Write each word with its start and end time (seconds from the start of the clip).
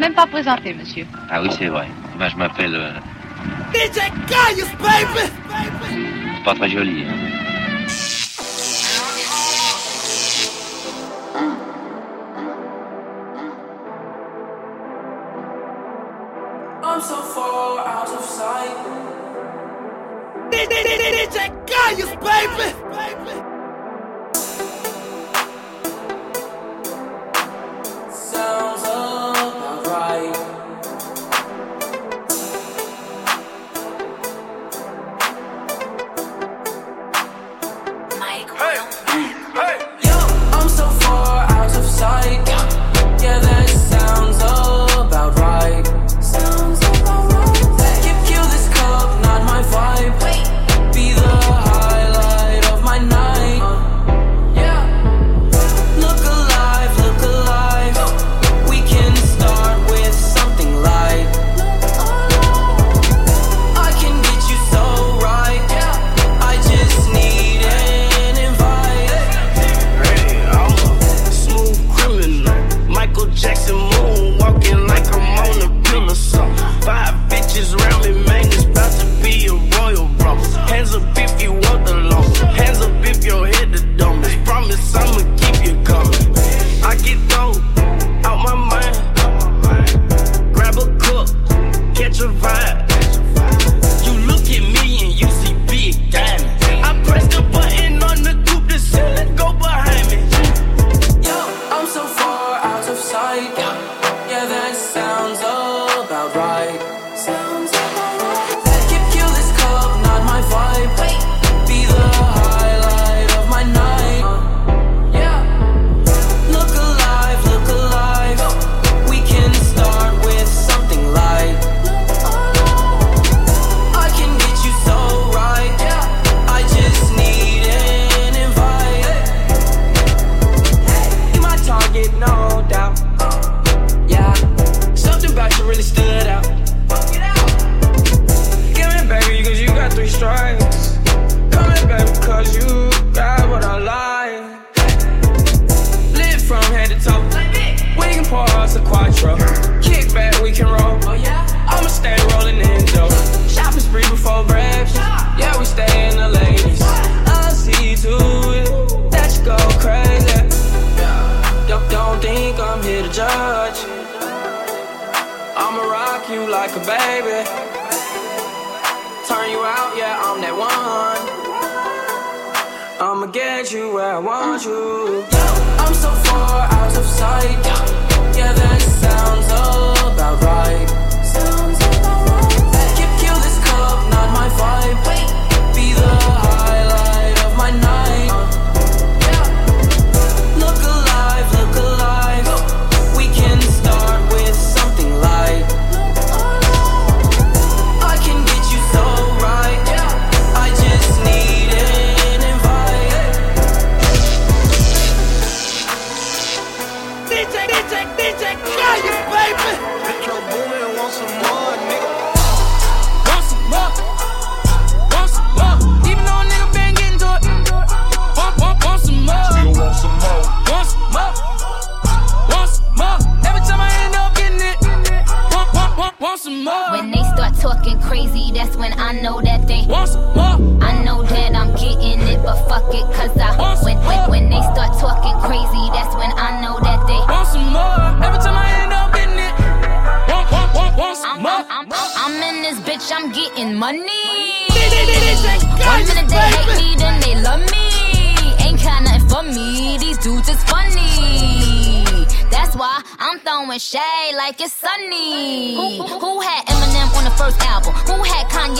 Même 0.00 0.14
pas 0.14 0.26
présenté, 0.26 0.72
monsieur. 0.72 1.06
Ah 1.30 1.42
oui, 1.42 1.50
c'est 1.58 1.66
vrai. 1.66 1.86
Moi, 2.16 2.28
je 2.28 2.36
m'appelle... 2.36 2.74
Euh... 2.74 2.90
DJ 3.74 3.98
Caius, 4.26 4.72
baby! 4.80 5.30
C'est 6.36 6.44
pas 6.44 6.54
très 6.54 6.70
joli, 6.70 7.04
hein. 7.06 7.12
I'm 16.82 17.00
so. 17.00 17.30
DJ 20.50 22.10
baby! 22.20 22.79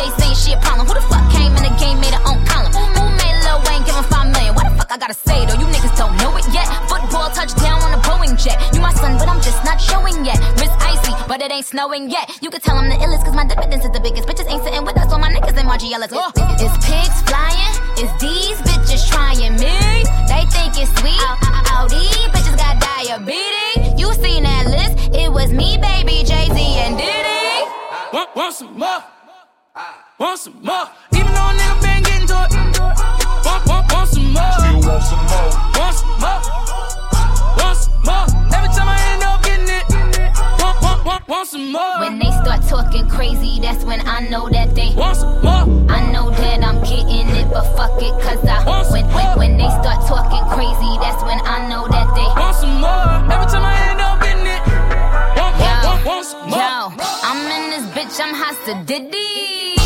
Jay 0.00 0.08
saying 0.16 0.36
she 0.36 0.50
shit 0.56 0.60
problem. 0.64 0.88
Who 0.88 0.94
the 0.96 1.04
fuck 1.04 1.24
came 1.28 1.52
in 1.52 1.62
the 1.68 1.74
game, 1.76 2.00
made 2.00 2.16
her 2.16 2.24
own 2.24 2.40
column? 2.48 2.72
Who 2.72 3.04
made 3.20 3.36
Lil 3.44 3.60
Wayne 3.68 3.84
give 3.84 3.92
him 3.92 4.06
five 4.08 4.32
million? 4.32 4.56
Why 4.56 4.64
the 4.64 4.72
fuck 4.80 4.88
I 4.88 4.96
gotta 4.96 5.12
say 5.12 5.44
though? 5.44 5.60
You 5.60 5.68
niggas 5.68 5.92
don't 6.00 6.16
know 6.24 6.32
it 6.40 6.46
yet. 6.56 6.64
Football 6.88 7.28
touchdown 7.36 7.84
on 7.84 7.92
a 7.92 8.00
Boeing 8.08 8.32
jet. 8.40 8.56
You 8.72 8.80
my 8.80 8.94
son, 8.96 9.20
but 9.20 9.28
I'm 9.28 9.44
just 9.44 9.60
not 9.60 9.76
showing 9.76 10.24
yet. 10.24 10.40
Wrist 10.56 10.72
icy, 10.80 11.12
but 11.28 11.44
it 11.44 11.52
ain't 11.52 11.66
snowing 11.66 12.08
yet. 12.08 12.32
You 12.40 12.48
can 12.48 12.60
tell 12.64 12.76
I'm 12.80 12.88
the 12.88 12.96
illest, 12.96 13.24
cause 13.28 13.36
my 13.36 13.44
dependence 13.44 13.84
is 13.84 13.92
the 13.92 14.00
biggest. 14.00 14.24
Bitches 14.24 14.48
ain't 14.48 14.64
sitting 14.64 14.84
with 14.88 14.96
us, 14.96 15.12
all 15.12 15.20
my 15.20 15.28
niggas 15.28 15.56
in 15.60 15.66
Margiela's. 15.68 16.12
Oh. 16.16 16.32
It's 16.64 16.76
pigs 16.80 17.18
flying, 17.28 17.74
it's 18.00 18.14
these 18.24 18.56
bitches 18.64 19.04
trying 19.12 19.60
me. 19.60 19.76
They 20.32 20.48
think 20.48 20.80
it's 20.80 20.92
sweet. 20.96 21.20
Oh, 21.28 21.36
oh, 21.36 21.44
oh. 21.44 21.76
All 21.76 21.88
these 21.92 22.24
bitches 22.32 22.56
got 22.56 22.80
diabetes. 22.80 24.00
You 24.00 24.08
seen 24.16 24.44
that 24.48 24.64
list? 24.64 25.12
It 25.12 25.30
was 25.30 25.52
me, 25.52 25.76
baby, 25.76 26.24
Jay 26.24 26.48
Z, 26.48 26.56
and 26.56 26.96
Diddy. 26.96 27.68
Want, 28.12 28.34
want 28.34 28.54
some 28.54 28.78
more? 28.78 29.04
Want 29.74 30.38
some 30.38 30.62
more? 30.64 30.90
Even 31.14 31.32
though 31.32 31.46
a 31.46 31.54
nigga 31.54 31.82
been 31.82 32.02
getting 32.02 32.26
to 32.26 32.42
it. 32.42 32.80
Want, 33.46 33.66
want, 33.66 33.92
want 33.92 34.08
some 34.08 34.32
more? 34.32 34.52
Still 34.58 34.80
want 34.82 35.02
some 35.06 35.24
more. 35.30 35.50
Want 35.78 35.94
some 35.94 36.10
more? 36.18 36.40
Want 37.54 37.76
some 37.78 38.02
more? 38.02 38.26
Every 38.50 38.70
time 38.74 38.88
I 38.90 38.98
end 39.14 39.22
up 39.22 39.42
getting 39.44 39.70
it. 39.70 39.86
Want, 40.58 40.82
want, 40.82 41.04
want, 41.04 41.28
want 41.28 41.48
some 41.48 41.70
more? 41.70 42.00
When 42.00 42.18
they 42.18 42.30
start 42.42 42.62
talking 42.66 43.08
crazy, 43.08 43.60
that's 43.60 43.84
when 43.84 44.00
I 44.08 44.28
know 44.28 44.48
that 44.50 44.74
they 44.74 44.92
want 44.96 45.16
some 45.16 45.40
more. 45.40 45.62
I 45.88 46.10
know 46.10 46.30
that 46.30 46.64
I'm 46.64 46.82
getting 46.82 47.28
it, 47.30 47.48
but 47.50 47.62
fuck 47.76 47.94
it, 48.02 48.10
cause 48.22 48.44
I 48.44 48.66
want 48.66 48.86
some 48.86 48.94
when, 48.94 49.06
more. 49.06 49.38
when, 49.38 49.54
when 49.54 49.56
they 49.56 49.70
start 49.78 50.02
talking 50.10 50.42
crazy, 50.50 50.98
that's 50.98 51.22
when 51.22 51.38
I 51.46 51.68
know 51.68 51.86
that 51.86 52.10
they 52.18 52.26
want 52.34 52.56
some 52.56 52.80
more. 52.80 53.06
Every 53.30 53.46
time 53.46 53.62
I 53.62 53.90
end 53.90 54.00
up 54.00 54.19
some 56.04 56.48
more. 56.48 56.58
Yo, 56.58 56.92
I'm 57.22 57.40
in 57.50 57.70
this 57.70 57.84
bitch, 57.94 58.20
I'm 58.20 58.34
hostile 58.34 58.82
Diddy. 58.84 59.76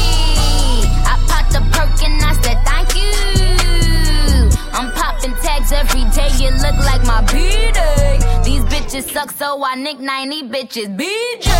I 1.06 1.19
popped 1.28 1.55
a 1.55 1.61
perk 1.75 2.02
and 2.02 2.22
I 2.22 2.32
said 2.43 2.58
thank 2.64 2.94
you. 2.94 4.50
I'm 4.72 4.93
popping 4.93 5.34
tags 5.43 5.72
every 5.72 6.05
day, 6.11 6.31
you 6.38 6.50
look 6.50 6.76
like 6.87 7.05
my 7.06 7.20
B-Day. 7.32 8.19
These 8.44 8.64
bitches 8.64 9.11
suck, 9.11 9.31
so 9.32 9.64
I 9.64 9.75
nickname 9.75 10.31
these 10.31 10.44
bitches 10.44 10.90
BJ. 10.96 11.50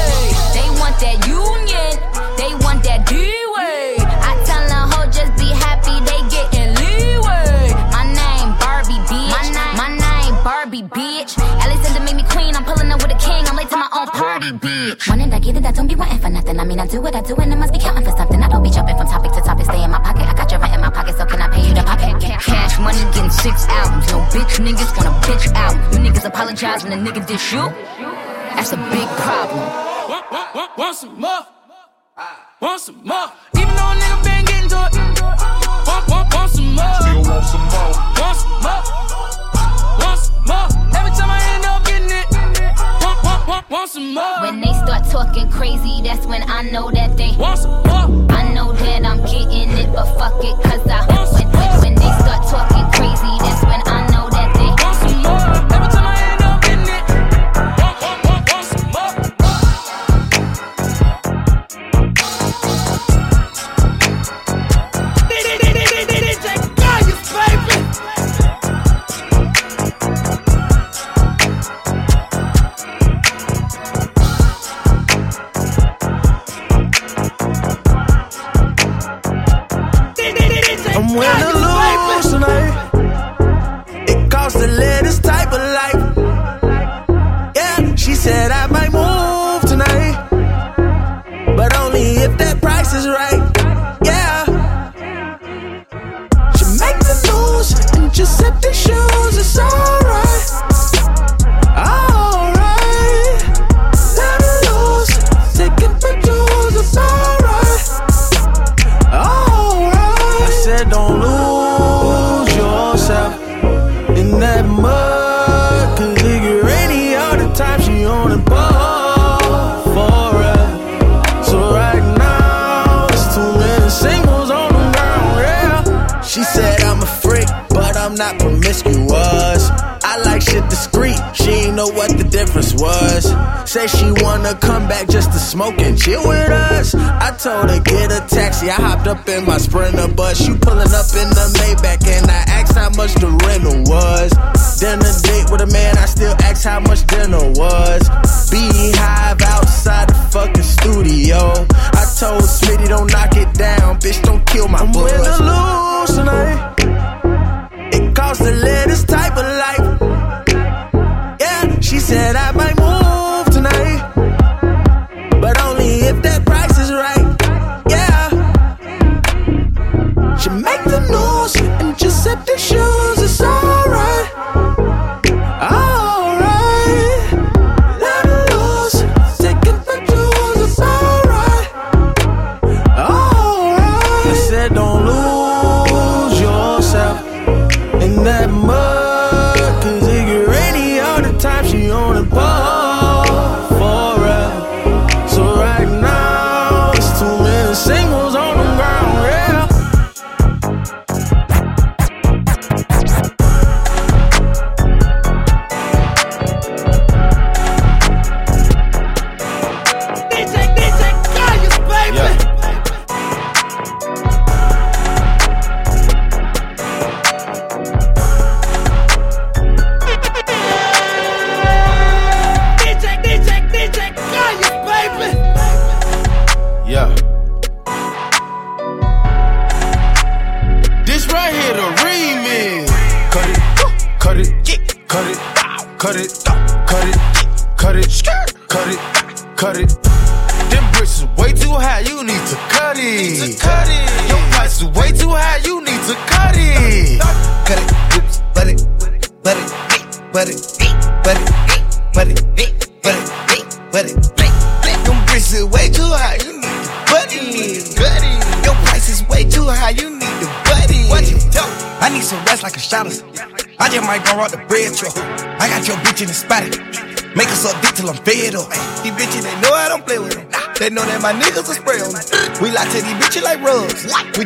They 0.55 0.69
want 0.81 0.99
that 1.03 1.19
union, 1.27 1.95
they 2.37 2.55
want 2.65 2.83
that 2.85 3.07
D-Way. 3.07 3.97
I 3.99 4.35
tell 4.47 4.67
them, 4.69 4.91
ho, 4.91 5.07
just 5.11 5.35
be 5.39 5.47
happy, 5.50 5.99
they 6.07 6.21
getting 6.31 6.75
leeway. 6.75 7.75
My 7.91 8.05
name 8.07 8.55
Barbie, 8.59 9.03
bitch. 9.11 9.31
My 9.31 9.43
name, 9.50 9.77
my 9.79 9.89
name 9.95 10.35
Barbie, 10.45 10.83
bitch. 10.83 11.39
I'm 14.05 14.12
late 14.12 14.12
to 14.12 14.21
party, 14.21 14.51
bitch. 14.53 15.09
Wanted 15.09 15.33
I 15.33 15.39
get 15.39 15.56
it, 15.56 15.65
I 15.65 15.73
don't 15.73 15.87
be 15.87 15.95
wanting 15.95 16.19
for 16.19 16.29
nothing. 16.29 16.61
I 16.61 16.65
mean, 16.65 16.79
I 16.79 16.87
do 16.87 17.01
what 17.01 17.15
I 17.15 17.23
do, 17.23 17.35
and 17.37 17.53
I 17.53 17.56
must 17.56 17.73
be 17.73 17.79
counting 17.79 18.05
for 18.05 18.11
something. 18.17 18.43
I 18.43 18.49
don't 18.49 18.62
be 18.62 18.71
jumping 18.71 18.97
from 18.97 19.06
topic 19.06 19.33
to 19.33 19.41
topic, 19.41 19.65
stay 19.65 19.83
in 19.83 19.91
my 19.91 19.99
pocket. 19.99 20.29
I 20.29 20.35
got 20.35 20.51
your 20.51 20.61
rent 20.61 20.75
in 20.75 20.81
my 20.81 20.91
pocket, 20.91 21.17
so 21.17 21.25
can 21.25 21.41
I 21.41 21.49
pay 21.49 21.69
you 21.69 21.75
to 21.75 21.83
pop 21.83 22.01
it? 22.03 22.21
Cash 22.21 22.79
money, 22.79 22.99
getting 23.12 23.31
six 23.31 23.67
albums. 23.69 24.11
No 24.12 24.21
bitch 24.29 24.61
niggas 24.61 24.93
want 24.97 25.09
a 25.09 25.27
bitch 25.27 25.53
album. 25.55 25.81
You 25.93 26.11
niggas 26.11 26.25
apologize 26.27 26.85
when 26.85 26.93
a 26.93 26.97
nigga 26.97 27.27
dish 27.27 27.53
you. 27.53 27.69
That's 28.56 28.73
a 28.73 28.77
big 28.77 29.09
problem. 29.25 29.61
Want, 30.09 30.33
want, 30.33 30.55
want, 30.55 30.79
want 30.79 30.97
some 30.97 31.21
more. 31.21 31.47
Ah. 32.17 32.57
Want 32.61 32.81
some 32.81 33.00
more. 33.05 33.33
Even 33.57 33.75
though 33.75 33.93
a 33.93 33.97
nigga 33.97 34.25
been 34.25 34.45
getting 34.45 34.69
to 34.69 34.81
it. 34.85 35.23
Want, 35.87 36.09
want, 36.09 36.35
want 36.35 36.50
some 36.50 36.75
more. 36.75 36.95
Still 37.00 37.23
want 37.25 37.45
some 37.45 37.67
more. 37.73 37.93
Want 38.21 38.37
some 38.37 38.62
more. 38.62 39.44
Want, 43.75 43.91
want, 43.91 43.91
want 43.91 43.91
some 43.91 44.15
more. 44.15 44.41
When 44.41 44.61
they 44.61 44.73
start 44.73 45.05
talking 45.11 45.49
crazy, 45.50 46.00
that's 46.03 46.26
when 46.26 46.43
I 46.49 46.62
know 46.71 46.91
that 46.91 47.17
they. 47.17 47.35
Want 47.37 47.59
some 47.59 47.71
more. 47.82 48.32
I 48.32 48.53
know 48.53 48.73
that 48.73 49.05
I'm 49.05 49.19
getting 49.19 49.71
it, 49.71 49.93
but 49.93 50.06
fuck 50.19 50.43
it, 50.44 50.56
cause 50.62 50.87
I. 50.87 51.06
When, 51.06 51.49
when, 51.50 51.81
when 51.81 51.94
they 51.94 52.12
start 52.23 52.47
talking 52.49 52.87
crazy, 52.93 53.35
that's 53.41 53.62
when 53.65 53.82
I 53.87 53.94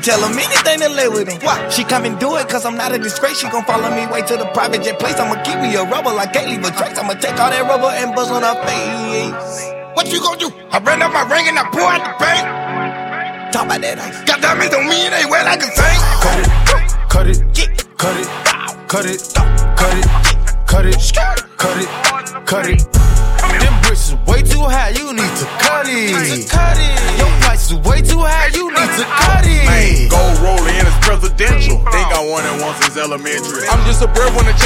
tell 0.08 0.20
them 0.24 0.32
anything 0.40 0.80
to 0.80 0.88
lay 0.88 1.08
with 1.08 1.28
them. 1.28 1.38
Why? 1.44 1.68
She 1.68 1.84
come 1.84 2.04
and 2.06 2.18
do 2.18 2.36
it 2.36 2.48
cause 2.48 2.64
I'm 2.64 2.76
not 2.76 2.94
a 2.94 2.98
disgrace. 2.98 3.38
She 3.40 3.48
gon' 3.50 3.64
follow 3.64 3.90
me 3.92 4.06
way 4.08 4.22
to 4.22 4.36
the 4.38 4.46
private 4.56 4.82
jet 4.82 4.98
place. 4.98 5.20
I'ma 5.20 5.36
keep 5.42 5.60
me 5.60 5.74
a 5.76 5.84
rubber 5.84 6.12
like 6.16 6.32
can't 6.32 6.48
leave 6.48 6.64
a 6.64 6.70
trace. 6.72 6.96
I'ma 6.96 7.12
take 7.20 7.38
all 7.38 7.50
that 7.50 7.64
rubber 7.68 7.92
and 7.92 8.14
buzz 8.16 8.30
on 8.30 8.42
her 8.42 8.56
face. 8.64 9.68
What 9.92 10.10
you 10.10 10.20
gon' 10.20 10.38
do? 10.38 10.48
I 10.72 10.78
ran 10.80 11.02
up 11.02 11.12
my 11.12 11.28
ring 11.28 11.44
and 11.48 11.58
I 11.58 11.68
pour 11.68 11.84
out 11.84 12.00
the 12.00 12.12
paint. 12.24 12.46
Talk 13.52 13.66
about 13.66 13.80
that 13.82 13.98
ice. 13.98 14.24
Got 14.24 14.40
diamonds 14.40 14.74
on 14.74 14.88
me 14.88 14.96
and 15.04 15.12
they 15.12 15.26
wet 15.28 15.44
like 15.44 15.60
a 15.60 15.68
saint. 15.76 16.00
Cut 16.24 16.38
it, 16.40 16.48
cut 17.12 17.26
it, 17.28 17.38
cut 17.98 18.16
it, 18.16 18.28
cut 18.88 19.04
it, 19.04 19.20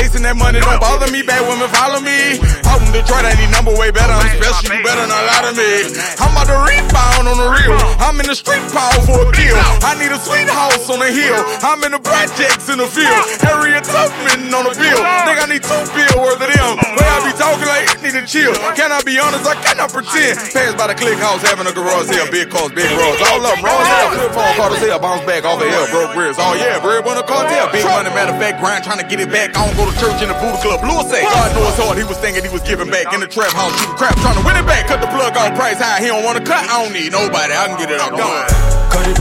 face 0.09 0.12
chasing 0.23 0.39
that 0.39 0.39
money. 0.39 0.61
Don't 0.61 0.81
bother 0.81 1.11
me, 1.11 1.23
bad 1.23 1.43
women 1.49 1.69
follow 1.75 2.01
me. 2.01 2.39
Out 2.71 2.81
in 2.83 2.91
Detroit, 2.95 3.27
I 3.27 3.35
need 3.35 3.51
number 3.51 3.75
way 3.75 3.91
better. 3.91 4.15
I'm 4.15 4.31
special, 4.39 4.71
you 4.71 4.83
better 4.87 5.07
not 5.07 5.23
lie 5.27 5.43
to 5.51 5.53
me. 5.59 5.99
I'm 6.23 6.31
about 6.33 6.47
to 6.47 6.59
rebound 6.63 7.27
on 7.27 7.37
the 7.39 7.49
real. 7.51 7.77
I'm 7.99 8.19
in 8.23 8.27
the 8.27 8.39
street 8.39 8.63
power 8.71 8.99
for 9.03 9.27
a 9.27 9.29
deal. 9.35 9.59
I 9.83 9.99
need 9.99 10.15
a 10.15 10.21
sweet 10.23 10.49
house 10.49 10.87
on 10.89 11.03
the 11.03 11.11
hill. 11.11 11.39
I'm 11.63 11.83
in 11.83 11.93
the 11.93 12.03
projects 12.03 12.71
in 12.71 12.79
the 12.79 12.87
field. 12.87 13.23
Harriet 13.43 13.85
Tubman 13.85 14.53
on 14.55 14.65
the 14.71 14.75
bill. 14.79 15.03
Think 15.27 15.39
I 15.43 15.47
need 15.51 15.65
two 15.67 15.83
bill 15.93 16.17
worth 16.23 16.41
of 16.41 16.49
them. 16.49 16.73
Way 16.79 17.09
I 17.09 17.19
be 17.27 17.33
talking 17.35 17.69
like 17.69 17.87
need 18.03 18.15
to 18.19 18.25
chill. 18.27 18.55
Can 18.75 18.93
I 18.93 19.03
be 19.03 19.19
honest? 19.19 19.47
I 19.47 19.55
cannot 19.63 19.91
pretend. 19.91 20.39
Pass 20.53 20.75
by 20.75 20.91
the 20.91 20.97
click 20.99 21.19
house, 21.19 21.43
having 21.43 21.67
a 21.67 21.75
garage 21.75 22.11
sale, 22.11 22.29
big 22.31 22.51
cars, 22.51 22.73
big 22.75 22.91
roads. 22.99 23.21
All 23.31 23.41
them, 23.41 23.59
wrong 23.63 23.85
hell, 23.87 24.11
flip 24.11 24.33
phone, 24.35 24.55
call 24.59 24.75
hell, 24.75 24.99
bounce 24.99 25.25
back 25.25 25.45
off 25.45 25.59
the 25.59 25.69
hell, 25.71 25.87
broke 25.91 26.15
ribs. 26.17 26.37
Oh 26.39 26.55
yeah, 26.55 26.83
bread 26.83 27.07
on 27.07 27.17
the 27.17 27.23
cartel. 27.23 27.71
Big 27.73 27.85
money, 27.85 28.11
matter 28.11 28.35
of 28.35 28.39
fact, 28.39 28.61
grind, 28.61 28.85
trying 28.85 28.99
to 28.99 29.07
get 29.07 29.21
it 29.21 29.31
back. 29.31 29.57
I 29.57 29.67
don't 29.67 29.77
go 29.77 29.87
to 29.87 29.95
church 29.99 30.12
in 30.21 30.29
the 30.29 30.37
Buddha 30.37 30.59
Club. 30.61 30.83
Lewis 30.85 31.09
say, 31.09 31.23
God 31.23 31.55
knows 31.55 31.77
hard, 31.79 31.97
he 31.97 32.05
was 32.05 32.19
thinking 32.19 32.43
he 32.45 32.53
was 32.53 32.63
giving 32.63 32.91
back. 32.91 33.13
In 33.15 33.21
the 33.21 33.31
trap 33.31 33.53
house, 33.53 33.73
shooting 33.79 33.97
crap, 33.97 34.19
trying 34.21 34.37
to 34.37 34.45
win 34.45 34.57
it 34.57 34.67
back. 34.67 34.87
Cut 34.91 35.01
the 35.01 35.09
plug 35.09 35.37
off, 35.37 35.55
price 35.55 35.79
high, 35.79 36.01
he 36.03 36.09
don't 36.11 36.25
want 36.25 36.37
to 36.37 36.45
cut. 36.45 36.69
I 36.69 36.83
don't 36.83 36.93
need 36.93 37.13
nobody, 37.13 37.55
I 37.55 37.71
can 37.71 37.79
get 37.79 37.91
it 37.91 38.01
all 38.01 38.11
done. 38.13 38.49
Cut 38.91 39.07
it, 39.09 39.17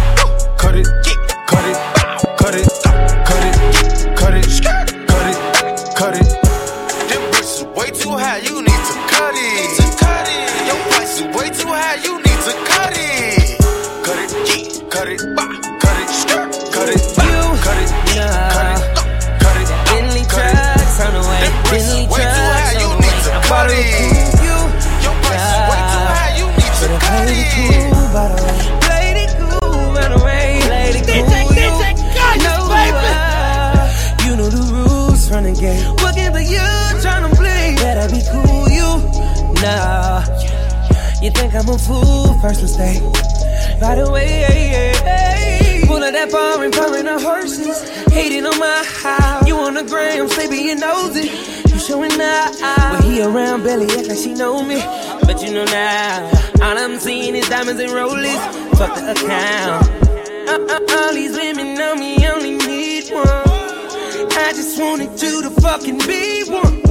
cut 0.60 0.76
it, 0.76 0.88
cut 1.48 1.64
it, 1.64 1.78
cut 2.36 2.56
it, 2.56 2.68
cut 3.24 3.44
it, 3.46 3.51
Think 41.52 41.68
I'm 41.68 41.76
a 41.76 41.78
fool? 41.78 42.40
First 42.40 42.62
mistake. 42.62 43.02
By 43.82 43.96
the 43.96 44.10
way, 44.10 44.94
full 45.86 46.02
of 46.02 46.14
that 46.14 46.32
bar 46.32 46.64
and 46.64 46.74
pouring 46.74 47.04
the 47.04 47.20
horses. 47.20 47.90
Hating 48.08 48.46
on 48.46 48.58
my 48.58 48.84
house. 48.88 49.46
You 49.46 49.58
on 49.58 49.74
the 49.74 49.84
gram, 49.84 50.30
stay 50.30 50.48
being 50.48 50.80
nosy. 50.80 51.28
You 51.68 51.78
showing 51.78 52.14
out. 52.22 52.56
When 52.94 53.12
he 53.12 53.22
around, 53.22 53.64
Belly 53.64 53.88
act 53.98 54.08
like 54.08 54.18
she 54.18 54.34
know 54.34 54.64
me. 54.64 54.82
But 55.26 55.44
you 55.44 55.52
know 55.52 55.66
now, 55.66 56.32
all 56.62 56.78
I'm 56.78 56.98
seeing 57.00 57.36
is 57.36 57.50
diamonds 57.50 57.82
and 57.82 57.92
rollies. 57.92 58.40
Fuck 58.78 58.96
the 58.96 59.12
account. 59.12 59.88
Uh, 60.48 60.74
uh, 60.74 61.00
all 61.04 61.14
these 61.14 61.36
women 61.36 61.76
know 61.76 61.96
me, 61.96 62.16
only 62.30 62.56
need 62.66 63.12
one. 63.12 63.28
I 63.28 64.54
just 64.56 64.80
wanted 64.80 65.22
you 65.22 65.42
to 65.42 65.50
fucking 65.60 66.00
be 66.08 66.44
one. 66.48 66.82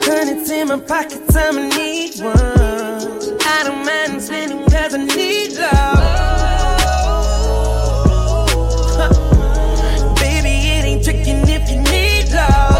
Hundreds 0.00 0.50
in 0.50 0.68
my 0.68 0.80
pockets, 0.80 1.36
I'ma 1.36 1.68
need 1.76 2.18
one. 2.20 2.83
I 3.64 3.68
don't 3.68 3.86
mind 3.86 4.22
spending 4.22 4.62
cause 4.68 4.94
I 4.94 4.98
need 4.98 5.56
love. 5.56 5.96
Baby, 10.16 10.54
it 10.68 10.84
ain't 10.84 11.02
if 11.48 11.70
you 11.70 11.80
need 11.80 12.30
love. 12.30 12.76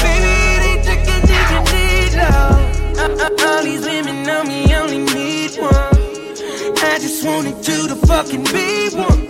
Baby, 0.00 0.32
it 0.54 0.62
ain't 0.70 0.84
tricking 0.84 1.24
if 1.36 1.48
you 1.52 1.60
need 1.74 2.12
love. 2.16 2.56
Uh, 2.96 3.12
uh, 3.24 3.46
all 3.46 3.62
these 3.62 3.84
women 3.84 4.22
know 4.22 4.42
me, 4.44 4.74
only 4.74 5.00
need 5.12 5.58
one. 5.58 5.70
I 5.70 6.98
just 6.98 7.22
you 7.44 7.52
to 7.62 7.88
the 7.92 7.96
fucking 8.06 8.44
be 8.44 8.88
one. 8.96 9.26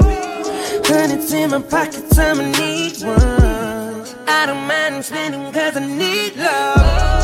Hundreds 0.86 1.32
in 1.32 1.50
my 1.50 1.60
pockets, 1.62 2.16
I'ma 2.16 2.44
need 2.60 3.02
one. 3.02 3.84
I 4.28 4.46
don't 4.46 4.68
mind 4.68 5.04
spending 5.04 5.50
cause 5.52 5.76
I 5.76 5.84
need 5.84 6.36
love. 6.36 7.23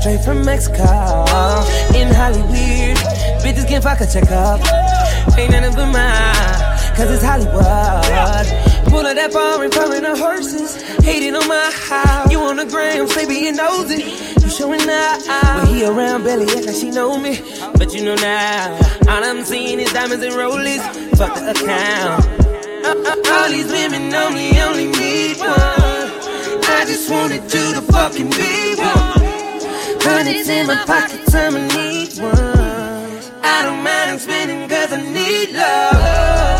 Straight 0.00 0.24
from 0.24 0.44
Mexico. 0.44 0.82
In 1.94 2.08
Hollywood, 2.08 2.96
bitches 3.44 3.68
can 3.68 3.82
fuck 3.82 4.00
check 4.06 4.30
up. 4.30 4.60
Ain't 5.36 5.52
of 5.64 5.76
them 5.76 5.92
mine, 5.92 6.96
cause 6.96 7.10
it's 7.10 7.22
Hollywood. 7.22 8.46
Pull 8.88 9.06
up 9.06 9.14
that 9.14 9.30
bar 9.32 9.62
and 9.62 9.72
pouring 9.72 10.02
the 10.02 10.16
horses. 10.16 10.82
Hating 11.04 11.36
on 11.36 11.46
my 11.46 11.70
house. 11.88 12.32
You 12.32 12.40
on 12.40 12.56
the 12.56 12.64
gram, 12.64 13.06
stay 13.08 13.26
being 13.26 13.56
nosy. 13.56 14.02
You 14.40 14.48
showing 14.48 14.88
out. 14.88 15.20
When 15.56 15.74
he 15.74 15.84
around, 15.84 16.24
belly 16.24 16.46
act 16.56 16.66
like 16.66 16.76
she 16.76 16.90
know 16.90 17.18
me. 17.18 17.40
But 17.74 17.92
you 17.92 18.02
know 18.02 18.14
now, 18.16 18.74
all 19.08 19.22
I'm 19.22 19.44
seeing 19.44 19.80
is 19.80 19.92
diamonds 19.92 20.24
and 20.24 20.34
rollies. 20.34 20.82
Fuck 21.16 21.34
the 21.34 21.50
account. 21.50 22.24
Uh, 22.84 22.94
uh, 22.96 23.32
all 23.34 23.50
these 23.50 23.70
women 23.70 24.08
me, 24.30 24.60
only 24.62 24.86
need 24.86 25.38
one. 25.38 25.50
I 26.72 26.84
just 26.86 27.06
you 27.52 27.74
to 27.74 27.82
fucking 27.92 28.30
be 28.30 28.74
one. 28.80 29.29
Hundreds 30.02 30.48
in 30.48 30.66
my 30.66 30.84
pockets, 30.86 31.34
I'ma 31.34 31.58
need 31.76 32.18
one. 32.18 32.34
I 33.42 33.62
don't 33.62 33.82
mind 33.82 34.20
spending 34.20 34.68
cause 34.68 34.92
I 34.92 35.02
need 35.02 35.52
love. 35.52 36.59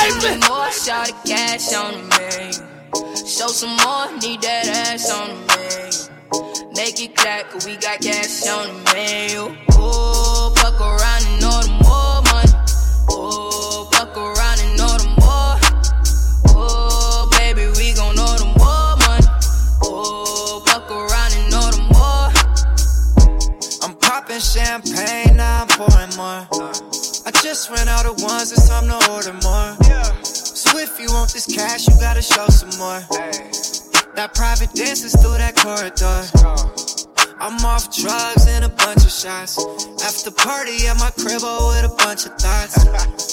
Baby. 0.00 0.40
More, 0.48 0.70
shout 0.72 1.06
the 1.06 1.14
cash 1.28 1.72
on 1.74 1.94
me. 2.08 2.52
Show 3.26 3.48
some 3.48 3.76
more, 3.84 4.10
need 4.20 4.42
that 4.42 4.66
ass 4.68 5.10
on 5.10 5.28
me. 5.46 5.68
Make 6.74 7.00
it 7.02 7.14
clap, 7.14 7.50
cause 7.50 7.66
we 7.66 7.76
got 7.76 8.00
cash 8.00 8.46
on 8.48 8.66
the 8.68 8.94
menu. 8.94 9.56
Oh, 9.72 10.52
fuck 10.56 10.80
around 10.80 11.24
and 11.26 11.40
know 11.40 11.60
the 11.62 11.72
more 11.84 12.22
money. 12.32 12.52
Oh, 13.10 13.88
fuck 13.92 14.16
around 14.16 14.60
and 14.60 14.76
know 14.78 14.96
the 14.96 15.08
more. 15.20 15.58
Oh, 16.56 17.28
baby, 17.32 17.66
we 17.76 17.92
gon' 17.94 18.14
know 18.16 18.36
the 18.38 18.46
more 18.58 18.96
money. 19.04 19.26
Oh, 19.82 20.62
fuck 20.66 20.90
around 20.90 21.32
and 21.34 21.50
know 21.50 21.70
the 21.70 21.82
more. 21.92 22.30
I'm 23.82 23.94
popping 23.96 24.40
champagne, 24.40 25.36
now 25.36 25.62
I'm 25.62 25.68
pouring 25.68 26.16
more. 26.16 26.99
Just 27.42 27.70
ran 27.70 27.88
out 27.88 28.04
of 28.04 28.22
ones, 28.22 28.52
it's 28.52 28.68
time 28.68 28.86
to 28.86 29.10
order 29.10 29.32
more. 29.42 29.74
So 30.22 30.78
if 30.78 31.00
you 31.00 31.08
want 31.10 31.32
this 31.32 31.46
cash, 31.46 31.88
you 31.88 31.94
gotta 31.98 32.20
show 32.20 32.46
some 32.48 32.68
more. 32.78 33.00
That 34.14 34.34
private 34.34 34.72
dance 34.74 35.04
is 35.04 35.14
through 35.14 35.38
that 35.38 35.56
corridor. 35.56 37.09
I'm 37.40 37.64
off 37.64 37.96
drugs 37.96 38.46
and 38.48 38.66
a 38.66 38.68
bunch 38.68 39.02
of 39.02 39.10
shots. 39.10 39.56
After 40.04 40.30
party 40.30 40.86
at 40.86 40.98
my 40.98 41.10
crib 41.16 41.40
oh, 41.40 41.72
with 41.72 41.90
a 41.90 41.94
bunch 41.96 42.26
of 42.26 42.36
thoughts. 42.36 42.76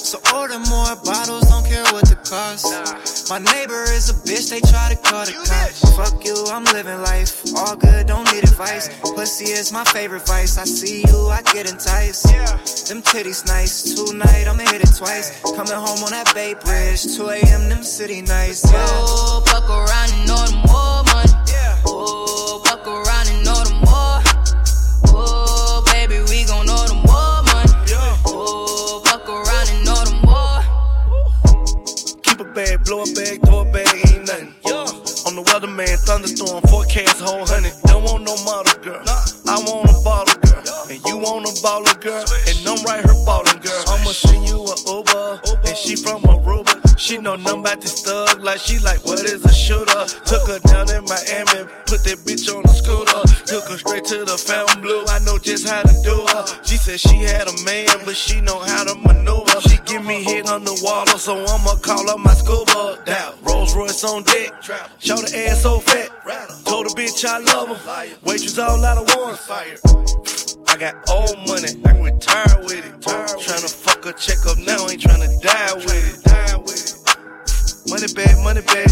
So 0.08 0.18
order 0.34 0.60
more 0.60 0.96
bottles, 1.04 1.50
don't 1.50 1.66
care 1.68 1.84
what 1.92 2.08
the 2.08 2.16
cost. 2.16 3.30
My 3.30 3.40
neighbor 3.40 3.84
is 3.84 4.10
a 4.10 4.14
bitch, 4.24 4.50
they 4.50 4.62
try 4.62 4.96
to 4.96 4.96
call 4.96 5.26
the 5.26 5.34
cops. 5.34 5.84
Fuck 5.98 6.24
you, 6.24 6.36
I'm 6.48 6.64
living 6.72 7.02
life. 7.02 7.44
All 7.58 7.76
good, 7.76 8.08
don't 8.08 8.24
need 8.32 8.46
advice. 8.46 8.88
Pussy 9.02 9.52
is 9.52 9.74
my 9.74 9.84
favorite 9.84 10.26
vice. 10.26 10.58
I 10.58 10.64
see 10.64 11.04
you, 11.06 11.28
I 11.28 11.42
get 11.42 11.70
enticed. 11.70 12.24
Them 12.88 13.02
titties 13.02 13.46
nice. 13.46 13.84
Tonight 13.94 14.48
I'ma 14.48 14.64
hit 14.72 14.88
it 14.88 14.96
twice. 14.96 15.42
Coming 15.42 15.74
home 15.76 16.00
on 16.08 16.12
that 16.12 16.32
Bay 16.34 16.56
Bridge. 16.64 17.04
2 17.18 17.28
a.m. 17.28 17.68
them 17.68 17.84
city 17.84 18.22
nights. 18.22 18.64
Yeah. 18.72 18.88
Fuck 19.52 19.70
around 19.70 20.12
and 20.14 20.28
know 20.28 20.40
the 20.48 20.56
more 20.72 20.97
blow 32.88 33.03
a 33.03 33.06
bag, 33.13 33.41
throw 33.44 33.62
a 33.62 33.65
bag, 33.65 33.88
ain't 34.08 34.25
nothing. 34.27 34.53
I'm 35.27 35.36
the 35.36 35.44
weatherman, 35.44 36.00
thunderstorm, 36.08 36.63
forecast, 36.72 37.20
whole 37.20 37.46
hundred. 37.46 37.75
Don't 37.84 38.03
want 38.03 38.24
no 38.24 38.36
model 38.48 38.79
girl. 38.82 39.03
I 39.03 39.60
want 39.67 39.91
a 39.91 40.00
baller 40.08 40.39
girl. 40.39 40.63
And 40.88 41.03
you 41.03 41.17
want 41.20 41.44
a 41.44 41.53
baller 41.60 42.00
girl. 42.00 42.24
And 42.48 42.56
I'm 42.63 42.79
right 42.88 43.03
here 43.03 43.17
ballin' 43.27 43.60
girl. 43.60 43.84
I'ma 43.91 44.15
send 44.15 44.48
you 44.48 44.63
a 44.63 44.75
Uber. 44.88 45.41
And 45.67 45.75
she 45.75 45.98
from 45.98 46.24
Aruba. 46.24 46.98
She 46.98 47.17
know 47.17 47.36
nothing 47.36 47.60
about 47.60 47.82
this 47.82 48.01
thug. 48.03 48.39
Like 48.41 48.60
she 48.60 48.79
like, 48.79 49.03
what 49.03 49.20
is 49.20 49.44
a 49.44 49.53
shooter? 49.53 50.08
Took 50.24 50.48
her 50.48 50.60
down 50.72 50.88
in 50.89 51.03
Miami. 51.03 51.67
Put 51.91 52.08
that 52.08 52.24
bitch 52.24 52.48
on 52.48 52.63
the 52.63 52.72
scooter. 52.72 53.26
Took 53.48 53.70
her 53.70 53.77
straight 53.77 54.04
to 54.06 54.25
the 54.25 54.38
Fontainebleau. 54.38 55.06
I 55.08 55.20
know 55.20 55.38
just 55.38 55.68
how 55.68 55.82
to 55.82 56.01
do 56.04 56.25
her. 56.36 56.46
She 56.66 56.75
said 56.75 57.00
she 57.00 57.24
had 57.24 57.48
a 57.48 57.63
man, 57.63 57.88
but 58.04 58.18
she 58.18 58.42
know 58.42 58.60
how 58.60 58.84
to 58.84 58.96
maneuver. 58.96 59.62
She 59.62 59.77
give 59.86 60.04
me 60.04 60.22
hit 60.22 60.50
on 60.50 60.66
the 60.66 60.77
water, 60.84 61.18
so 61.18 61.46
I'ma 61.46 61.75
call 61.75 62.10
up 62.10 62.20
my 62.20 62.34
scuba. 62.34 63.01
Down. 63.06 63.36
Rolls 63.44 63.74
Royce 63.74 64.04
on 64.04 64.24
deck. 64.24 64.51
Show 65.00 65.16
the 65.16 65.48
ass 65.48 65.62
so 65.62 65.80
fat. 65.80 66.10
Told 66.66 66.88
the 66.88 66.94
bitch 66.94 67.24
I 67.24 67.39
love 67.39 67.70
her. 67.70 68.18
Waitress 68.25 68.60
all 68.60 68.84
out 68.84 68.98
of 68.98 69.16
one. 69.16 69.38
I 70.68 70.75
got 70.77 71.10
old 71.10 71.38
money, 71.48 71.70
I 71.86 71.92
can 71.94 72.04
retire 72.04 72.60
with 72.63 72.86
it. 72.86 73.00
Tryna 73.00 73.74
fuck 73.74 74.06
a 74.06 74.12
check 74.12 74.46
up 74.46 74.58
now, 74.58 74.89
ain't 74.89 75.01
tryna 75.01 75.42
die 75.42 75.74
with 75.74 76.25
it. 76.25 76.26
Money 77.89 78.08
bag, 78.13 78.38
money 78.44 78.62
bag. 78.62 78.89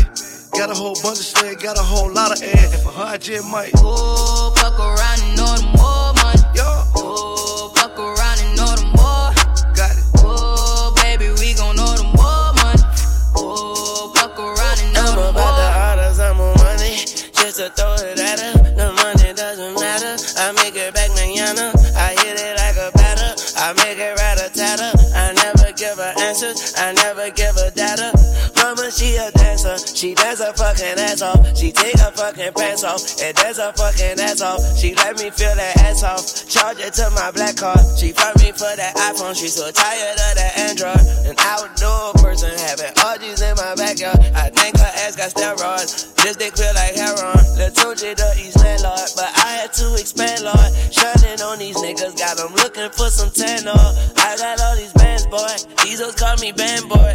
Got 0.54 0.70
a 0.70 0.74
whole 0.74 0.96
bunch 1.04 1.20
of 1.20 1.26
sled, 1.26 1.60
got 1.60 1.78
a 1.78 1.82
whole 1.82 2.10
lot 2.12 2.32
of 2.32 2.42
ass. 2.42 2.74
And 2.74 2.82
for 2.82 2.92
her, 2.92 3.04
I 3.04 3.18
just 3.18 3.46
might. 3.52 3.72
Oh, 3.78 4.54
fuck 4.56 4.80
around 4.80 5.22
and 5.22 5.36
know 5.36 5.56
the 5.58 5.68
more 5.78 6.14
money. 6.24 6.42
Oh, 6.96 7.74
fuck 7.76 7.98
around 8.00 8.40
and 8.40 8.56
know 8.56 8.74
the 8.76 8.86
more. 8.96 9.34
Got 9.76 9.92
it. 9.92 10.04
Oh, 10.24 10.94
baby, 11.04 11.30
we 11.40 11.54
gon' 11.56 11.76
know 11.76 11.94
the 11.96 12.04
more 12.04 12.54
money. 12.56 12.84
Oh, 13.36 14.14
fuck 14.16 14.40
around 14.40 14.80
and 14.80 14.94
know 14.94 15.02
I'm 15.02 15.16
the 15.16 15.30
about 15.30 15.58
to 15.60 15.68
more. 15.76 16.06
order 16.06 16.14
some 16.16 16.38
more 16.38 16.56
money 16.56 16.96
just 17.36 17.58
to 17.58 17.70
throw 17.72 17.96
it 17.96 18.20
at 18.20 18.40
her. 18.40 18.55
She 29.96 30.14
dance 30.14 30.44
her 30.44 30.52
fucking 30.52 31.00
ass 31.00 31.22
off. 31.22 31.58
She 31.58 31.72
take 31.72 31.98
her 32.00 32.12
fucking 32.12 32.52
pants 32.52 32.84
off 32.84 33.00
and 33.24 33.36
dance 33.36 33.58
her 33.58 33.72
fucking 33.72 34.20
ass 34.20 34.42
off. 34.42 34.60
She 34.78 34.94
let 34.94 35.16
me 35.16 35.30
feel 35.32 35.56
that 35.56 35.78
ass 35.78 36.04
off. 36.04 36.50
Charge 36.50 36.80
it 36.80 36.94
to 37.00 37.10
my 37.12 37.32
black 37.32 37.56
card. 37.56 37.80
She 37.98 38.12
fuck 38.12 38.36
me 38.44 38.52
for 38.52 38.76
that 38.76 38.94
iPhone. 38.96 39.40
She 39.40 39.48
so 39.48 39.72
tired 39.72 40.20
of 40.20 40.36
that 40.36 40.58
Android. 40.68 41.00
An 41.32 41.36
outdoor 41.40 42.12
person 42.20 42.52
having 42.60 42.92
orgies 43.08 43.40
in 43.40 43.56
my 43.56 43.74
backyard. 43.76 44.20
I 44.36 44.52
think 44.52 44.76
her 44.78 44.92
ass 45.08 45.16
got 45.16 45.32
steroids. 45.32 46.14
This 46.16 46.36
dick 46.36 46.58
feel 46.58 46.74
like 46.76 46.96
heroin. 46.96 47.46
Tunechi 47.76 48.16
the 48.16 48.30
East 48.40 48.58
landlord, 48.60 49.10
but 49.16 49.32
I 49.36 49.64
had 49.64 49.74
to 49.74 49.96
expand, 49.96 50.44
Lord. 50.44 50.72
Shining 50.92 51.42
on 51.42 51.60
these 51.60 51.78
niggas, 51.78 52.18
got 52.18 52.38
them 52.38 52.54
looking 52.56 52.90
for 52.92 53.10
some 53.10 53.32
tan. 53.32 53.68
I 53.68 54.36
got 54.38 54.60
all 54.60 54.76
these 54.76 54.94
bands, 54.94 55.26
boy. 55.28 55.56
These 55.84 56.02
hoes 56.02 56.16
call 56.16 56.36
me 56.38 56.52
band 56.52 56.90
boy. 56.90 57.15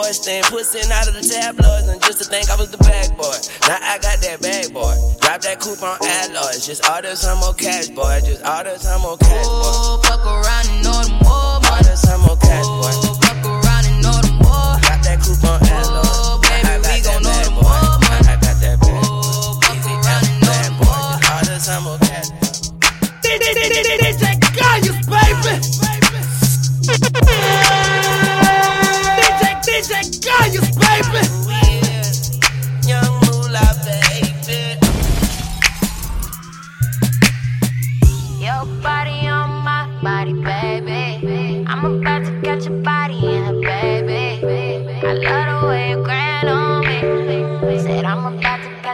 Weezy 0.00 0.10
F, 0.10 0.12
band 0.12 0.12
boy. 0.12 0.12
Stand 0.12 0.46
pussing 0.46 0.92
out 0.92 1.08
of 1.08 1.14
the 1.14 1.20
tabloids, 1.20 1.88
and 1.88 2.02
just 2.02 2.18
to 2.18 2.24
think 2.24 2.50
I 2.50 2.56
was 2.56 2.70
the 2.70 2.78
bag 2.78 3.16
boy. 3.16 3.36
Now 3.62 3.78
I 3.80 3.98
got 3.98 4.20
that 4.20 4.40
bag, 4.40 4.72
boy. 4.72 4.94
Drop 5.20 5.40
that 5.42 5.60
coupon 5.60 5.98
alloys. 6.02 6.66
Just 6.66 6.88
order 6.88 7.16
some 7.16 7.38
more 7.38 7.54
cash, 7.54 7.88
boy. 7.88 8.20
Just 8.24 8.44
order 8.46 8.78
some 8.78 9.02
more 9.02 9.16
cash, 9.18 9.46
boy. 9.46 9.62
Oh, 9.62 10.00
fuck 10.04 10.24
around 10.24 10.68
and 10.68 10.84
know 10.84 11.02
the 11.02 11.24
more 11.24 11.60
money. 11.60 11.76
Order 11.76 11.96
some 11.96 12.20
more 12.22 12.36
cash, 12.36 12.66
boy. 12.66 13.19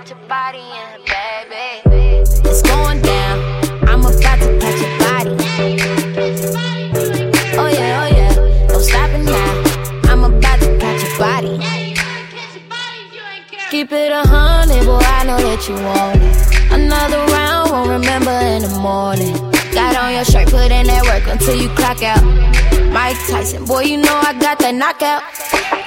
Your 0.08 0.18
body 0.28 0.58
in 0.58 1.00
baby. 1.04 1.82
It's 2.48 2.62
going 2.62 3.02
down. 3.02 3.40
I'm 3.88 4.00
about 4.00 4.38
to 4.38 4.58
catch 4.60 4.80
your 4.80 4.98
body. 5.00 5.30
Oh 7.58 7.66
yeah, 7.66 8.02
oh 8.02 8.16
yeah. 8.16 8.68
Don't 8.68 8.82
stop 8.82 9.10
it 9.10 9.24
now. 9.24 10.12
I'm 10.12 10.22
about 10.22 10.60
to 10.60 10.78
catch 10.78 11.02
your 11.02 11.18
body. 11.18 11.58
Keep 13.70 13.90
it 13.90 14.12
a 14.12 14.22
hundred, 14.22 14.84
boy. 14.84 15.00
I 15.02 15.24
know 15.24 15.38
that 15.38 15.68
you 15.68 15.74
want 15.74 16.22
it. 16.22 16.72
Another 16.72 17.18
round, 17.32 17.70
won't 17.72 17.90
remember 17.90 18.30
in 18.30 18.62
the 18.62 18.78
morning. 18.78 19.34
Got 19.72 19.96
on 19.96 20.14
your 20.14 20.24
shirt, 20.24 20.48
put 20.48 20.70
in 20.70 20.86
that 20.86 21.02
work 21.02 21.26
until 21.26 21.56
you 21.56 21.68
clock 21.70 22.02
out. 22.04 22.55
Mike 22.96 23.18
Tyson, 23.28 23.66
boy, 23.66 23.82
you 23.82 23.98
know 23.98 24.16
I 24.24 24.32
got 24.40 24.58
that 24.60 24.74
knockout. 24.74 25.20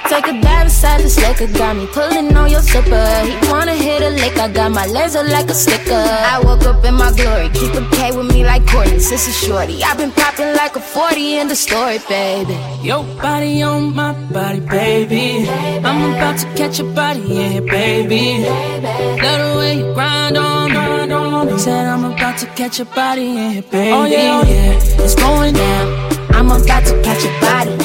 Take 0.06 0.28
a 0.30 0.40
dive 0.40 0.66
inside 0.66 1.00
this 1.00 1.18
liquor, 1.18 1.52
got 1.58 1.74
me 1.74 1.88
pulling 1.88 2.36
on 2.36 2.48
your 2.48 2.60
zipper. 2.60 3.08
He 3.26 3.34
wanna 3.50 3.74
hit 3.74 4.00
a 4.00 4.10
lick, 4.10 4.38
I 4.38 4.46
got 4.46 4.70
my 4.70 4.86
laser 4.86 5.24
like 5.24 5.50
a 5.50 5.54
sticker. 5.54 6.04
I 6.34 6.40
woke 6.44 6.62
up 6.62 6.84
in 6.84 6.94
my 6.94 7.10
glory, 7.10 7.48
keep 7.48 7.74
a 7.74 7.82
K 7.96 8.16
with 8.16 8.28
me 8.32 8.44
like 8.44 8.64
Courtney, 8.68 9.00
sister 9.00 9.32
shorty. 9.32 9.82
i 9.82 9.92
been 9.96 10.12
popping 10.12 10.54
like 10.54 10.76
a 10.76 10.80
40 10.80 11.38
in 11.38 11.48
the 11.48 11.56
story, 11.56 11.98
baby. 12.08 12.56
Your 12.80 13.02
body 13.20 13.60
on 13.60 13.92
my 13.92 14.12
body, 14.30 14.60
baby. 14.60 15.50
I'm 15.82 16.14
about 16.14 16.38
to 16.38 16.46
catch 16.54 16.78
your 16.78 16.94
body, 16.94 17.22
yeah, 17.22 17.58
baby. 17.58 18.46
Love 19.24 19.40
the 19.42 19.54
way 19.58 19.78
you 19.78 19.94
grind 19.94 20.36
on, 20.36 20.70
grind 20.70 21.12
on. 21.12 21.58
Said 21.58 21.86
I'm 21.88 22.04
about 22.04 22.38
to 22.38 22.46
catch 22.54 22.78
your 22.78 22.86
body, 22.94 23.24
yeah, 23.24 23.60
baby. 23.62 23.92
Oh 23.98 24.04
yeah, 24.04 24.40
oh 24.40 24.48
yeah, 24.48 25.02
it's 25.04 25.16
going 25.16 25.54
down. 25.54 26.09
I'm 26.40 26.50
about 26.50 26.86
to 26.86 27.02
catch 27.02 27.22
your 27.22 27.38
body. 27.38 27.76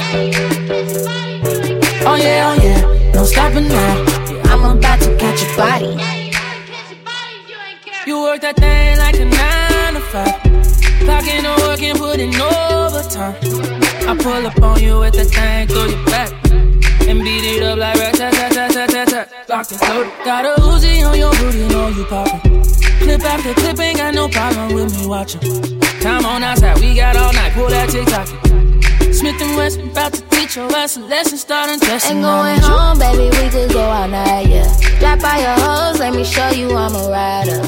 Oh 2.08 2.16
yeah, 2.16 2.50
oh 2.50 2.64
yeah, 2.64 3.12
no 3.14 3.26
stopping 3.26 3.68
now. 3.68 4.06
I'm 4.46 4.78
about 4.78 5.02
to 5.02 5.18
catch 5.18 5.44
your 5.44 5.58
body. 5.58 5.92
You 8.08 8.22
work 8.22 8.40
that 8.40 8.56
thing 8.56 8.98
like 8.98 9.20
a 9.20 9.26
nine 9.26 9.96
to 9.96 10.00
five. 10.00 10.42
Clocking 11.04 11.44
and 11.44 12.00
putting 12.00 12.34
overtime. 12.34 13.36
I 14.08 14.16
pull 14.24 14.48
up 14.48 14.62
on 14.64 14.82
you 14.82 15.00
with 15.00 15.16
that 15.16 15.28
thing 15.28 15.68
through 15.68 15.90
your 15.90 16.06
back. 16.06 16.32
And 17.10 17.20
beat 17.26 17.44
it 17.44 17.62
up 17.62 17.78
like 17.78 17.98
rat 17.98 18.16
tat 18.16 18.34
tat 18.34 18.54
tat 18.54 18.72
tat 18.72 18.90
tat 18.90 19.08
tat. 19.10 19.50
Locked 19.50 19.72
and 19.74 19.82
loaded. 19.82 20.14
Got 20.24 20.46
a 20.46 20.62
Uzi 20.62 21.06
on 21.06 21.18
your 21.18 21.32
booty, 21.34 21.68
know 21.68 21.90
you 21.90 22.06
poppin'. 22.06 22.64
Clip 23.00 23.22
after 23.22 23.54
clip, 23.54 23.80
ain't 23.80 23.98
got 23.98 24.14
no 24.14 24.30
problem 24.30 24.74
with 24.74 24.98
me 24.98 25.08
watching. 25.08 25.42
Time 26.00 26.26
on 26.26 26.42
outside, 26.42 26.80
we 26.80 26.96
got 26.96 27.18
all 27.18 27.34
night. 27.34 27.52
Pull 27.54 27.68
that 27.68 27.90
TikTok. 27.90 28.45
Smith 29.16 29.42
and 29.42 29.56
Wesson 29.56 29.90
about 29.90 30.12
to 30.12 30.22
teach 30.30 30.58
your 30.58 30.70
ass 30.76 30.98
a 30.98 31.00
lesson, 31.00 31.38
starting 31.38 31.80
testing. 31.80 32.18
Ain't 32.18 32.26
going 32.26 32.60
home, 32.60 33.00
baby, 33.00 33.30
we 33.38 33.50
could 33.50 33.72
go 33.72 33.82
all 33.82 34.10
night, 34.10 34.50
yeah. 34.50 34.68
Drop 35.00 35.22
by 35.22 35.40
your 35.40 35.56
hoes, 35.66 36.00
let 36.00 36.14
me 36.14 36.26
show 36.26 36.50
you 36.50 36.76
I'm 36.76 36.94
a 36.94 37.10
rider. 37.10 37.62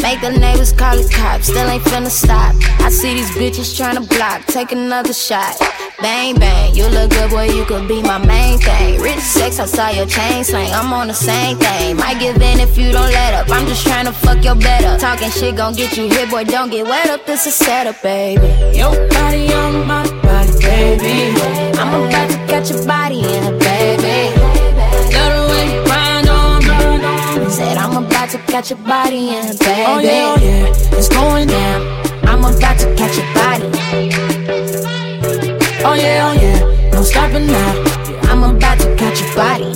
Make 0.00 0.20
the 0.20 0.30
neighbors 0.38 0.72
call 0.72 0.96
the 0.96 1.12
cops, 1.12 1.48
still 1.48 1.68
ain't 1.68 1.82
finna 1.82 2.10
stop. 2.10 2.54
I 2.80 2.90
see 2.90 3.14
these 3.14 3.30
bitches 3.32 3.74
tryna 3.74 4.08
block, 4.08 4.46
take 4.46 4.70
another 4.70 5.12
shot. 5.12 5.56
Bang 6.04 6.38
bang, 6.38 6.74
you 6.74 6.86
look 6.88 7.12
good, 7.12 7.30
boy, 7.30 7.48
you 7.48 7.64
could 7.64 7.88
be 7.88 8.02
my 8.02 8.18
main 8.18 8.58
thing. 8.58 9.00
Rich 9.00 9.20
sex, 9.20 9.58
I 9.58 9.64
saw 9.64 9.88
your 9.88 10.04
chain 10.04 10.44
slang, 10.44 10.70
I'm 10.74 10.92
on 10.92 11.06
the 11.08 11.14
same 11.14 11.56
thing. 11.56 11.96
Might 11.96 12.20
give 12.20 12.36
in 12.36 12.60
if 12.60 12.76
you 12.76 12.92
don't 12.92 13.10
let 13.10 13.32
up, 13.32 13.50
I'm 13.50 13.66
just 13.66 13.86
trying 13.86 14.04
to 14.04 14.12
fuck 14.12 14.44
your 14.44 14.54
better. 14.54 14.98
Talking 14.98 15.30
shit 15.30 15.56
gon' 15.56 15.72
get 15.72 15.96
you 15.96 16.10
hit, 16.10 16.28
boy, 16.28 16.44
don't 16.44 16.68
get 16.68 16.84
wet 16.84 17.08
up, 17.08 17.22
it's 17.26 17.46
a 17.46 17.50
setup, 17.50 18.02
baby. 18.02 18.46
Your 18.76 18.92
body 19.08 19.50
on 19.54 19.86
my 19.86 20.04
body, 20.20 20.52
baby. 20.60 21.40
I'm 21.80 22.04
about 22.04 22.28
to 22.32 22.36
catch 22.52 22.68
your 22.68 22.86
body 22.86 23.20
in 23.20 23.42
a 23.44 23.56
baby. 23.56 24.36
Love 25.16 25.32
the 25.32 25.46
way 25.52 25.64
you 25.72 25.84
grind 25.86 26.28
on, 26.28 26.60
grind 26.64 27.02
on. 27.02 27.50
Said 27.50 27.78
I'm 27.78 28.04
about 28.04 28.28
to 28.28 28.38
catch 28.52 28.68
your 28.68 28.78
body 28.80 29.30
in 29.30 29.46
a 29.46 29.54
oh, 29.54 29.58
baby. 29.58 29.84
Oh 29.88 30.00
yeah, 30.00 30.34
oh 30.36 30.44
yeah, 30.44 30.98
it's 30.98 31.08
going 31.08 31.48
down. 31.48 31.80
I'm 32.28 32.44
about 32.44 32.78
to 32.80 32.94
catch 32.94 33.16
your 33.16 33.32
body. 33.32 34.23
Oh 35.86 35.92
yeah, 35.92 36.30
oh 36.30 36.32
yeah, 36.40 36.90
no 36.92 37.02
stopping 37.02 37.46
now. 37.46 37.74
Yeah, 38.08 38.30
I'm 38.30 38.42
about 38.42 38.78
to 38.80 38.96
catch 38.96 39.20
your 39.20 39.34
body. 39.34 39.68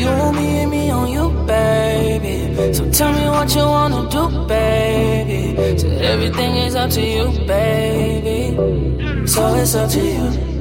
You 0.00 0.08
and 0.08 0.70
me 0.70 0.90
on 0.90 1.10
you, 1.10 1.28
baby. 1.46 2.72
So 2.72 2.90
tell 2.90 3.12
me 3.12 3.28
what 3.28 3.54
you 3.54 3.60
wanna 3.60 4.08
do, 4.08 4.46
baby. 4.46 5.78
So 5.78 5.88
everything 5.88 6.56
is 6.56 6.74
up 6.74 6.88
to 6.92 7.02
you, 7.02 7.26
baby. 7.46 8.56
So 9.26 9.54
it's 9.54 9.74
up 9.74 9.90
to 9.90 10.00
you. 10.00 10.54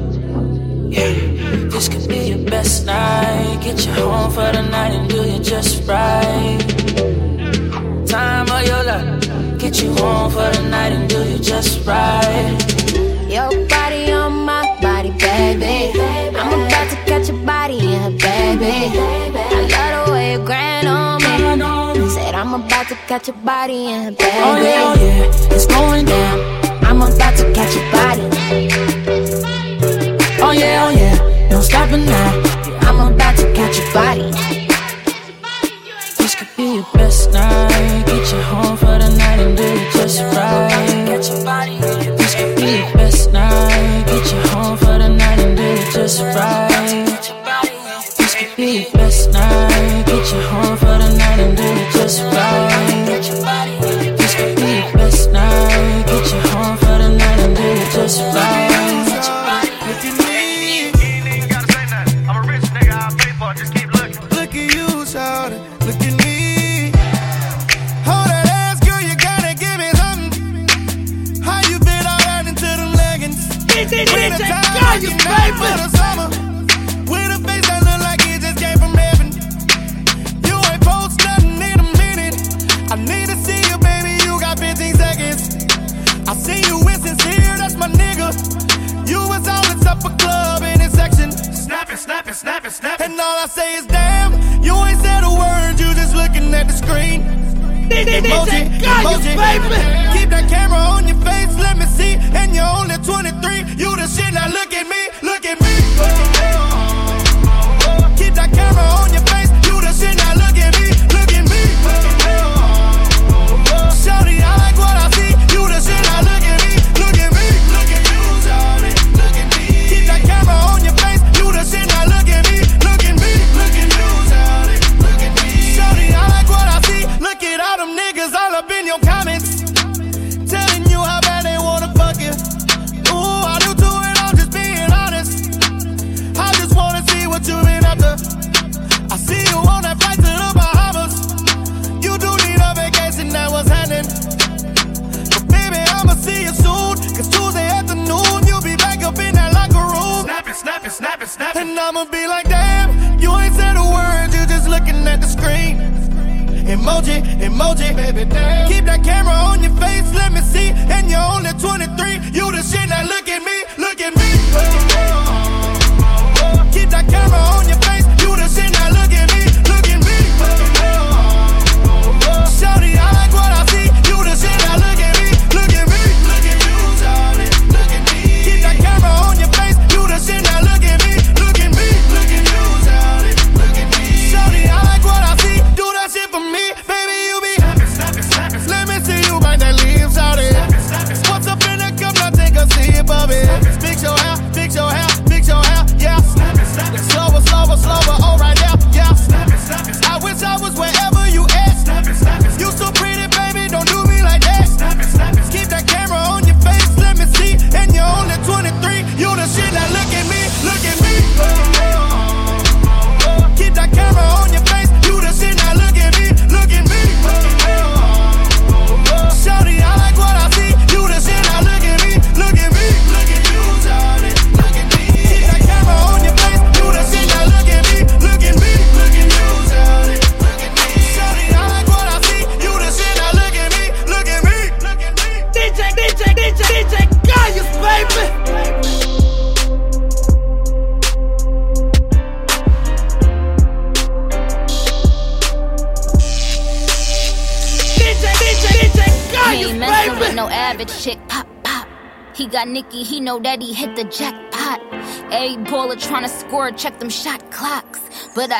Yeah. 0.91 1.69
This 1.69 1.87
could 1.87 2.09
be 2.09 2.27
your 2.31 2.49
best 2.49 2.85
night. 2.85 3.61
Get 3.63 3.85
you 3.85 3.93
home 3.93 4.31
for 4.31 4.51
the 4.51 4.63
night 4.63 4.93
and 4.93 5.09
do 5.09 5.23
you 5.23 5.39
just 5.39 5.87
right. 5.87 6.59
Time 8.05 8.51
of 8.51 8.67
your 8.67 8.83
life 8.83 9.32
get 9.63 9.81
you 9.81 9.93
home 9.93 10.29
for 10.29 10.49
the 10.51 10.61
night 10.69 10.91
and 10.91 11.09
do 11.09 11.23
you 11.23 11.39
just 11.39 11.87
right. 11.87 12.51
Your 13.31 13.49
body 13.69 14.11
on 14.11 14.43
my 14.43 14.63
body, 14.81 15.11
baby. 15.11 15.97
I'm 16.37 16.65
about 16.67 16.89
to 16.89 16.97
catch 17.07 17.29
your 17.29 17.37
body 17.45 17.79
in 17.79 18.01
her, 18.01 18.11
baby. 18.11 18.75
I 18.93 19.95
love 19.95 20.07
the 20.07 20.11
way 20.11 20.33
you 20.33 20.45
grind 20.45 20.89
on 20.89 21.21
me. 21.21 22.09
Said 22.09 22.35
I'm 22.35 22.53
about 22.53 22.89
to 22.89 22.95
catch 23.07 23.29
your 23.29 23.37
body 23.37 23.87
in 23.87 24.03
her, 24.03 24.11
baby. 24.11 24.37
Oh 24.47 24.57
yeah, 24.61 24.89
oh 24.89 24.95
yeah, 24.99 25.55
it's 25.55 25.65
going 25.65 26.05
down. 26.07 26.37
I'm 26.83 27.01
about 27.01 27.37
to 27.37 27.53
catch 27.53 27.73
your 27.73 27.89
body. 27.93 28.27
Oh 30.43 30.51
yeah, 30.51 30.85
oh 30.85 30.91
yeah, 30.91 31.49
no 31.49 31.61
stopping 31.61 32.05
now. 32.05 32.31
I'm 32.81 33.13
about 33.13 33.37
to 33.37 33.53
catch 33.53 33.77
your 33.77 33.93
body. 33.93 34.62
Be 36.55 36.75
your 36.75 36.85
best 36.93 37.31
night. 37.31 38.03
Get 38.05 38.31
you 38.31 38.41
home 38.41 38.77
for 38.77 38.85
the 38.85 39.09
night 39.17 39.39
and 39.39 39.57
do 39.57 39.63
it 39.63 39.91
just 39.93 40.21
right. 40.21 41.05
Get 41.07 41.27
your 41.27 41.43
body 41.43 41.79
This 41.79 42.35
could 42.35 42.55
be 42.55 42.77
your 42.77 42.93
best 42.93 43.31
night. 43.31 44.03
Get 44.05 44.31
you 44.31 44.39
home 44.51 44.77
for 44.77 44.99
the 44.99 45.09
night 45.09 45.39
and 45.39 45.57
do 45.57 45.63
it 45.63 45.93
just 45.93 46.21
right. 46.21 47.02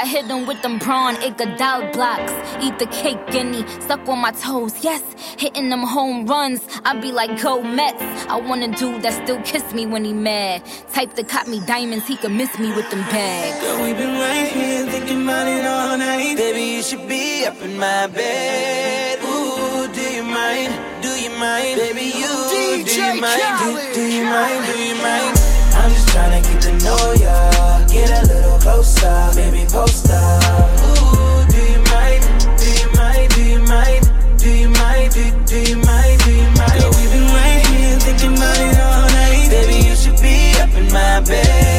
I 0.03 0.05
hit 0.05 0.25
him 0.25 0.45
with 0.45 0.61
them 0.61 0.79
prawn 0.79 1.15
Iguodala 1.15 1.93
blocks. 1.93 2.33
Eat 2.61 2.77
the 2.77 2.87
cake, 2.87 3.25
guinea, 3.31 3.65
suck 3.87 4.05
on 4.09 4.19
my 4.19 4.31
toes, 4.31 4.83
yes. 4.83 5.01
Hitting 5.39 5.69
them 5.69 5.83
home 5.83 6.25
runs, 6.25 6.59
I 6.83 6.99
be 6.99 7.13
like, 7.13 7.41
go 7.41 7.63
Mets. 7.63 8.03
I 8.27 8.35
want 8.35 8.63
a 8.63 8.67
dude 8.67 9.01
that 9.03 9.13
still 9.23 9.41
kiss 9.43 9.73
me 9.73 9.85
when 9.85 10.03
he 10.03 10.11
mad. 10.11 10.65
Type 10.91 11.13
that 11.15 11.29
caught 11.29 11.47
me 11.47 11.65
diamonds, 11.65 12.05
he 12.05 12.17
could 12.17 12.33
miss 12.33 12.59
me 12.59 12.75
with 12.75 12.89
them 12.91 12.99
bags. 13.03 13.61
Girl, 13.61 13.81
we 13.81 13.93
been 13.93 14.19
right 14.19 14.51
here 14.51 14.85
thinking 14.87 15.23
about 15.23 15.47
it 15.47 15.65
all 15.65 15.97
night. 15.97 16.35
Baby, 16.35 16.63
you 16.63 16.83
should 16.83 17.07
be 17.07 17.45
up 17.45 17.61
in 17.61 17.77
my 17.77 18.07
bed. 18.07 19.19
Ooh, 19.23 19.87
do 19.87 20.01
you 20.01 20.23
mind? 20.23 21.01
Do 21.01 21.11
you 21.15 21.29
mind? 21.39 21.79
Baby, 21.79 22.11
you, 22.19 22.27
DJ 22.51 22.83
do 22.83 23.01
you 23.01 23.21
mind? 23.21 23.41
Khaled. 23.41 23.93
Do, 23.93 23.95
do 23.95 24.13
you 24.13 24.25
mind? 24.25 24.65
Do 24.65 24.83
you 24.83 24.95
mind? 25.01 25.52
I'm 25.75 25.89
just 25.91 26.07
tryna 26.09 26.41
get 26.43 26.61
to 26.63 26.71
know 26.85 27.13
ya. 27.13 27.87
Get 27.87 28.09
a 28.09 28.21
little 28.33 28.59
closer, 28.59 29.31
baby, 29.35 29.65
post 29.69 30.09
up. 30.09 30.69
Ooh, 30.85 31.45
do 31.51 31.61
you 31.71 31.79
mind? 31.91 32.23
Do 32.57 32.67
you 32.79 32.89
mind? 32.93 33.29
Do 33.35 33.43
you 33.43 33.59
mind? 33.59 34.03
Do 34.37 34.49
you 34.49 34.69
mind? 34.69 35.13
Do, 35.13 35.23
do 35.45 35.57
you 35.69 35.77
mind? 35.77 36.19
Do 36.23 36.31
you 36.31 36.49
mind? 36.57 36.77
Girl, 36.79 36.91
we've 36.97 37.11
been 37.11 37.27
right 37.33 37.65
here 37.67 37.99
thinking 37.99 38.33
about 38.37 38.57
it 38.57 38.79
all 38.79 39.07
night. 39.17 39.49
Baby, 39.49 39.87
you 39.87 39.95
should 39.95 40.19
be 40.21 40.53
up 40.61 40.73
in 40.75 40.91
my 40.91 41.19
bed. 41.21 41.72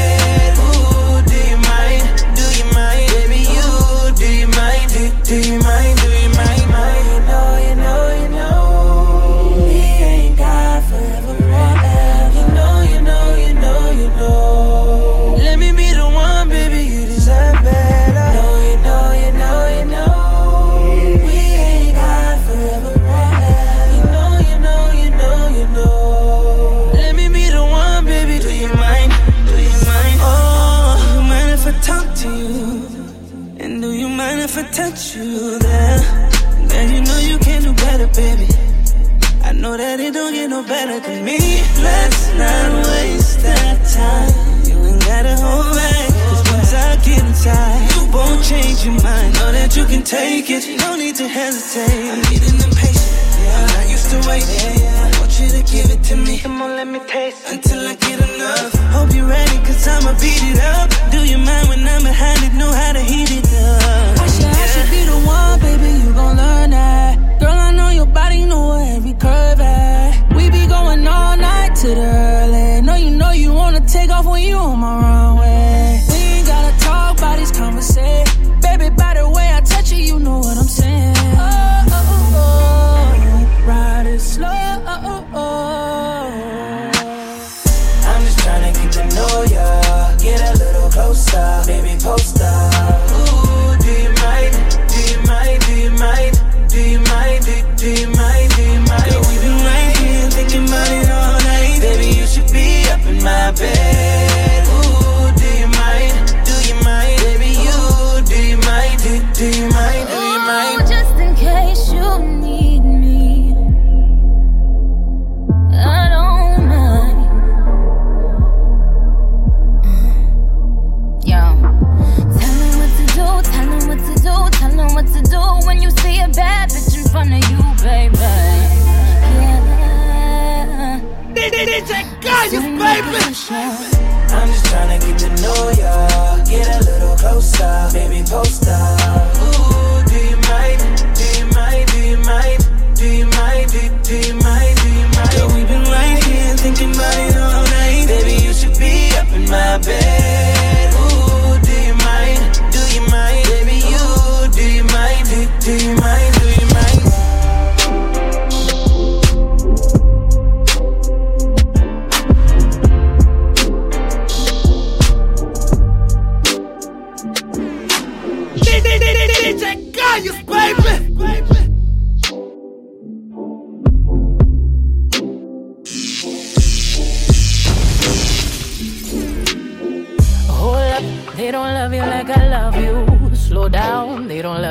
DJ 132.20 132.30
Kayus, 132.30 132.62
baby. 132.78 134.34
I'm 134.34 134.48
just 134.48 134.64
tryna 134.66 135.00
get 135.00 135.18
to 135.18 135.28
know 135.42 135.70
ya. 135.70 136.44
Get 136.44 136.68
a 136.68 136.84
little 136.84 137.16
closer, 137.16 137.88
baby, 137.92 138.22
post 138.28 138.66
up. 138.68 139.36
Ooh, 139.42 140.04
do 140.08 140.16
you 140.16 140.36
mind? 140.48 140.80
Do 141.14 141.24
you 141.38 141.46
mind? 141.54 141.88
Do 141.90 141.98
you 142.02 142.16
mind? 142.18 142.96
Do 142.96 143.06
you 143.06 143.26
mind? 143.26 143.70
Do, 143.72 143.80
do 144.02 144.28
you 144.28 144.34
mind? 144.34 144.76
Do 144.78 144.88
you 144.88 145.06
mind? 145.16 145.30
Girl, 145.32 145.48
we've 145.54 145.68
been 145.68 145.82
right 145.84 146.22
here 146.24 146.56
thinking 146.56 146.90
about 146.94 147.18
it 147.18 147.36
all 147.36 147.64
night. 147.64 148.06
Baby, 148.06 148.44
you 148.44 148.52
should 148.52 148.78
be 148.78 149.10
up 149.16 149.30
in 149.32 149.48
my 149.48 149.78
bed. 149.78 150.94
Ooh, 150.94 151.58
do 151.64 151.74
you 151.86 151.94
mind? 151.94 152.40
Do 152.70 152.80
you 152.94 153.02
mind? 153.10 153.44
Baby, 153.48 153.78
you, 153.90 154.04
do 154.52 154.62
you 154.62 154.84
mind? 154.84 155.28
Do, 155.28 155.48
do 155.60 155.84
you 155.84 155.94
mind? 155.96 156.03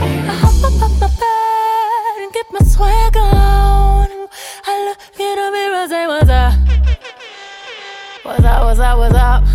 I 8.91 8.95
was 8.95 9.13
up. 9.13 9.50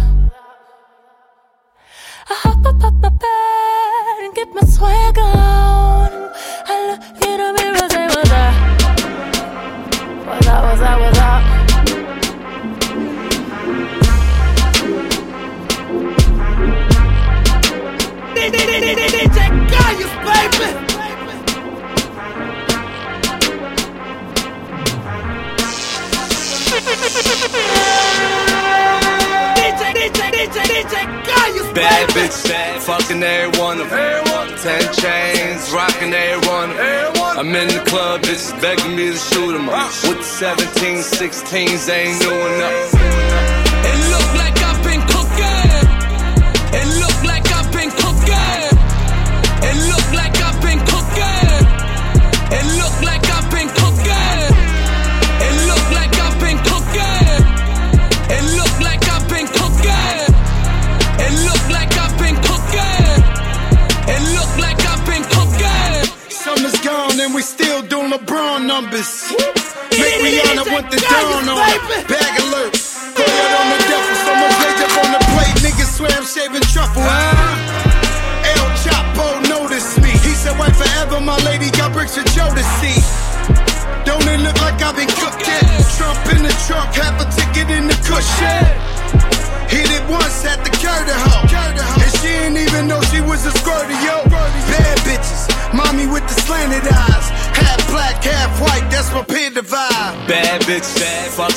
16s, 41.32 41.86
they 41.86 42.06
ain't 42.06 42.22
doing 42.22 42.58
nothing. 42.58 42.75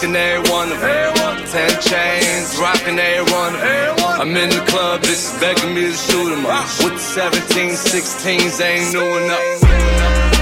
Bad, 0.01 0.09
fucking 0.09 0.15
every 0.15 0.51
one 0.51 0.69
them. 0.69 1.47
Ten 1.51 1.69
chains, 1.81 2.57
rocking 2.59 2.99
every 2.99 3.33
one 3.33 3.53
them. 3.53 3.95
I'm 4.19 4.35
in 4.35 4.49
the 4.49 4.63
club, 4.67 5.01
bitches 5.01 5.39
begging 5.39 5.73
me 5.73 5.81
to 5.81 5.93
shoot 5.93 6.09
shoot 6.19 6.33
'em 6.33 6.45
up. 6.45 6.65
With 6.83 6.93
the 6.93 6.99
17, 6.99 7.75
16s, 7.75 8.61
ain't 8.61 8.93
new 8.93 9.17
enough. 9.17 9.63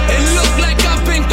It 0.09 0.23
look 0.35 0.53
like 0.59 0.79
I've 0.85 1.05
been 1.05 1.23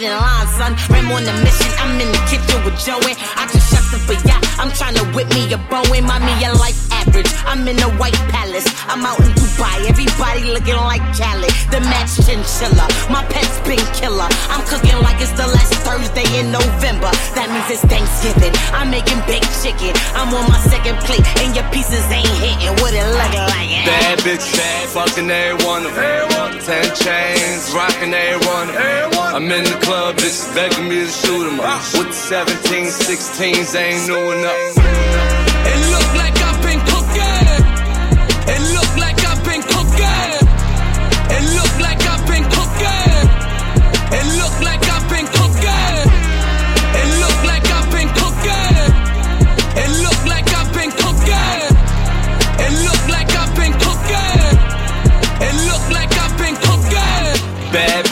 get 0.00 0.12
in 0.12 0.18
line, 0.18 0.46
son. 0.56 0.72
Ram 0.88 1.12
on 1.12 1.24
the 1.24 1.32
mission. 1.44 1.70
I'm 1.78 2.00
in 2.00 2.08
the 2.08 2.20
kitchen 2.28 2.64
with 2.64 2.78
Joey. 2.80 3.14
I 3.36 3.44
just 3.52 3.68
shut 3.70 3.84
up 3.92 4.00
for 4.08 4.16
ya. 4.26 4.36
I'm 4.58 4.72
trying 4.72 4.96
to 4.96 5.04
whip 5.12 5.28
me 5.30 5.52
a 5.52 5.58
Boeing. 5.68 6.06
Mommy, 6.06 6.32
your 6.40 6.54
life 6.56 6.80
average. 6.92 7.30
I'm 7.44 7.68
in 7.68 7.76
the 7.76 7.90
White 8.00 8.18
Palace. 8.32 8.66
I'm 8.88 9.04
out 9.04 9.20
in 9.20 9.39
Dubai. 9.60 9.84
Everybody 9.88 10.44
looking 10.48 10.76
like 10.88 11.04
Cali. 11.12 11.48
The 11.68 11.80
match 11.92 12.16
chinchilla. 12.24 12.88
My 13.12 13.24
pet's 13.28 13.60
been 13.68 13.80
killer. 13.92 14.28
I'm 14.48 14.64
cooking 14.64 14.96
like 15.04 15.20
it's 15.20 15.32
the 15.36 15.46
last 15.46 15.74
Thursday 15.84 16.24
in 16.40 16.50
November. 16.50 17.12
That 17.36 17.52
means 17.52 17.68
it's 17.68 17.84
Thanksgiving. 17.84 18.52
I'm 18.72 18.88
making 18.90 19.20
baked 19.28 19.52
chicken. 19.60 19.92
I'm 20.16 20.32
on 20.32 20.48
my 20.48 20.58
second 20.72 20.96
plate, 21.04 21.20
and 21.44 21.52
your 21.54 21.68
pieces 21.70 22.00
ain't 22.08 22.26
hitting. 22.40 22.72
What 22.80 22.94
it 22.96 23.04
looking 23.04 23.46
like? 23.52 23.68
eh? 23.68 23.84
Bad 23.84 24.18
bitch, 24.24 24.48
bad, 24.56 24.88
fucking 24.96 25.28
every 25.30 25.60
one 25.68 25.84
of 25.84 25.94
them. 25.94 26.56
Ten 26.64 26.86
chains, 26.96 27.68
rocking 27.76 28.14
every 28.16 28.40
one 28.48 28.68
of 28.72 28.74
them. 28.80 29.12
I'm 29.36 29.44
in 29.52 29.64
the 29.64 29.76
club, 29.84 30.16
bitches 30.16 30.48
begging 30.54 30.88
me 30.88 31.04
to 31.04 31.10
shoot 31.12 31.44
'em 31.46 31.60
up. 31.60 31.82
With 31.92 32.08
the 32.08 32.16
17, 32.16 32.88
16s, 32.88 33.74
ain't 33.76 34.08
new 34.08 34.32
enough. 34.32 35.49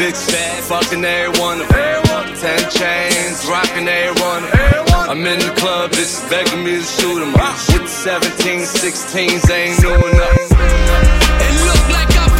Six 0.08 0.24
fat, 0.30 0.64
fucking 0.64 1.04
everyone. 1.04 1.58
Ten 2.40 2.58
chains, 2.72 3.44
rocking 3.44 3.86
a 3.86 4.08
one. 4.24 4.42
I'm 5.04 5.20
in 5.26 5.38
the 5.38 5.52
club, 5.60 5.90
bitches 5.90 6.24
begging 6.30 6.64
me 6.64 6.76
to 6.78 6.82
shoot 6.82 7.20
'em. 7.20 7.34
With 7.34 7.82
the 7.82 7.88
17, 7.88 8.64
16s, 8.64 9.50
ain't 9.50 9.78
doing 9.82 10.00
nothing. 10.00 10.48
It 11.44 11.54
look 11.68 11.84
like 11.92 12.10
I'm 12.22 12.37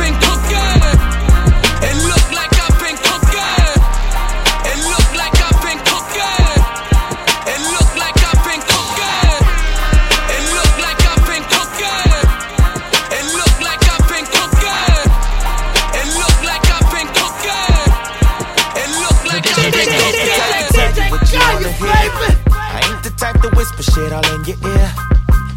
shit 23.99 24.13
all 24.13 24.27
in 24.35 24.45
your 24.45 24.59
ear. 24.75 24.89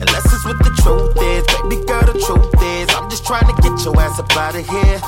Unless 0.01 0.25
it's 0.33 0.45
what 0.45 0.57
the 0.65 0.73
truth 0.81 1.13
is. 1.31 1.43
Baby 1.53 1.77
girl, 1.85 2.05
the 2.09 2.17
truth 2.25 2.49
is. 2.57 2.87
I'm 2.97 3.09
just 3.09 3.25
trying 3.25 3.45
to 3.45 3.55
get 3.61 3.75
your 3.85 3.93
ass 4.01 4.17
up 4.19 4.31
out 4.35 4.55
of 4.55 4.65
here. 4.65 4.99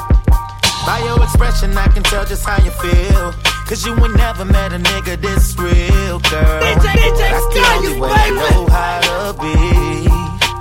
By 0.86 1.02
your 1.08 1.18
expression, 1.24 1.76
I 1.78 1.88
can 1.88 2.04
tell 2.04 2.26
just 2.26 2.46
how 2.46 2.62
you 2.64 2.72
feel. 2.72 3.34
Cause 3.68 3.86
you 3.86 3.94
ain't 3.96 4.16
never 4.18 4.46
met 4.46 4.74
a 4.74 4.78
nigga 4.78 5.20
this 5.20 5.56
real, 5.58 6.20
girl. 6.30 6.60
DJ, 6.62 6.86
DJ, 6.94 7.22
That's 7.34 7.48
the 7.56 7.62
only 7.74 7.94
you 7.96 8.02
way 8.02 8.12
I 8.12 8.30
know 8.42 8.60
how 8.68 8.96
to 9.08 9.18
be. 9.42 9.56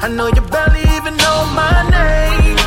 I 0.05 0.09
know 0.09 0.29
you 0.29 0.43
barely 0.55 0.83
even 0.97 1.15
know 1.25 1.39
my 1.53 1.77
name. 1.99 2.61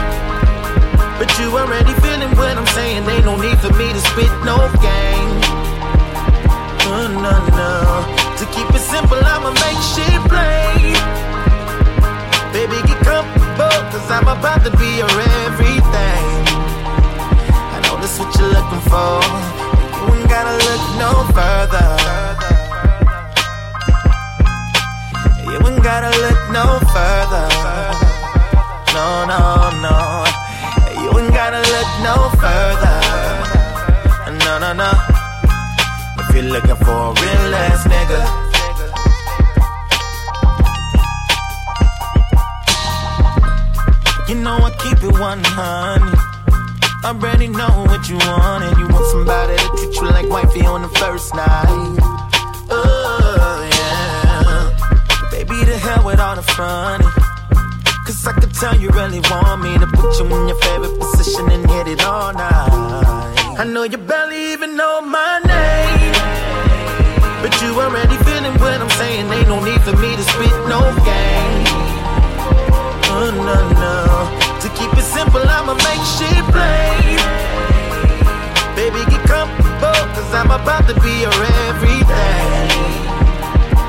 But 1.18 1.30
you 1.40 1.48
already 1.58 1.94
feeling 2.04 2.32
what 2.38 2.58
I'm 2.58 2.68
saying. 2.78 3.10
Ain't 3.10 3.26
no 3.26 3.36
need 3.38 3.58
for 3.60 3.74
me 3.74 3.88
to 3.96 4.02
spit 4.12 4.32
no 4.44 4.58
game. 4.86 5.32
Oh, 6.88 7.08
no, 7.24 7.34
no. 7.58 8.25
To 8.40 8.46
keep 8.48 8.70
it 8.76 8.82
simple, 8.82 9.18
I'ma 9.18 9.52
make 9.64 9.80
shit 9.96 10.20
plain. 10.28 10.92
Baby, 12.52 12.84
get 12.86 13.00
comfortable, 13.00 13.80
cause 13.92 14.12
I'm 14.12 14.28
about 14.28 14.62
to 14.66 14.72
be 14.76 14.98
your 15.00 15.16
everything. 15.48 16.26
I 17.72 17.80
know 17.84 17.96
that's 17.96 18.20
what 18.20 18.36
you're 18.36 18.52
looking 18.52 18.84
for. 18.92 19.24
You 19.96 20.20
ain't 20.20 20.30
gotta 20.30 20.56
look 20.68 20.84
no 21.00 21.12
further. 21.32 21.90
You 25.50 25.58
ain't 25.68 25.84
gotta 25.84 26.12
look 26.20 26.42
no 26.52 26.66
further. 26.92 27.48
No, 28.96 29.24
no, 29.32 29.42
no. 29.80 29.98
You 31.02 31.10
ain't 31.20 31.34
gotta 31.34 31.62
look 31.72 31.90
no 32.04 32.16
further. 32.44 33.00
No, 34.44 34.60
no, 34.60 34.74
no 34.74 35.15
you're 36.36 36.44
looking 36.44 36.76
for 36.76 36.92
a 36.92 37.14
real 37.14 37.56
ass 37.56 37.88
nigga. 37.88 38.20
You 44.28 44.36
know 44.36 44.58
I 44.58 44.72
keep 44.84 45.02
it 45.02 45.18
100. 45.18 47.06
Already 47.06 47.48
know 47.48 47.86
what 47.88 48.10
you 48.10 48.18
want, 48.18 48.64
and 48.66 48.78
you 48.78 48.88
want 48.88 49.06
somebody 49.12 49.56
to 49.56 49.68
treat 49.78 49.96
you 49.96 50.10
like 50.10 50.28
wifey 50.30 50.66
on 50.66 50.82
the 50.82 50.90
first 51.00 51.34
night. 51.34 52.00
Oh, 52.70 53.70
yeah. 53.78 55.30
Baby, 55.32 55.64
to 55.66 55.78
hell 55.78 56.04
with 56.06 56.20
all 56.20 56.36
the 56.36 56.42
fronting. 56.42 57.08
Cause 58.06 58.28
I 58.28 58.34
can 58.34 58.50
tell 58.50 58.76
you 58.76 58.90
really 58.90 59.22
want 59.32 59.62
me 59.62 59.78
to 59.78 59.88
put 59.88 60.20
you 60.20 60.26
in 60.26 60.48
your 60.50 60.60
favorite 60.60 61.00
position 61.00 61.50
and 61.52 61.70
hit 61.70 61.88
it 61.88 62.04
all 62.04 62.34
night. 62.34 63.56
I 63.58 63.64
know 63.64 63.84
you 63.84 63.98
barely 63.98 64.52
even 64.54 64.76
know 64.76 65.02
my 65.02 65.40
name. 65.46 66.05
But 67.56 67.64
you 67.64 67.80
already 67.80 68.18
feeling 68.28 68.52
what 68.60 68.82
I'm 68.84 68.90
saying. 69.00 69.32
Ain't 69.32 69.48
no 69.48 69.64
need 69.64 69.80
for 69.80 69.96
me 69.96 70.12
to 70.14 70.24
spit 70.28 70.52
no 70.68 70.84
game. 71.08 71.64
Oh, 73.16 73.32
no, 73.32 73.56
no. 73.80 73.96
To 74.60 74.68
keep 74.76 74.92
it 74.92 75.08
simple, 75.08 75.40
I'ma 75.40 75.80
make 75.80 76.04
shit 76.04 76.44
plain. 76.52 77.16
Baby, 78.76 79.08
get 79.08 79.24
comfortable, 79.24 80.04
cause 80.12 80.28
I'm 80.36 80.52
about 80.52 80.84
to 80.92 81.00
be 81.00 81.24
your 81.24 81.32
everything. 81.72 82.68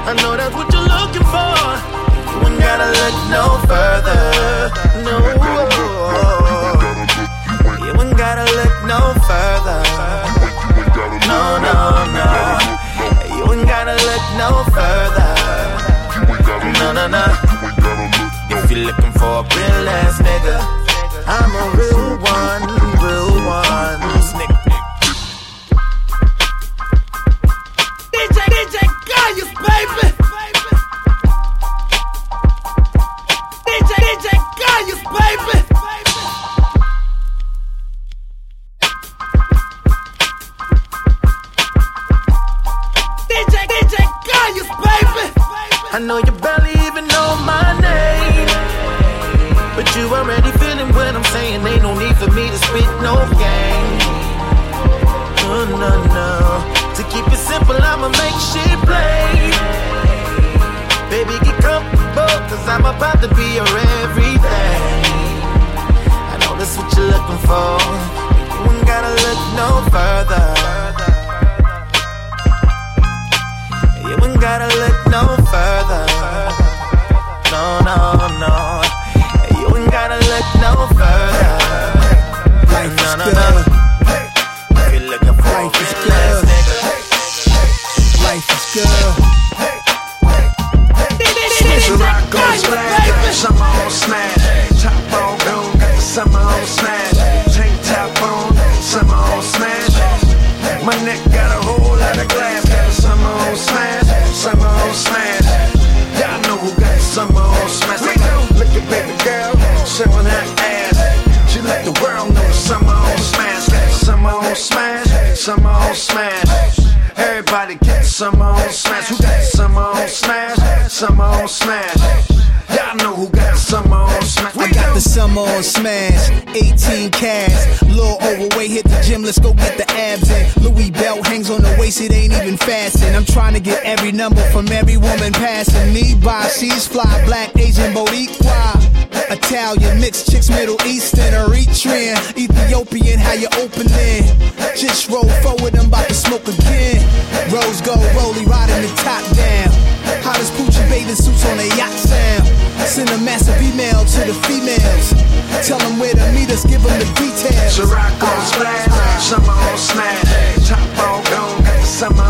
I 0.07 0.15
know 0.23 0.37
that's 0.39 0.55
what 0.55 0.71
you're 0.71 0.87
looking 0.87 1.27
for. 1.27 1.59
You 2.31 2.47
ain't 2.47 2.63
gotta 2.63 2.87
look 2.87 3.19
no 3.35 3.59
further. 3.67 4.71
No. 5.03 5.19
You 7.83 7.93
ain't 7.99 8.15
gotta 8.15 8.47
look 8.47 8.75
no 8.87 9.11
further. 9.27 9.83
No, 11.27 11.59
no, 11.59 11.96
gotta 13.77 13.97
look 14.09 14.25
no 14.41 14.51
further. 14.73 15.33
No, 16.81 16.93
no, 16.93 17.07
no. 17.07 17.25
If 18.57 18.71
you're 18.71 18.87
looking 18.87 19.13
for 19.13 19.33
a 19.33 19.49
real 19.55 19.89
ass 20.01 20.17
nigga, 20.27 20.57
I'm 21.27 21.53
a 21.63 21.65
real 21.77 22.17
one, 22.37 22.63
real 23.05 23.33
one. 23.45 24.01
Nigga. 24.39 24.57
DJ, 28.15 28.39
DJ 28.55 28.77
Kayus, 29.09 29.51
baby. 29.67 30.06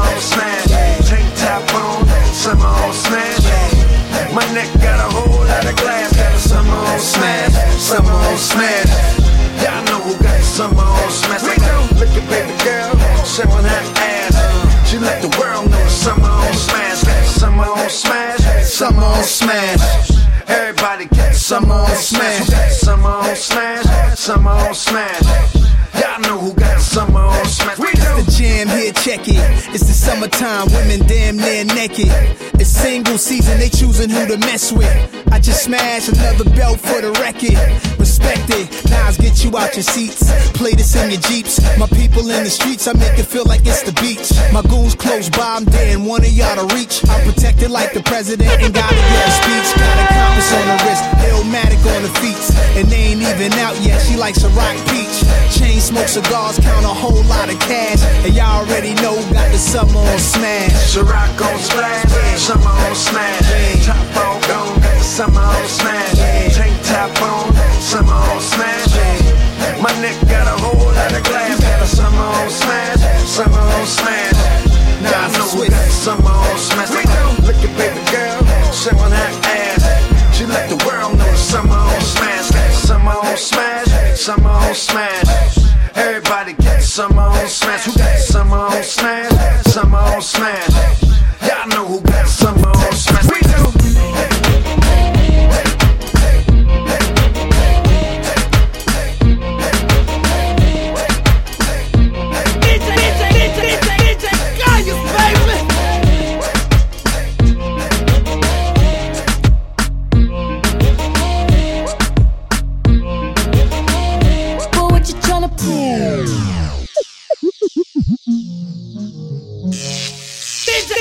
On 0.06 0.20
smash, 0.20 1.08
tank 1.08 1.28
top 1.36 1.74
on, 1.74 2.06
summer 2.32 2.66
on 2.66 2.92
smash. 2.92 3.44
My 4.32 4.44
neck 4.52 4.70
got 4.80 4.98
a 5.00 5.08
whole 5.14 5.44
lot 5.44 5.64
of 5.64 5.76
glass, 5.76 6.14
got 6.16 6.32
the 6.32 6.38
summer 6.38 6.80
on 6.92 7.00
smash, 7.00 7.52
summer 7.80 8.12
on 8.12 8.36
smash. 8.38 8.90
Y'all 9.62 9.82
know 9.88 10.00
who 10.04 10.12
got 10.22 10.36
the 10.36 10.44
summer 10.44 10.82
on 10.82 11.10
smash. 11.10 11.42
We 11.42 11.56
know, 11.64 11.82
look 12.00 12.12
at 12.12 12.24
baby 12.28 12.54
girl, 12.64 12.92
showing 13.24 13.64
her 13.64 13.82
ass. 13.96 14.36
She 14.88 14.98
let 14.98 15.22
the 15.22 15.32
world 15.40 15.70
know 15.70 15.86
summer 15.88 16.28
on 16.28 16.54
smash, 16.54 17.00
summer 17.40 17.64
on 17.64 17.90
smash, 17.90 18.64
summer 18.64 19.02
on 19.02 19.24
smash. 19.24 20.10
Everybody 20.46 21.06
get 21.06 21.34
summer 21.34 21.74
on 21.74 21.96
smash, 21.96 22.46
summer 22.76 23.08
on 23.08 23.36
smash, 23.36 24.18
summer 24.18 24.50
on 24.50 24.74
smash. 24.74 25.25
Check 29.06 29.28
it. 29.28 29.38
It's 29.70 29.86
the 29.86 29.94
summertime, 29.94 30.66
women 30.74 31.06
damn 31.06 31.36
near 31.36 31.64
naked. 31.64 32.10
It's 32.58 32.70
single 32.70 33.18
season, 33.18 33.58
they 33.58 33.68
choosing 33.68 34.10
who 34.10 34.26
to 34.26 34.36
mess 34.38 34.72
with. 34.72 34.90
I 35.30 35.38
just 35.38 35.62
smashed 35.62 36.08
another 36.08 36.42
belt 36.58 36.80
for 36.80 37.00
the 37.00 37.12
record. 37.22 37.54
Respect 38.02 38.50
it, 38.50 38.66
Nas 38.90 39.16
get 39.16 39.44
you 39.44 39.56
out 39.56 39.76
your 39.76 39.86
seats. 39.86 40.26
Play 40.58 40.74
this 40.74 40.96
in 40.96 41.12
your 41.12 41.20
jeeps. 41.20 41.62
My 41.78 41.86
people 41.86 42.26
in 42.34 42.42
the 42.42 42.50
streets, 42.50 42.88
I 42.88 42.94
make 42.94 43.14
it 43.14 43.30
feel 43.30 43.44
like 43.46 43.62
it's 43.62 43.86
the 43.86 43.94
beach. 44.02 44.26
My 44.50 44.62
goons 44.66 44.96
close 44.96 45.30
by, 45.30 45.62
I'm 45.62 45.68
and 45.86 46.06
one 46.06 46.26
of 46.26 46.32
y'all 46.32 46.58
to 46.58 46.66
reach. 46.74 47.06
I'm 47.06 47.22
protected 47.30 47.70
like 47.70 47.92
the 47.92 48.02
president, 48.02 48.50
and 48.58 48.74
get 48.74 48.90
a 48.90 49.30
speech. 49.38 49.68
Got 49.78 50.02
a 50.02 50.06
compass 50.10 50.50
on 50.50 50.66
the 50.66 50.78
wrist, 50.82 51.04
Illmatic 51.30 51.82
on 51.94 52.02
the 52.02 52.12
feet. 52.18 52.42
And 52.74 52.88
they 52.90 53.14
ain't 53.14 53.22
even 53.22 53.54
out 53.62 53.78
yet, 53.86 54.02
she 54.02 54.16
likes 54.16 54.42
a 54.42 54.50
rock 54.50 54.74
peach. 54.90 55.22
Chain 55.54 55.78
smoke 55.80 56.08
cigars, 56.08 56.58
count 56.58 56.84
a 56.84 56.96
whole 56.96 57.22
lot 57.30 57.52
of 57.52 57.58
cash. 57.60 58.02
And 58.26 58.34
y'all 58.34 58.64
already 58.64 58.95
know, 59.02 59.16
got 59.32 59.50
the 59.52 59.58
summer 59.58 59.98
on 59.98 60.18
smash. 60.18 60.72
Ciroc 60.92 61.40
on 61.40 61.58
splash, 61.58 62.08
summer 62.38 62.70
on 62.70 62.94
smash, 62.94 63.86
top 63.86 64.16
on 64.16 64.40
gone, 64.48 65.02
summer 65.02 65.40
on 65.40 65.66
smash, 65.68 66.54
tank 66.54 66.76
top 66.84 67.10
on, 67.22 67.52
summer 67.80 68.12
on 68.12 68.40
smash. 68.40 68.94
My 69.80 69.92
neck 70.00 70.16
got 70.28 70.46
a 70.46 70.56
whole 70.62 70.92
lot 70.92 71.12
of 71.12 71.22
glass, 71.24 71.58
the 71.58 71.86
summer 71.86 72.28
on 72.40 72.50
smash, 72.50 73.00
summer 73.26 73.58
on 73.58 73.86
smash. 73.86 74.36
Y'all 75.06 75.30
know 75.32 75.46
who 75.54 75.68
got 75.68 75.90
summer 75.90 76.30
on 76.30 76.58
smash. 76.58 76.90
We 76.90 77.02
look 77.46 77.60
at 77.62 77.72
baby 77.76 78.02
girl, 78.10 78.40
showing 78.72 79.12
her 79.12 79.30
ass. 79.56 80.36
She 80.36 80.46
let 80.46 80.68
the 80.68 80.76
world 80.86 81.16
know 81.18 81.30
the 81.30 81.36
summer 81.36 81.74
on 81.74 82.00
smash, 82.00 82.48
summer 82.86 83.12
on 83.12 83.36
smash, 83.36 84.18
summer 84.18 84.50
on 84.50 84.74
smash. 84.74 85.26
smash. 85.26 85.58
Everybody 85.96 86.52
got 86.54 86.82
summer 86.82 87.22
on 87.22 87.48
smash. 87.48 87.84
Who 87.86 87.92
got 87.96 88.15
smash? 88.86 89.64
Summer 89.64 89.98
on 89.98 90.22
smash. 90.22 90.75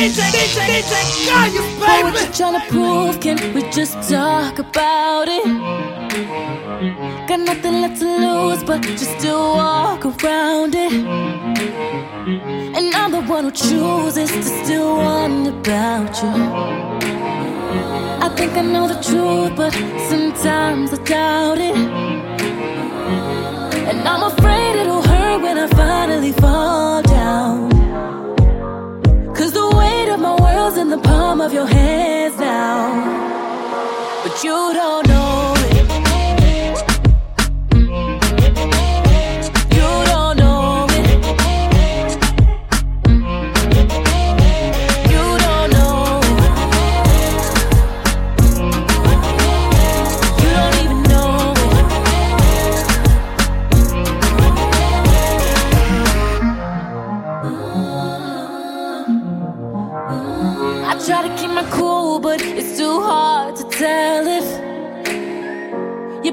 DJ, 0.05 0.21
DJ, 0.21 0.57
DJ, 0.69 0.93
DJ, 0.93 0.93
Kayus, 1.25 1.79
But 1.79 2.03
what 2.03 2.13
baby. 2.13 2.25
you 2.25 2.31
tryna 2.37 2.61
prove? 2.69 3.19
Can 3.19 3.37
we 3.55 3.61
just 3.71 3.93
talk 4.07 4.59
about 4.59 5.27
it? 5.27 5.45
Got 7.27 7.39
nothing 7.39 7.81
left 7.81 7.99
to 8.01 8.05
lose, 8.05 8.63
but 8.63 8.83
just 8.83 9.19
to 9.21 9.31
walk 9.33 10.05
around 10.05 10.75
it. 10.75 10.93
And 12.77 12.93
I'm 12.93 13.11
the 13.13 13.21
one 13.21 13.45
who 13.45 13.51
chooses 13.51 14.29
to 14.29 14.43
still 14.43 14.97
wonder 14.97 15.49
about 15.49 16.21
you. 16.21 16.33
I 18.25 18.29
think 18.37 18.51
I 18.53 18.61
know 18.61 18.87
the 18.87 19.01
truth, 19.01 19.55
but 19.55 19.73
sometimes 20.07 20.93
I 20.93 20.97
doubt 21.03 21.57
it. 21.57 21.75
And 23.89 24.07
I'm 24.07 24.21
afraid 24.31 24.75
it'll 24.81 25.01
hurt 25.01 25.41
when 25.41 25.57
I 25.57 25.67
finally 25.69 26.31
fall 26.33 26.84
the 30.95 31.01
palm 31.01 31.41
of 31.41 31.51
your 31.51 31.67
hands 31.67 32.37
now. 32.37 34.23
But 34.23 34.43
you 34.43 34.73
don't 34.73 35.07
know 35.07 35.54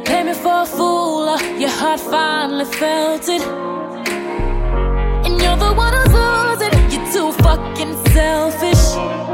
pay 0.04 0.22
me 0.22 0.34
for 0.34 0.62
a 0.62 0.66
fool 0.66 1.28
or 1.28 1.40
your 1.58 1.70
heart 1.70 2.00
finally 2.00 2.64
felt 2.64 3.28
it. 3.28 3.42
And 5.24 5.40
you're 5.40 5.56
the 5.56 5.72
one 5.74 5.92
who's 5.94 6.12
losing, 6.12 6.74
you're 6.92 7.12
too 7.12 7.32
fucking 7.42 7.94
selfish. 8.12 9.31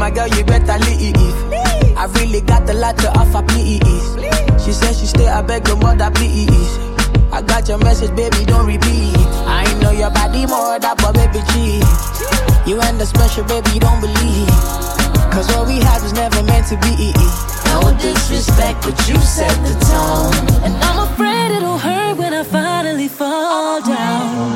My 0.00 0.10
girl, 0.10 0.26
you 0.28 0.42
better 0.44 0.78
leave. 0.88 1.14
I 1.94 2.08
really 2.16 2.40
got 2.40 2.68
a 2.70 2.72
lot 2.72 2.96
to 2.98 3.08
offer, 3.20 3.42
please. 3.52 4.08
She 4.64 4.72
said 4.72 4.96
she 4.96 5.04
stay, 5.04 5.28
I 5.28 5.42
beg 5.42 5.68
your 5.68 5.76
mother, 5.76 6.10
please. 6.10 6.72
I 7.30 7.42
got 7.42 7.68
your 7.68 7.76
message, 7.76 8.16
baby, 8.16 8.46
don't 8.46 8.66
repeat. 8.66 9.14
I 9.44 9.68
know 9.82 9.92
your 9.92 10.10
body 10.10 10.46
more 10.46 10.78
than 10.80 10.96
but 10.96 11.12
baby 11.12 11.44
cheat. 11.52 11.84
You 12.66 12.80
and 12.80 12.98
the 12.98 13.04
special, 13.04 13.44
baby, 13.44 13.78
don't 13.78 14.00
believe. 14.00 14.48
Cause 15.36 15.46
what 15.52 15.68
we 15.68 15.78
have 15.80 16.02
is 16.02 16.14
never 16.14 16.42
meant 16.44 16.66
to 16.72 16.76
be. 16.80 17.12
No 17.68 17.92
disrespect, 18.00 18.80
but 18.80 18.96
you 19.06 19.16
set 19.20 19.52
the 19.68 19.76
tone. 19.84 20.32
And 20.64 20.74
I'm 20.82 21.12
afraid 21.12 21.56
it'll 21.56 21.76
hurt 21.76 22.16
when 22.16 22.32
I 22.32 22.42
finally 22.42 23.08
fall 23.08 23.82
down. 23.82 24.48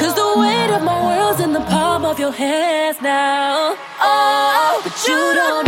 Cause 0.00 0.14
the 0.14 0.28
weight 0.40 0.70
of 0.74 0.82
my 0.82 0.98
world's 1.06 1.40
in 1.40 1.52
the 1.52 1.60
palm 1.60 2.06
of 2.06 2.18
your 2.18 2.32
hands 2.32 2.54
now. 2.54 2.54
But 2.54 2.63
you 5.08 5.34
don't 5.34 5.63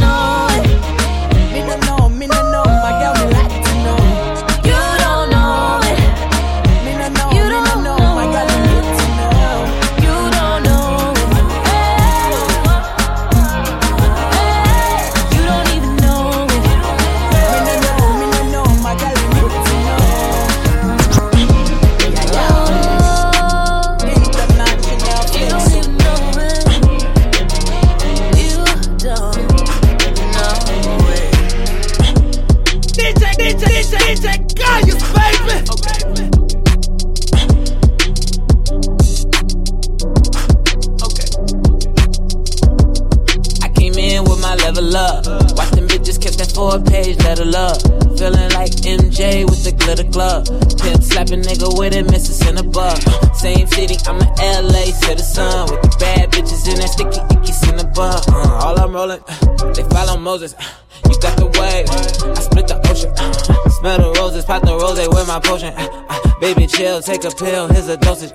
follow 60.54 60.54
Moses. 60.54 60.54
Uh, 60.58 61.08
you 61.08 61.20
got 61.20 61.36
the 61.36 61.46
wave, 61.46 61.90
I 61.90 62.40
split 62.40 62.68
the 62.68 62.78
ocean. 62.90 63.12
Uh, 63.16 63.68
smell 63.70 63.98
the 63.98 64.20
roses, 64.20 64.44
pop 64.44 64.62
the 64.62 64.74
rose 64.74 64.98
with 65.08 65.28
my 65.28 65.40
potion. 65.40 65.72
Uh, 65.76 66.40
baby, 66.40 66.66
chill, 66.66 67.00
take 67.00 67.24
a 67.24 67.30
pill, 67.30 67.68
here's 67.68 67.88
a 67.88 67.96
dosage. 67.96 68.32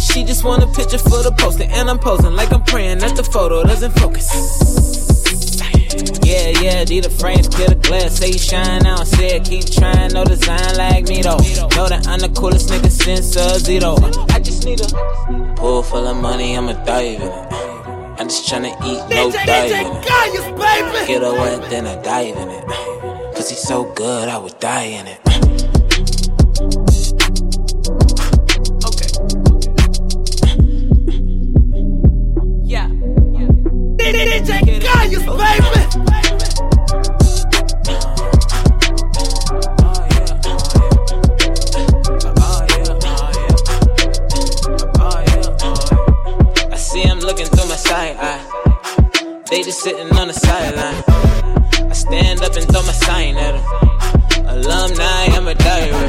She 0.00 0.24
just 0.24 0.44
want 0.44 0.62
a 0.62 0.66
picture 0.66 0.98
for 0.98 1.22
the 1.22 1.32
poster, 1.38 1.64
and 1.64 1.88
I'm 1.90 1.98
posing 1.98 2.34
like 2.34 2.52
I'm 2.52 2.62
praying 2.64 2.98
that 2.98 3.16
the 3.16 3.24
photo 3.24 3.62
doesn't 3.64 3.92
focus. 3.92 4.28
Yeah, 6.24 6.50
yeah, 6.60 6.84
D 6.84 7.00
the 7.00 7.10
frames, 7.10 7.48
clear 7.48 7.68
the 7.68 7.76
glass, 7.76 8.18
say 8.18 8.28
you 8.28 8.38
shine 8.38 8.86
out, 8.86 9.06
said 9.06 9.44
keep 9.44 9.66
trying, 9.66 10.12
no 10.12 10.24
design 10.24 10.76
like 10.76 11.06
me 11.08 11.22
though. 11.22 11.38
Know 11.76 11.88
that 11.88 12.06
I'm 12.08 12.18
the 12.18 12.28
coolest 12.34 12.68
nigga 12.70 12.90
since 12.90 13.34
Sub 13.34 13.60
Zero. 13.60 13.96
I 14.30 14.40
just 14.40 14.64
need 14.64 14.80
a 14.80 14.88
pool 15.56 15.82
full 15.82 16.06
of 16.06 16.16
money, 16.16 16.56
I'ma 16.56 16.72
dive 16.84 17.20
in 17.20 17.28
it. 17.28 17.43
I'm 18.24 18.30
just 18.30 18.48
tryna 18.48 18.72
eat, 18.86 19.14
no 19.14 19.28
DJ. 19.28 19.44
DJ, 19.44 20.02
Kayus, 20.02 20.46
baby. 20.56 21.06
Get 21.06 21.20
wet, 21.20 21.68
then 21.68 21.86
I 21.86 22.00
dive 22.00 22.34
in 22.34 22.48
it. 22.48 23.34
Pussy 23.34 23.54
so 23.54 23.84
good, 23.92 24.30
I 24.30 24.38
would 24.38 24.58
die 24.60 24.84
in 24.84 25.06
it. 25.06 25.33
Sitting 49.84 50.16
on 50.16 50.28
the 50.28 50.32
sideline. 50.32 51.04
I 51.90 51.92
stand 51.92 52.40
up 52.40 52.56
and 52.56 52.66
throw 52.72 52.82
my 52.84 52.92
sign 52.92 53.36
at 53.36 53.52
them. 53.52 54.46
Alumni, 54.46 55.26
I'm 55.36 55.46
a 55.46 55.50
on. 55.50 56.08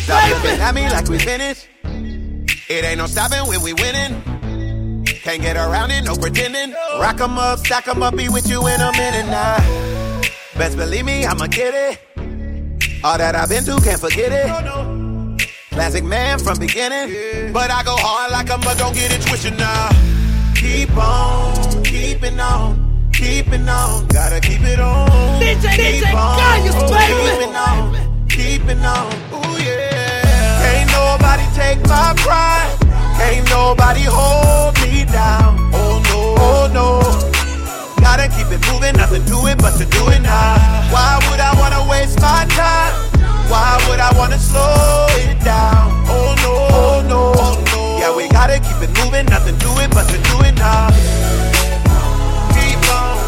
Stop 0.00 0.30
looking 0.30 0.60
at 0.60 0.74
me 0.74 0.88
like 0.88 1.08
we 1.10 1.18
finished. 1.18 1.68
It 2.70 2.84
ain't 2.86 2.96
no 2.96 3.06
stopping 3.06 3.46
when 3.48 3.60
we 3.60 3.74
winning. 3.74 5.04
Can't 5.04 5.42
get 5.42 5.58
around 5.58 5.90
it, 5.90 6.04
no 6.04 6.16
pretending. 6.16 6.72
Rock 6.98 7.20
'em 7.20 7.36
up, 7.36 7.58
stack 7.58 7.86
'em 7.86 8.02
up, 8.02 8.16
be 8.16 8.30
with 8.30 8.48
you 8.48 8.66
in 8.66 8.80
a 8.80 8.92
minute 8.92 9.26
now. 9.26 9.58
Best 10.56 10.78
believe 10.78 11.04
me, 11.04 11.26
I'ma 11.26 11.48
get 11.48 11.74
it. 11.74 12.15
All 13.04 13.18
that 13.18 13.34
I've 13.36 13.48
been 13.48 13.62
through, 13.62 13.80
can't 13.80 14.00
forget 14.00 14.32
it. 14.32 15.48
Classic 15.70 16.02
man 16.02 16.38
from 16.38 16.58
beginning. 16.58 17.52
But 17.52 17.70
I 17.70 17.82
go 17.84 17.94
hard 17.96 18.32
like 18.32 18.48
a 18.50 18.58
mug, 18.64 18.78
don't 18.78 18.94
get 18.94 19.12
it 19.12 19.22
twisted 19.22 19.56
now. 19.58 19.90
Keep 20.54 20.96
on, 20.96 21.84
keeping 21.84 22.40
on, 22.40 23.10
keeping 23.12 23.68
on. 23.68 24.06
Gotta 24.08 24.40
keep 24.40 24.62
it 24.62 24.80
on. 24.80 25.08
DJ, 25.40 25.76
keep 25.76 26.04
DJ 26.04 26.14
on, 26.14 26.38
Kayus, 26.40 26.78
baby. 26.88 27.36
Keeping 27.36 27.56
on, 27.56 28.28
keeping 28.28 28.80
on. 28.80 29.12
Ooh, 29.36 29.62
yeah. 29.62 30.62
Can't 30.64 30.90
nobody 30.90 31.44
take 31.54 31.80
my 31.86 32.14
pride. 32.16 32.74
Can't 33.18 33.48
nobody 33.50 34.02
hold 34.02 34.74
me 34.80 35.04
down. 35.04 35.70
Oh 35.74 36.00
no, 36.08 36.34
oh 36.38 36.70
no. 36.72 37.35
Gotta 38.06 38.28
keep 38.28 38.46
it 38.54 38.62
moving, 38.70 38.94
nothing 38.96 39.24
to 39.26 39.36
it 39.50 39.58
but 39.58 39.74
to 39.78 39.84
do 39.84 40.08
it 40.14 40.22
now. 40.22 40.54
Why 40.94 41.18
would 41.26 41.40
I 41.40 41.52
wanna 41.58 41.82
waste 41.90 42.20
my 42.20 42.46
time? 42.54 42.94
Why 43.50 43.82
would 43.88 43.98
I 43.98 44.16
wanna 44.16 44.38
slow 44.38 45.06
it 45.26 45.42
down? 45.44 45.90
Oh 46.06 46.34
no, 46.44 46.54
oh 46.70 47.02
no, 47.10 47.32
oh 47.34 47.64
no. 47.72 47.98
Yeah, 47.98 48.16
we 48.16 48.28
gotta 48.28 48.60
keep 48.60 48.78
it 48.80 48.92
moving, 49.02 49.26
nothing 49.26 49.58
to 49.58 49.70
it 49.82 49.90
but 49.90 50.06
to 50.08 50.18
do 50.30 50.36
it 50.46 50.54
now. 50.54 50.88
Keep 52.54 52.82
on, 52.94 53.18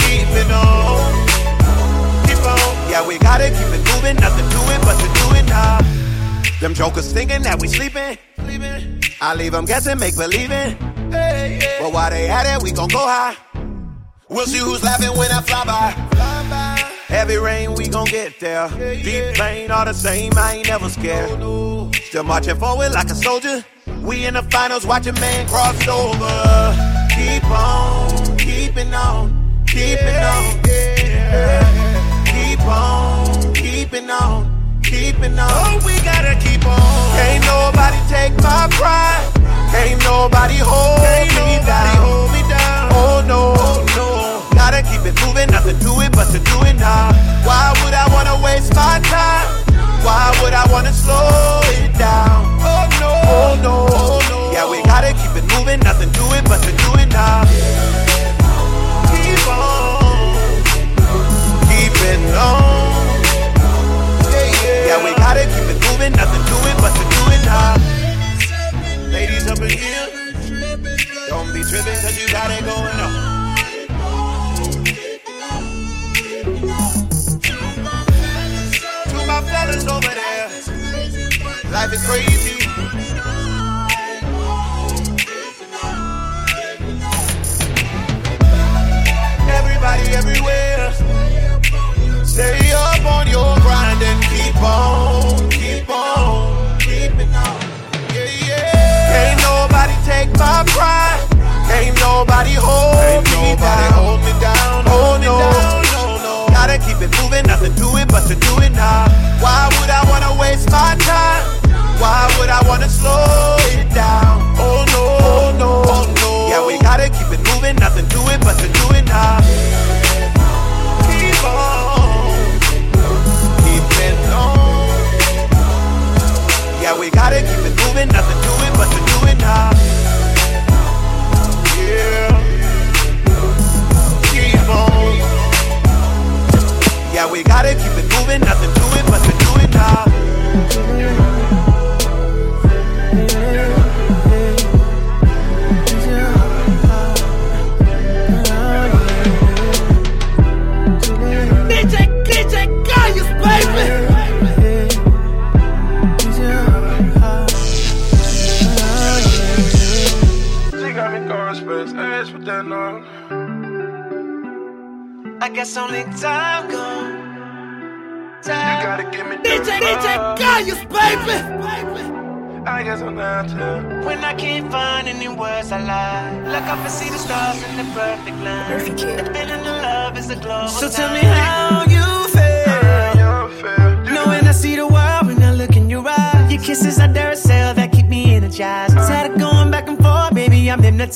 keep 0.00 0.32
it 0.32 0.50
on, 0.50 0.98
keep 2.26 2.42
on. 2.48 2.90
Yeah, 2.90 3.06
we 3.06 3.18
gotta 3.18 3.50
keep 3.50 3.70
it 3.76 3.84
moving, 3.92 4.16
nothing 4.16 4.48
to 4.48 4.60
it 4.74 4.80
but 4.80 4.96
to 4.98 5.08
do 5.20 5.36
it 5.36 5.46
now. 5.46 5.78
Them 6.60 6.72
jokers 6.72 7.12
thinking 7.12 7.42
that 7.42 7.60
we 7.60 7.68
sleeping. 7.68 8.16
I 9.20 9.34
leave 9.34 9.52
them 9.52 9.66
guessing, 9.66 9.98
make 9.98 10.16
believing. 10.16 10.93
But 11.80 11.92
while 11.92 12.10
they 12.10 12.28
at 12.28 12.46
it, 12.56 12.62
we 12.62 12.72
gon' 12.72 12.88
go 12.88 12.98
high. 12.98 13.36
We'll 14.28 14.46
see 14.46 14.58
who's 14.58 14.82
laughing 14.82 15.16
when 15.16 15.30
I 15.30 15.40
fly 15.42 15.64
by. 15.64 15.90
Heavy 17.06 17.36
rain, 17.36 17.74
we 17.74 17.86
gon' 17.88 18.06
get 18.06 18.40
there. 18.40 18.68
Deep 18.68 19.36
pain, 19.36 19.70
all 19.70 19.84
the 19.84 19.92
same, 19.94 20.32
I 20.36 20.56
ain't 20.56 20.68
never 20.68 20.88
scared. 20.88 21.30
Still 22.06 22.24
marching 22.24 22.56
forward 22.56 22.92
like 22.92 23.10
a 23.10 23.14
soldier. 23.14 23.64
We 24.02 24.26
in 24.26 24.34
the 24.34 24.42
finals, 24.42 24.86
watching 24.86 25.14
man 25.14 25.46
cross 25.46 25.86
over. 25.86 26.34
Keep 27.14 27.44
on, 27.50 28.36
keeping 28.38 28.92
on, 28.94 29.64
keeping 29.66 30.16
on. 30.16 30.62
Keep 32.26 32.60
on, 32.60 33.54
keeping 33.54 34.10
on, 34.10 34.80
keeping 34.82 35.38
on. 35.38 35.50
Oh, 35.50 35.82
we 35.86 35.94
gotta 36.00 36.34
keep 36.40 36.66
on. 36.66 37.16
Can't 37.16 37.44
nobody 37.44 37.98
take 38.08 38.32
my 38.42 38.68
pride. 38.72 39.33
Can't 39.74 39.98
nobody 40.04 40.58
hold 40.62 41.02
Can't 41.02 41.34
me 41.34 41.58
nobody 41.58 41.66
down. 41.66 41.96
Hold 42.06 42.30
me 42.30 42.42
down. 42.46 42.90
Oh 42.94 43.24
no, 43.26 43.40
oh 43.58 43.82
no. 43.98 44.08
Gotta 44.56 44.82
keep 44.86 45.02
it 45.02 45.18
moving, 45.26 45.50
nothing 45.50 45.78
to 45.80 45.90
it 46.00 46.12
but 46.12 46.30
to 46.30 46.38
do 46.38 46.56
it 46.62 46.78
now. 46.78 47.10
Why 47.42 47.74
would 47.82 47.92
I 47.92 48.06
wanna 48.14 48.38
waste 48.38 48.72
my 48.74 49.02
time? 49.02 49.46
Why 50.06 50.30
would 50.42 50.54
I 50.54 50.64
wanna 50.70 50.92
slow 50.92 51.60
it 51.82 51.90
down? 51.98 52.46
Oh 52.62 52.86
no, 53.02 53.10
oh 53.34 53.58
no, 53.66 53.74
oh 53.90 54.20
no. 54.30 54.43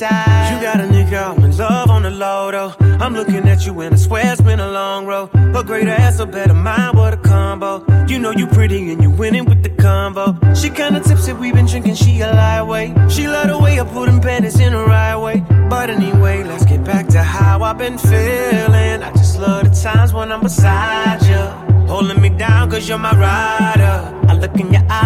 Baby, 0.00 0.54
You 0.54 0.62
got 0.62 0.80
a 0.80 0.84
nigga, 0.84 1.36
I'm 1.36 1.44
in 1.44 1.56
love 1.56 1.90
on 1.90 2.02
the 2.02 2.10
low 2.10 2.50
though. 2.50 2.74
I'm 3.00 3.14
looking 3.14 3.48
at 3.48 3.66
you 3.66 3.80
and 3.80 3.94
I 3.94 3.98
swear 3.98 4.32
it's 4.32 4.40
been 4.40 4.60
a 4.60 4.70
long 4.70 5.06
road. 5.06 5.30
A 5.34 5.62
great 5.64 5.88
ass, 5.88 6.20
a 6.20 6.26
better 6.26 6.54
mind, 6.54 6.96
what 6.96 7.14
a 7.14 7.16
combo. 7.16 7.84
You 8.06 8.18
know 8.18 8.30
you 8.30 8.46
pretty 8.46 8.92
and 8.92 9.02
you 9.02 9.10
winning 9.10 9.44
with 9.44 9.62
the 9.62 9.70
combo. 9.70 10.36
She 10.54 10.70
kinda 10.70 11.00
tipsy, 11.00 11.32
we 11.32 11.52
been 11.52 11.66
drinking, 11.66 11.94
she 11.94 12.20
a 12.20 12.32
lightweight. 12.32 13.10
She 13.10 13.26
love 13.28 13.48
the 13.48 13.58
way 13.58 13.80
I 13.80 13.84
put 13.84 14.06
them 14.06 14.20
panties 14.20 14.58
in 14.60 14.72
the 14.72 14.84
right 14.84 15.16
way. 15.16 15.44
But 15.68 15.90
anyway, 15.90 16.44
let's 16.44 16.64
get 16.64 16.84
back 16.84 17.08
to 17.08 17.22
how 17.22 17.62
I've 17.62 17.78
been 17.78 17.98
feeling. 17.98 19.02
I 19.02 19.10
just 19.12 19.38
love 19.38 19.64
the 19.64 19.70
times 19.70 20.12
when 20.12 20.32
I'm 20.32 20.40
beside 20.42 21.22
you. 21.22 21.68
Holding 21.88 22.20
me 22.20 22.28
down 22.28 22.70
cause 22.70 22.88
you're 22.88 22.98
my 22.98 23.14
rider. 23.16 24.14
I 24.28 24.34
look 24.34 24.57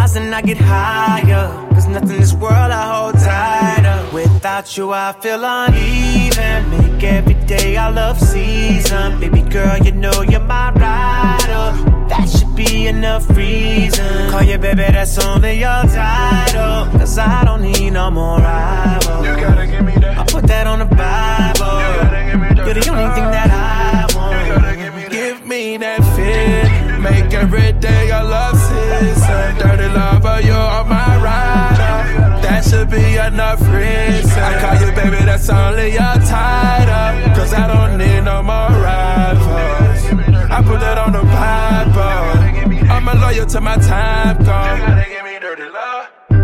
eyes 0.03 0.17
and 0.17 0.35
I 0.35 0.43
get 0.43 0.59
higher. 0.59 1.47
Cause 1.75 1.87
nothing 1.87 2.17
in 2.17 2.21
this 2.21 2.35
world 2.35 2.71
I 2.81 2.83
hold 2.93 3.15
tighter. 3.15 3.99
Without 4.13 4.77
you, 4.77 4.93
I 4.93 5.13
feel 5.21 5.43
uneven. 5.45 6.71
Make 6.71 7.03
every 7.05 7.35
day 7.47 7.77
our 7.77 7.93
love 7.93 8.19
season. 8.19 9.21
Baby 9.21 9.43
girl, 9.43 9.79
you 9.79 9.93
know 9.93 10.23
you're 10.23 10.41
my 10.41 10.73
rider. 10.73 11.67
That 12.11 12.29
should 12.29 12.55
be 12.57 12.87
enough 12.87 13.29
reason. 13.31 14.31
Call 14.31 14.43
you 14.43 14.59
baby, 14.59 14.87
that's 14.97 15.19
only 15.19 15.61
your 15.61 15.83
title. 16.01 16.99
Cause 16.99 17.19
I 17.19 17.45
don't 17.45 17.63
need 17.63 17.91
no 17.91 18.11
more 18.11 18.39
rivals. 18.39 19.27
You 19.27 19.35
gotta 19.45 19.67
give 19.67 19.85
me 19.85 19.95
that. 20.03 20.19
I 20.19 20.25
put 20.25 20.45
that 20.49 20.67
on 20.67 20.79
the 20.81 20.87
Bible. 20.87 21.75
You 21.83 21.91
gotta 22.03 22.23
give 22.31 22.41
me 22.41 22.49
that. 22.49 22.65
You're 22.67 22.75
the 22.75 22.91
only 22.91 23.11
thing 23.17 23.29
that 23.37 23.51
I 23.51 24.17
want. 24.17 24.47
You 24.47 24.55
gotta 24.55 24.77
give 24.77 24.95
me 24.95 25.03
that. 25.03 25.13
Give 25.13 25.47
me 25.47 25.77
that 25.79 26.01
fit. 26.17 26.92
Make 27.03 27.35
every 27.35 27.73
day 27.73 28.11
a 28.11 28.23
love 28.23 28.57
season. 28.57 29.59
Dirty 29.59 29.89
lover, 29.93 30.41
you're 30.41 30.85
my 30.85 31.11
rider. 31.21 31.95
That 32.43 32.65
should 32.65 32.91
be 32.91 33.17
enough 33.17 33.61
reason. 33.61 34.39
I 34.39 34.61
call 34.61 34.87
you 34.87 34.95
baby, 34.95 35.25
that's 35.25 35.51
only 35.51 35.93
your 35.99 36.17
title. 36.31 37.35
Cause 37.35 37.53
I 37.53 37.67
don't 37.67 37.99
need 37.99 38.23
no 38.23 38.43
more 38.43 38.71
rivals. 38.87 40.03
I 40.51 40.63
put 40.65 40.79
that 40.81 40.99
on 40.99 41.13
the 41.13 41.25
Bible. 41.25 42.89
I'm 42.91 43.09
a 43.09 43.15
loyal 43.15 43.47
to 43.47 43.61
my 43.61 43.77
time, 43.77 44.45
gone. 44.45 45.03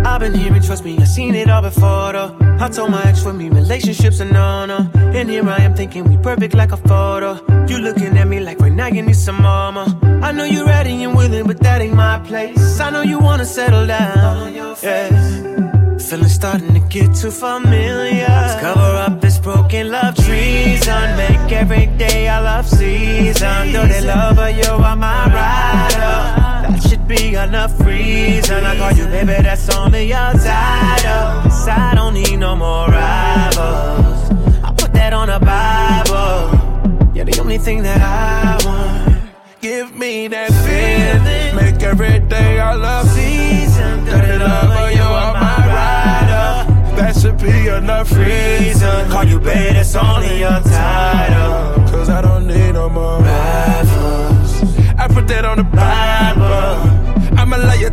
I've 0.05 0.21
been 0.21 0.35
here 0.35 0.53
and 0.53 0.65
trust 0.65 0.85
me, 0.85 0.97
I've 0.99 1.09
seen 1.09 1.35
it 1.35 1.49
all 1.51 1.63
before 1.63 2.13
though. 2.13 2.37
I 2.61 2.69
told 2.69 2.91
my 2.91 3.03
ex 3.05 3.23
for 3.23 3.33
me, 3.33 3.49
relationships 3.49 4.21
are 4.21 4.25
no 4.25 4.67
no. 4.67 4.91
And 4.95 5.31
here 5.31 5.49
I 5.49 5.63
am 5.63 5.75
thinking 5.75 6.05
we 6.05 6.17
perfect 6.17 6.55
like 6.55 6.73
a 6.73 6.77
photo. 6.77 7.41
You 7.67 7.79
looking 7.79 8.17
at 8.19 8.27
me 8.27 8.41
like 8.41 8.59
right 8.61 8.73
now 8.73 8.87
you 8.87 9.03
need 9.03 9.17
some 9.17 9.41
mama. 9.43 9.99
I 10.23 10.33
know 10.33 10.45
you're 10.45 10.67
ready 10.67 11.03
and 11.05 11.17
willing, 11.17 11.47
but 11.47 11.61
that 11.61 11.81
ain't 11.83 11.95
my 11.95 12.19
place. 12.21 12.81
I 12.81 12.91
know 12.91 13.03
you 13.03 13.19
wanna 13.19 13.45
settle 13.45 13.87
down. 13.87 14.55
Yeah. 14.83 15.99
Feeling 15.99 16.29
starting 16.29 16.73
to 16.73 16.81
get 16.89 17.15
too 17.15 17.31
familiar. 17.31 18.27
Let's 18.29 18.61
cover 18.63 18.97
up 19.07 19.21
this 19.21 19.39
broken 19.39 19.91
love 19.91 20.15
treason. 20.15 21.17
Make 21.17 21.53
every 21.53 21.87
day 21.99 22.29
our 22.29 22.43
love 22.43 22.67
season. 22.67 23.73
Though 23.73 23.87
they 23.87 24.01
love 24.01 24.37
her, 24.37 24.49
you 24.51 24.71
are 24.71 24.97
my 24.97 25.27
rider. 25.27 26.68
Should 26.81 27.07
be 27.09 27.35
enough 27.35 27.79
reason. 27.81 28.65
I 28.65 28.77
call 28.79 28.93
you 28.93 29.05
baby, 29.07 29.43
that's 29.43 29.69
only 29.77 30.09
your 30.09 30.33
title. 30.33 31.43
Cause 31.43 31.69
I 31.69 31.93
don't 31.95 32.15
need 32.15 32.37
no 32.37 32.55
more 32.57 32.87
rivals. 32.87 34.31
I 34.63 34.73
put 34.77 34.93
that 34.95 35.13
on 35.13 35.29
the 35.29 35.39
Bible. 35.39 37.15
You're 37.15 37.27
the 37.27 37.39
only 37.41 37.59
thing 37.59 37.83
that 37.83 38.01
I 38.01 38.65
want. 38.65 39.21
Give 39.61 39.95
me 39.97 40.29
that 40.29 40.51
feeling. 40.65 41.57
Make 41.57 41.83
every 41.83 42.21
day 42.21 42.59
our 42.59 42.77
love 42.77 43.09
season. 43.09 44.05
Dirty 44.05 44.39
lover, 44.39 44.91
you 44.93 45.03
are 45.03 45.35
my 45.35 45.57
rider. 45.77 46.97
That 46.97 47.17
should 47.17 47.39
be 47.39 47.69
enough 47.69 48.11
reason. 48.13 49.11
Call 49.11 49.25
you 49.25 49.39
baby, 49.41 49.75
that's 49.75 49.95
only 49.97 50.39
your 50.39 50.61
title. 50.61 51.85
Cause 51.91 52.09
I 52.09 52.23
don't 52.23 52.47
need 52.47 52.73
no 52.73 52.89
more 52.89 53.19
rivals. 53.21 54.63
I 54.97 55.07
put 55.09 55.29
that 55.29 55.45
on 55.45 55.59
the 55.59 55.65
Bible. 55.65 56.08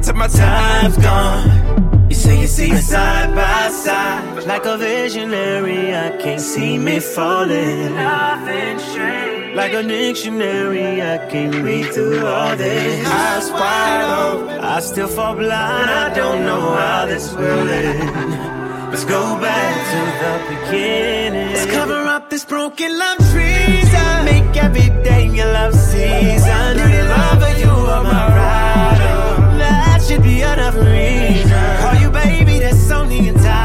To 0.04 0.14
my 0.14 0.28
Time's 0.28 0.98
gone. 0.98 2.08
You 2.10 2.16
say 2.16 2.42
you 2.42 2.48
see 2.48 2.72
us 2.74 2.86
side 2.86 3.34
by 3.34 3.70
side. 3.70 4.46
Like 4.46 4.66
a 4.66 4.78
visionary, 4.78 5.96
I 5.96 6.12
can't 6.22 6.42
see 6.42 6.78
me 6.78 7.00
falling. 7.00 7.96
Like 9.56 9.74
a 9.74 9.82
dictionary, 9.82 11.02
I 11.02 11.18
can't 11.32 11.56
read 11.56 11.92
through 11.94 12.26
all 12.26 12.56
this. 12.56 13.08
Eyes 13.08 13.50
wide 13.52 14.04
open. 14.20 14.60
I 14.60 14.80
still 14.82 15.08
fall 15.08 15.34
blind, 15.36 15.90
I 15.90 16.14
don't 16.14 16.46
know 16.46 16.76
how 16.76 17.06
this 17.08 17.34
will 17.34 17.70
end. 17.70 18.92
Let's 18.92 19.06
go 19.06 19.22
back 19.40 19.74
to 19.92 20.00
the 20.22 20.34
beginning. 20.56 21.54
Let's 21.54 21.72
cover 21.72 22.04
up 22.16 22.30
this 22.30 22.46
broken 22.46 22.96
love 23.00 23.18
treason. 23.32 24.26
Make 24.26 24.56
every 24.58 24.90
day 25.04 25.30
your 25.30 25.52
love 25.52 25.74
season. 25.74 26.78
Dirty 26.78 27.02
lover, 27.02 27.60
you 27.60 27.70
are 27.70 28.04
my 28.04 28.28
rider. 28.38 28.75
Should 30.08 30.22
be 30.22 30.42
enough 30.42 30.76
reason. 30.76 31.50
Call 31.80 31.96
you 31.96 32.12
baby, 32.12 32.60
that's 32.60 32.92
only 32.92 33.28
entitled. 33.28 33.48
I 33.48 33.65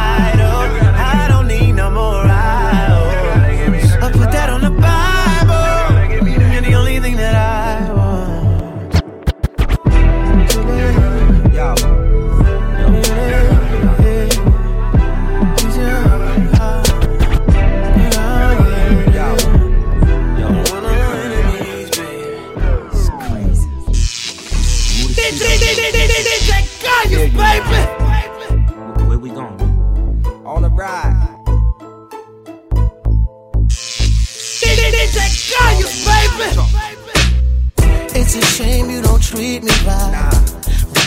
baby. 36.40 38.18
It's 38.18 38.34
a 38.36 38.42
shame 38.56 38.90
you 38.90 39.02
don't 39.02 39.22
treat 39.22 39.62
me 39.62 39.72
right. 39.86 40.40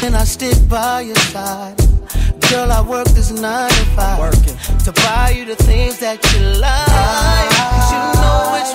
When 0.01 0.15
I 0.15 0.23
stick 0.25 0.57
by 0.69 1.01
your 1.01 1.15
side. 1.34 1.77
Girl, 2.49 2.71
I 2.71 2.81
work 2.81 3.07
this 3.09 3.31
nine 3.31 3.69
to 3.69 3.86
five 3.95 4.31
to 4.86 4.91
buy 4.91 5.34
you 5.36 5.45
the 5.45 5.55
things 5.55 5.97
that 5.99 6.19
you 6.31 6.41
like. 6.59 6.88
'Cause 6.88 7.91
you 7.95 8.03
know 8.21 8.43
it's 8.59 8.73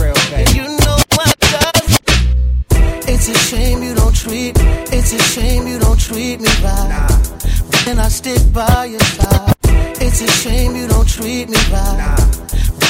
real, 0.00 0.16
and 0.38 0.48
you 0.54 0.66
know 0.84 0.98
what 1.16 1.34
does. 1.52 1.98
It's 3.06 3.28
a 3.28 3.34
shame 3.50 3.82
you 3.82 3.94
don't 3.94 4.14
treat. 4.14 4.56
It's 4.92 5.12
a 5.12 5.22
shame 5.34 5.66
you 5.66 5.78
don't 5.78 6.00
treat 6.00 6.40
me 6.40 6.52
right. 6.62 7.10
When 7.84 7.98
I 7.98 8.08
stick 8.08 8.40
by 8.52 8.86
your 8.86 9.06
side. 9.18 9.54
It's 10.00 10.20
a 10.22 10.30
shame 10.42 10.76
you 10.76 10.86
don't 10.88 11.08
treat 11.08 11.48
me 11.48 11.58
right. 11.72 12.18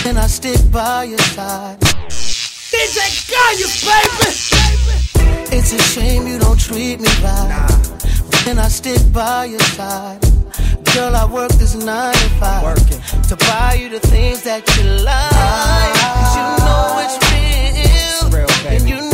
When 0.04 0.16
I 0.18 0.26
stick 0.28 0.60
by 0.70 1.04
your 1.04 1.24
side. 1.36 1.78
DJ 2.74 2.98
Kayus, 3.30 3.74
baby. 3.86 4.28
It's 5.56 5.72
a 5.72 5.78
shame 5.78 6.26
you 6.26 6.40
don't 6.40 6.58
treat 6.58 6.98
me 7.00 7.08
right. 7.22 7.70
When 8.44 8.58
I 8.58 8.66
stick 8.66 9.00
by 9.12 9.44
your 9.44 9.60
side. 9.78 10.20
Girl, 10.92 11.14
I 11.14 11.24
work 11.24 11.52
this 11.52 11.74
nine 11.76 12.12
to 12.14 12.28
five 12.40 12.64
to 13.28 13.36
buy 13.46 13.74
you 13.80 13.88
the 13.90 14.00
things 14.00 14.42
that 14.42 14.62
you 14.76 14.84
like. 15.06 15.94
'Cause 16.02 16.34
you 16.38 16.46
know 16.66 17.02
it's 17.04 17.16
real, 18.34 18.50
and 18.74 18.88
you 18.88 18.96
know 18.96 19.13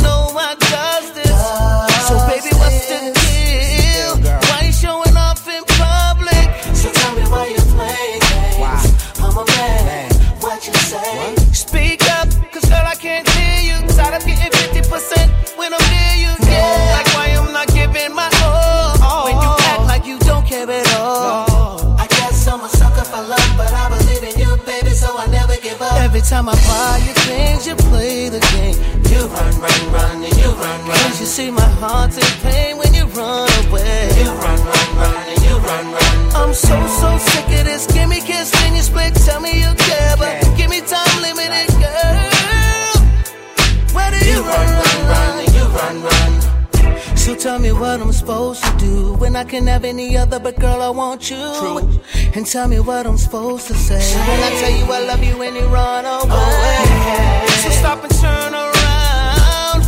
I 51.32 51.80
you. 51.80 52.00
And 52.34 52.46
tell 52.46 52.68
me 52.68 52.80
what 52.80 53.06
I'm 53.06 53.18
supposed 53.18 53.66
to 53.68 53.74
say 53.74 54.00
when 54.26 54.40
I 54.42 54.50
tell 54.60 54.70
you 54.70 54.84
I 54.92 55.00
love 55.06 55.22
you 55.22 55.42
and 55.42 55.56
you 55.56 55.66
run 55.66 56.04
away. 56.04 57.46
So 57.62 57.70
stop 57.70 58.02
and 58.02 58.14
turn 58.20 58.54
around 58.54 59.82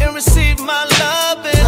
and 0.00 0.14
receive 0.14 0.58
my 0.60 0.84
loving. 1.00 1.64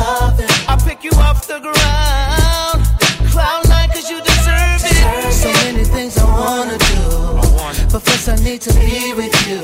I 0.68 0.76
pick 0.84 1.04
you 1.04 1.10
off 1.18 1.46
the 1.46 1.60
ground, 1.60 2.86
cloud 3.30 3.68
nine, 3.68 3.88
cause 3.90 4.10
you 4.10 4.20
deserve 4.20 4.82
it. 4.84 5.32
So 5.32 5.50
many 5.64 5.84
things 5.84 6.18
I 6.18 6.24
wanna 6.24 6.78
do, 6.78 7.90
but 7.92 8.02
first 8.02 8.28
I 8.28 8.36
need 8.36 8.60
to 8.62 8.72
be 8.74 9.12
with 9.14 9.34
you. 9.48 9.62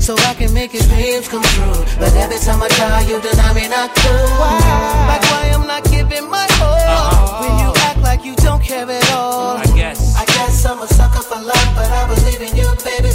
So 0.00 0.14
I 0.28 0.34
can 0.34 0.52
make 0.52 0.74
your 0.74 0.82
dreams 0.84 1.28
come 1.28 1.42
true. 1.42 1.84
But 1.98 2.12
every 2.14 2.38
time 2.38 2.62
I 2.62 2.68
try, 2.68 3.00
you 3.02 3.20
deny 3.20 3.52
me 3.54 3.68
not 3.68 3.94
cool. 3.96 4.38
Like 5.08 5.22
why 5.30 5.52
I'm 5.54 5.66
not 5.66 5.84
giving 5.84 6.28
my 6.28 6.53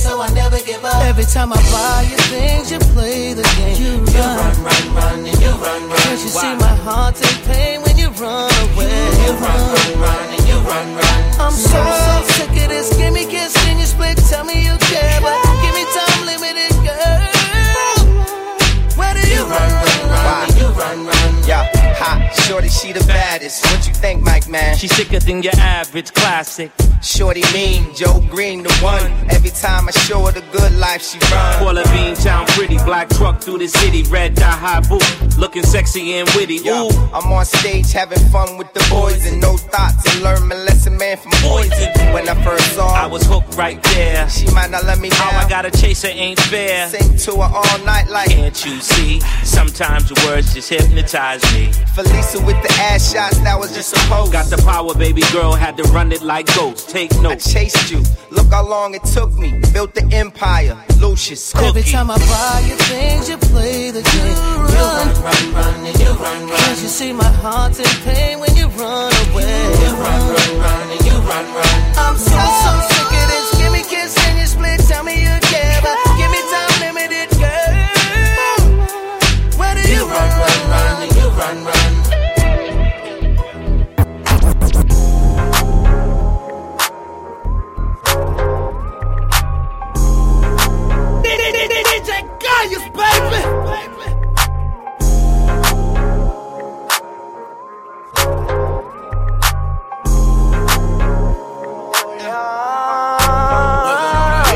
so 0.09 0.21
I 0.21 0.29
never 0.33 0.59
give 0.65 0.83
up. 0.83 1.03
Every 1.05 1.25
time 1.25 1.53
I 1.53 1.61
buy 1.73 2.01
you 2.09 2.17
things, 2.33 2.71
you 2.71 2.79
play 2.95 3.33
the 3.33 3.45
game. 3.57 3.77
You, 3.81 3.91
you 4.13 4.25
run, 4.41 4.55
run, 4.65 4.85
run, 4.97 5.19
and 5.29 5.37
you 5.43 5.51
run, 5.63 5.81
run. 5.89 5.97
Can't 6.01 6.21
you 6.25 6.31
see 6.41 6.53
my 6.67 6.75
heart's 6.87 7.21
in 7.21 7.35
pain 7.45 7.81
when 7.83 7.95
you 7.97 8.09
run 8.23 8.49
away? 8.65 8.89
You 9.23 9.31
run, 9.43 9.59
run, 9.75 9.91
run, 10.03 10.25
and 10.35 10.43
you 10.49 10.57
run, 10.69 10.87
run. 10.97 11.19
I'm 11.39 11.53
so, 11.53 11.79
so 12.05 12.15
sick 12.35 12.49
of 12.63 12.69
this. 12.73 12.89
Give 12.97 13.13
me 13.13 13.25
kiss, 13.25 13.53
then 13.63 13.77
you 13.79 13.85
split. 13.85 14.17
Tell 14.29 14.45
me 14.45 14.58
Shorty, 22.49 22.67
she 22.69 22.91
the 22.91 22.99
baddest. 23.01 23.63
What 23.65 23.87
you 23.87 23.93
think, 23.93 24.23
Mike, 24.23 24.49
man? 24.49 24.75
She 24.75 24.87
sicker 24.87 25.19
than 25.19 25.43
your 25.43 25.53
average 25.57 26.11
classic. 26.15 26.71
Shorty 26.99 27.43
mean, 27.53 27.93
Joe 27.93 28.19
Green 28.31 28.63
the 28.63 28.73
one. 28.81 29.05
Every 29.29 29.51
time 29.51 29.87
I 29.87 29.91
show 29.91 30.25
her 30.25 30.31
the 30.31 30.43
good 30.51 30.73
life, 30.73 31.01
she 31.01 31.19
run. 31.31 31.59
Paula 31.59 31.83
Bean, 31.93 32.15
town 32.15 32.47
pretty, 32.47 32.77
black 32.77 33.07
truck 33.09 33.39
through 33.39 33.59
the 33.59 33.67
city, 33.67 34.01
red 34.09 34.33
dye 34.33 34.49
high 34.49 34.81
boot, 34.81 35.05
looking 35.37 35.61
sexy 35.63 36.13
and 36.15 36.27
witty. 36.31 36.55
Yo, 36.55 36.89
I'm 37.13 37.31
on 37.31 37.45
stage 37.45 37.91
having 37.93 38.19
fun 38.29 38.57
with 38.57 38.73
the 38.73 38.85
boys 38.89 39.25
and 39.31 39.39
no 39.39 39.55
thoughts 39.55 40.03
and 40.11 40.23
learn 40.23 40.47
my 40.47 40.55
lesson, 40.55 40.97
man, 40.97 41.17
from 41.17 41.31
poison. 41.35 41.93
When 42.13 42.27
I 42.27 42.33
first 42.43 42.73
saw 42.73 42.89
her, 42.89 43.03
I 43.03 43.05
was 43.05 43.23
hooked 43.27 43.55
right 43.55 43.81
there. 43.93 44.27
She 44.27 44.51
might 44.51 44.71
not 44.71 44.83
let 44.85 44.99
me 44.99 45.09
down. 45.09 45.19
How 45.19 45.45
I 45.45 45.47
gotta 45.47 45.71
chase 45.71 46.01
her 46.01 46.09
ain't 46.09 46.39
fair. 46.39 46.89
Sing 46.89 47.15
to 47.15 47.41
her 47.41 47.55
all 47.55 47.85
night 47.85 48.09
like. 48.09 48.29
Can't 48.29 48.65
you 48.65 48.79
see? 48.81 49.19
Sometimes 49.45 50.09
the 50.09 50.19
words 50.27 50.53
just 50.53 50.69
hypnotize 50.69 51.43
me. 51.53 51.71
Felisa 52.39 52.45
with 52.45 52.61
the 52.61 52.73
ass 52.81 53.13
shots, 53.13 53.39
that 53.39 53.57
was 53.59 53.73
just 53.73 53.95
a 53.95 53.99
pose. 54.09 54.29
Got 54.29 54.47
the 54.47 54.57
power, 54.63 54.93
baby 54.93 55.21
girl, 55.31 55.53
had 55.53 55.77
to 55.77 55.83
run 55.83 56.11
it 56.11 56.21
like 56.21 56.47
ghosts. 56.55 56.91
Take 56.91 57.11
notes. 57.21 57.47
I 57.47 57.53
chased 57.53 57.91
you. 57.91 58.03
Look 58.31 58.47
how 58.47 58.67
long 58.67 58.93
it 58.95 59.03
took 59.03 59.33
me. 59.33 59.59
Built 59.73 59.93
the 59.93 60.07
empire. 60.13 60.77
Lucius. 60.99 61.53
Cookie. 61.53 61.67
Every 61.67 61.83
time 61.83 62.11
I 62.11 62.17
buy 62.17 62.67
you 62.67 62.75
things, 62.75 63.29
you 63.29 63.37
play 63.37 63.91
the 63.91 64.01
game. 64.01 64.27
You 64.27 64.75
run, 64.75 65.07
run, 65.23 65.53
run, 65.53 65.85
and 65.85 65.99
you 65.99 66.11
run, 66.11 66.47
run. 66.47 66.57
Can't 66.57 66.81
you 66.81 66.87
see 66.87 67.13
my 67.13 67.31
heart's 67.43 67.79
in 67.79 68.03
pain 68.03 68.39
when 68.39 68.55
you 68.55 68.67
run 68.69 69.13
away? 69.31 69.45
You 69.81 69.91
run, 69.95 70.21
run, 70.33 70.59
run, 70.59 70.89
and 70.91 71.05
you 71.05 71.17
run, 71.29 71.45
run. 71.53 71.79
I'm 71.97 72.17
so, 72.17 72.37
so 72.63 72.71
sick 72.89 73.11
of 73.19 73.27
this. 73.31 73.57
Give 73.59 73.71
me 73.71 73.83
kiss 73.83 74.15
and 74.27 74.39
you 74.39 74.45
split. 74.45 74.79
Tell 74.87 75.03
me 75.03 75.23
you 75.23 75.48
Baby. 92.99 93.39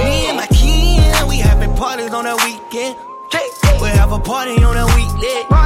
Me 0.04 0.28
and 0.28 0.38
my 0.38 0.48
we 1.30 1.38
having 1.38 1.74
parties 1.76 2.14
on 2.14 2.26
the 2.26 2.36
weekend. 2.44 2.98
We 3.82 3.88
have 3.90 4.12
a 4.12 4.20
party 4.20 4.62
on 4.64 4.76
the 4.76 4.86
weekday. 4.96 5.63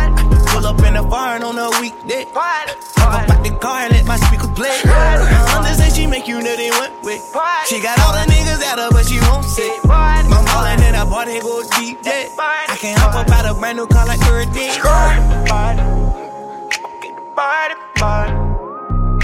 Up 0.77 0.85
in 0.85 0.93
the 0.93 1.01
barn 1.03 1.41
on 1.41 1.55
the 1.55 1.77
weekday. 1.81 2.25
Hop 2.33 3.29
up 3.29 3.43
the 3.43 3.49
car 3.57 3.81
and 3.81 3.93
let 3.93 4.05
my 4.05 4.17
speaker 4.17 4.47
play. 4.53 4.77
My 4.85 5.73
say 5.73 5.89
she 5.89 6.05
make 6.05 6.27
you 6.27 6.41
nutty 6.41 6.69
one 6.69 6.93
way. 7.01 7.17
She 7.65 7.81
got 7.81 7.97
all 8.01 8.13
the 8.13 8.29
niggas 8.29 8.61
at 8.61 8.77
her, 8.77 8.89
but 8.91 9.05
she 9.07 9.19
won't 9.21 9.45
say. 9.45 9.69
My 9.85 10.21
ballin' 10.29 10.83
in 10.83 10.93
the 10.93 11.05
party 11.09 11.39
go 11.39 11.63
deep 11.77 12.01
day. 12.03 12.27
I 12.37 12.77
can't 12.77 12.99
hop 12.99 13.15
up 13.15 13.29
out 13.31 13.45
a 13.49 13.59
brand 13.59 13.77
new 13.77 13.87
car 13.87 14.05
like 14.05 14.21
every 14.27 14.45
day. 14.53 14.77
Party, 14.77 15.21
party, 17.33 17.75
party. 17.95 18.33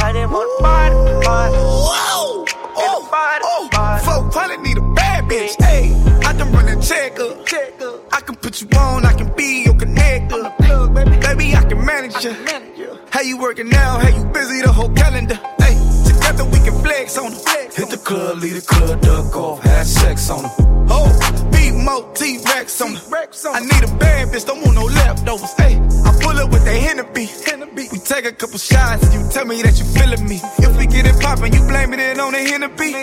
I 0.01 0.11
didn't 0.11 0.31
want 0.31 0.49
to 0.49 0.63
party, 0.63 1.25
party. 1.25 1.57
Whoa! 1.57 2.45
Oh, 2.75 3.07
oh, 3.13 3.99
folk 4.03 4.31
probably 4.31 4.57
need 4.57 4.77
a 4.77 4.81
bad 4.93 5.25
bitch. 5.25 5.61
Hey, 5.61 5.93
I 6.25 6.33
can 6.33 6.51
run 6.51 6.67
a 6.67 6.81
check 6.81 7.19
up. 7.19 7.37
I 8.11 8.21
can 8.21 8.35
put 8.37 8.59
you 8.61 8.67
on, 8.77 9.05
I 9.05 9.13
can 9.13 9.31
be 9.35 9.63
your 9.65 9.75
connector. 9.75 10.62
Baby, 10.93 11.55
I 11.55 11.63
can 11.63 11.85
manage 11.85 12.23
you. 12.23 12.33
How 13.09 13.21
you 13.21 13.37
working 13.37 13.69
now? 13.69 13.99
How 13.99 14.09
you 14.09 14.25
busy 14.25 14.61
the 14.61 14.71
whole 14.71 14.89
calendar? 14.89 15.39
Hey, 15.59 15.75
together 16.05 16.45
we 16.45 16.59
can 16.59 16.79
flex 16.81 17.17
on 17.17 17.31
them. 17.31 17.41
Hit 17.73 17.89
the 17.89 17.97
club, 17.97 18.37
leave 18.37 18.55
the 18.55 18.61
club, 18.61 19.01
duck 19.01 19.35
off, 19.35 19.63
have 19.63 19.87
sex 19.87 20.29
on 20.29 20.43
them. 20.43 20.51
Oh, 20.89 21.49
beat 21.51 21.73
mo 21.73 22.11
T-Rex 22.13 22.81
on 22.81 22.93
them. 22.93 23.03
I 23.11 23.59
need 23.59 23.83
a 23.83 23.97
bad 23.97 24.29
bitch, 24.29 24.45
don't 24.45 24.61
want 24.61 24.75
no 24.75 24.85
leftovers. 24.85 25.53
Hey, 25.53 25.75
I 26.05 26.11
pull 26.21 26.37
up 26.37 26.51
with 26.51 26.63
that 26.65 26.77
Hennepy. 26.79 27.29
We 27.91 27.97
take 27.99 28.25
a 28.25 28.31
couple 28.31 28.59
shots 28.59 29.03
and 29.03 29.13
you 29.13 29.29
tell 29.31 29.45
me 29.45 29.61
that 29.63 29.77
you 29.79 29.85
feeling 29.85 30.27
me. 30.27 30.39
If 30.59 30.77
we 30.77 30.85
get 30.85 31.07
it 31.07 31.19
poppin', 31.19 31.53
you 31.53 31.61
blaming 31.67 31.99
it 31.99 32.19
on 32.19 32.33
the 32.33 32.39
Hennepy. 32.39 32.93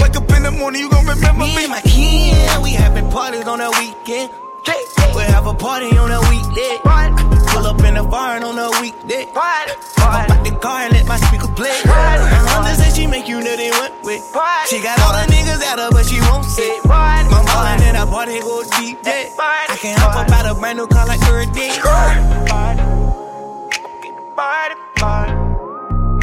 Wake 0.00 0.16
up 0.16 0.30
in 0.32 0.42
the 0.44 0.50
morning, 0.50 0.80
you 0.82 0.90
gon' 0.90 1.06
remember 1.06 1.44
me. 1.44 1.54
Me 1.54 1.64
and 1.64 1.70
my 1.70 1.80
kin, 1.82 2.62
we 2.62 2.70
having 2.70 3.10
parties 3.10 3.46
on 3.46 3.58
the 3.58 3.68
weekend. 3.68 4.30
We 4.66 5.22
have 5.22 5.46
a 5.46 5.54
party 5.54 5.96
on 5.96 6.10
a 6.10 6.20
weekday. 6.28 6.78
Pull 6.82 7.66
up 7.66 7.82
in 7.82 7.94
the 7.94 8.04
barn 8.04 8.42
on 8.42 8.58
a 8.58 8.70
weekday. 8.80 9.26
Hop 9.34 10.30
out 10.30 10.44
the 10.44 10.50
car 10.60 10.80
and 10.82 10.92
let 10.92 11.06
my 11.06 11.16
speaker 11.16 11.48
play. 11.48 11.74
My 11.84 12.18
mother 12.44 12.74
say 12.74 12.90
she 12.94 13.06
make 13.06 13.28
you 13.28 13.40
nutty 13.40 13.70
one 13.70 13.92
way. 14.02 14.20
She 14.68 14.82
got 14.82 15.00
all 15.00 15.12
the 15.12 15.32
niggas 15.32 15.62
at 15.62 15.78
her, 15.78 15.90
but 15.90 16.04
she 16.06 16.20
won't 16.20 16.44
say. 16.44 16.78
My 16.84 17.42
ballin' 17.46 17.82
in 17.88 17.96
a 17.96 18.06
party 18.06 18.40
go 18.40 18.62
deep 18.78 19.02
day. 19.02 19.32
I 19.38 19.76
can't 19.80 19.98
hop 19.98 20.16
up 20.16 20.30
out 20.30 20.46
a 20.46 20.54
brand 20.58 20.78
new 20.78 20.86
car 20.86 21.06
like 21.06 21.22
every 21.22 21.46
day. 21.46 21.70
Party, 21.80 22.82
party, 24.36 24.74
party. 24.96 25.32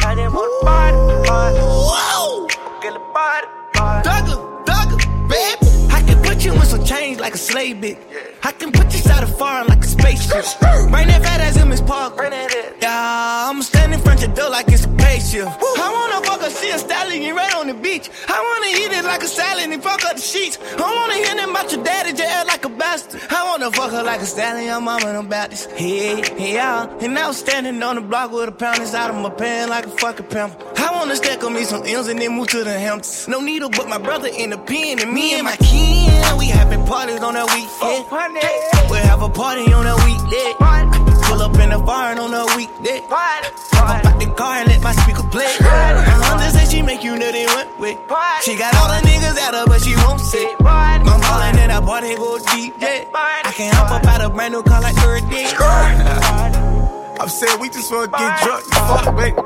I 0.04 0.14
didn't 0.14 0.32
want 0.32 0.50
to 0.60 0.66
party, 0.66 1.28
party. 1.28 1.58
Whoa! 1.58 2.46
Get 2.80 2.94
a 2.96 3.00
party, 3.12 3.48
party. 3.74 4.47
You 6.48 6.60
in 6.60 6.66
some 6.66 6.84
change 6.84 7.20
like 7.20 7.34
a 7.34 7.38
slave 7.38 7.76
bitch. 7.76 7.98
I 8.42 8.52
can 8.52 8.72
put 8.72 8.90
you 8.92 8.98
inside 8.98 9.22
a 9.22 9.26
foreign 9.26 9.66
like 9.66 9.84
a 9.84 9.87
spaceship. 9.98 10.44
Bring 10.90 11.08
that 11.08 11.22
fat 11.22 11.40
ass 11.40 11.56
in 11.60 11.68
Miss 11.68 11.80
Park. 11.80 12.14
Yeah, 12.80 13.48
I'ma 13.50 13.62
stand 13.62 13.94
in 13.94 14.00
front 14.00 14.20
your 14.20 14.34
door 14.34 14.50
like 14.50 14.68
it's 14.68 14.84
a 14.84 14.88
spaceship. 14.88 15.46
I 15.46 15.88
wanna 15.92 16.24
fuck 16.26 16.40
her, 16.40 16.50
see 16.50 16.70
a 16.70 16.78
stallion 16.78 17.34
right 17.34 17.54
on 17.54 17.66
the 17.66 17.74
beach. 17.74 18.10
I 18.28 18.38
wanna 18.48 18.70
eat 18.80 18.92
it 18.98 19.04
like 19.04 19.22
a 19.22 19.28
salad 19.28 19.70
and 19.70 19.82
fuck 19.82 20.04
up 20.04 20.16
the 20.16 20.22
sheets. 20.22 20.58
I 20.76 20.80
wanna 20.80 21.14
hear 21.14 21.34
them 21.34 21.50
about 21.50 21.72
your 21.72 21.82
daddy 21.84 22.12
jail 22.12 22.44
like 22.46 22.64
a 22.64 22.68
bastard. 22.68 23.20
I 23.30 23.44
wanna 23.44 23.70
fuck 23.70 23.90
her 23.92 24.02
like 24.02 24.20
a 24.20 24.26
stallion, 24.26 24.72
I'm 24.72 24.84
mama, 24.84 25.06
I'm 25.06 25.28
Baptist. 25.28 25.70
Hey, 25.72 26.22
hey, 26.36 26.54
yeah. 26.54 26.88
And 27.00 27.18
I 27.18 27.28
was 27.28 27.36
standing 27.38 27.82
on 27.82 27.96
the 27.96 28.00
block 28.02 28.32
with 28.32 28.48
a 28.48 28.52
pound 28.52 28.78
inside 28.80 29.10
of 29.10 29.16
my 29.16 29.30
pants 29.30 29.70
like 29.70 29.86
a 29.86 29.90
fucking 29.90 30.26
pimp. 30.26 30.52
I 30.78 30.92
wanna 30.92 31.16
stack 31.16 31.42
on 31.44 31.52
me 31.54 31.64
some 31.64 31.84
M's 31.84 32.08
and 32.08 32.20
then 32.20 32.32
move 32.36 32.48
to 32.48 32.64
the 32.64 32.72
Hamptons. 32.72 33.28
No 33.28 33.40
needle, 33.40 33.70
but 33.70 33.88
my 33.88 33.98
brother 33.98 34.28
in 34.28 34.50
the 34.50 34.58
pen 34.58 35.00
and 35.00 35.12
me 35.12 35.34
and 35.34 35.44
my 35.44 35.56
kin. 35.56 36.38
We 36.38 36.46
having 36.46 36.84
parties 36.86 37.20
on 37.20 37.34
the 37.34 37.44
weekend. 37.46 38.04
We'll 38.90 39.02
have 39.02 39.22
a 39.22 39.28
party 39.28 39.72
on 39.72 39.84
the 39.88 39.96
weekday. 40.04 40.52
Pull 41.28 41.40
up 41.42 41.56
in 41.58 41.70
the 41.70 41.78
barn 41.78 42.18
on 42.18 42.30
the 42.30 42.44
weekday. 42.56 43.00
Hop 43.08 44.04
out 44.04 44.20
the 44.20 44.26
car 44.36 44.60
and 44.60 44.68
let 44.68 44.82
my 44.82 44.92
speaker 44.92 45.22
play. 45.22 45.48
My 45.60 46.18
mother 46.20 46.50
say 46.50 46.64
she 46.68 46.82
make 46.82 47.02
you 47.02 47.16
nutty 47.16 47.46
one 47.46 47.68
way. 47.78 47.96
She 48.44 48.56
got 48.56 48.74
all 48.76 48.88
the 48.88 49.00
niggas 49.06 49.38
at 49.38 49.54
her, 49.54 49.64
but 49.66 49.80
she 49.80 49.96
won't 49.96 50.20
say. 50.20 50.54
My 50.60 50.98
ballin' 51.04 51.58
in 51.58 51.70
a 51.70 51.80
party 51.80 52.16
go 52.16 52.38
deep, 52.52 52.74
yeah. 52.78 53.04
I 53.44 53.52
can't 53.52 53.74
hop 53.74 53.90
up 53.90 54.06
out 54.06 54.20
a 54.20 54.28
brand 54.28 54.52
new 54.52 54.62
car 54.62 54.80
like 54.82 54.96
every 54.98 55.22
day. 55.30 55.48
I'm 57.20 57.28
saying 57.28 57.58
we 57.60 57.68
just 57.68 57.90
wanna 57.90 58.08
get 58.08 58.42
drunk, 58.44 58.64
you 58.64 58.80
fuck, 58.86 59.16
baby. 59.16 59.36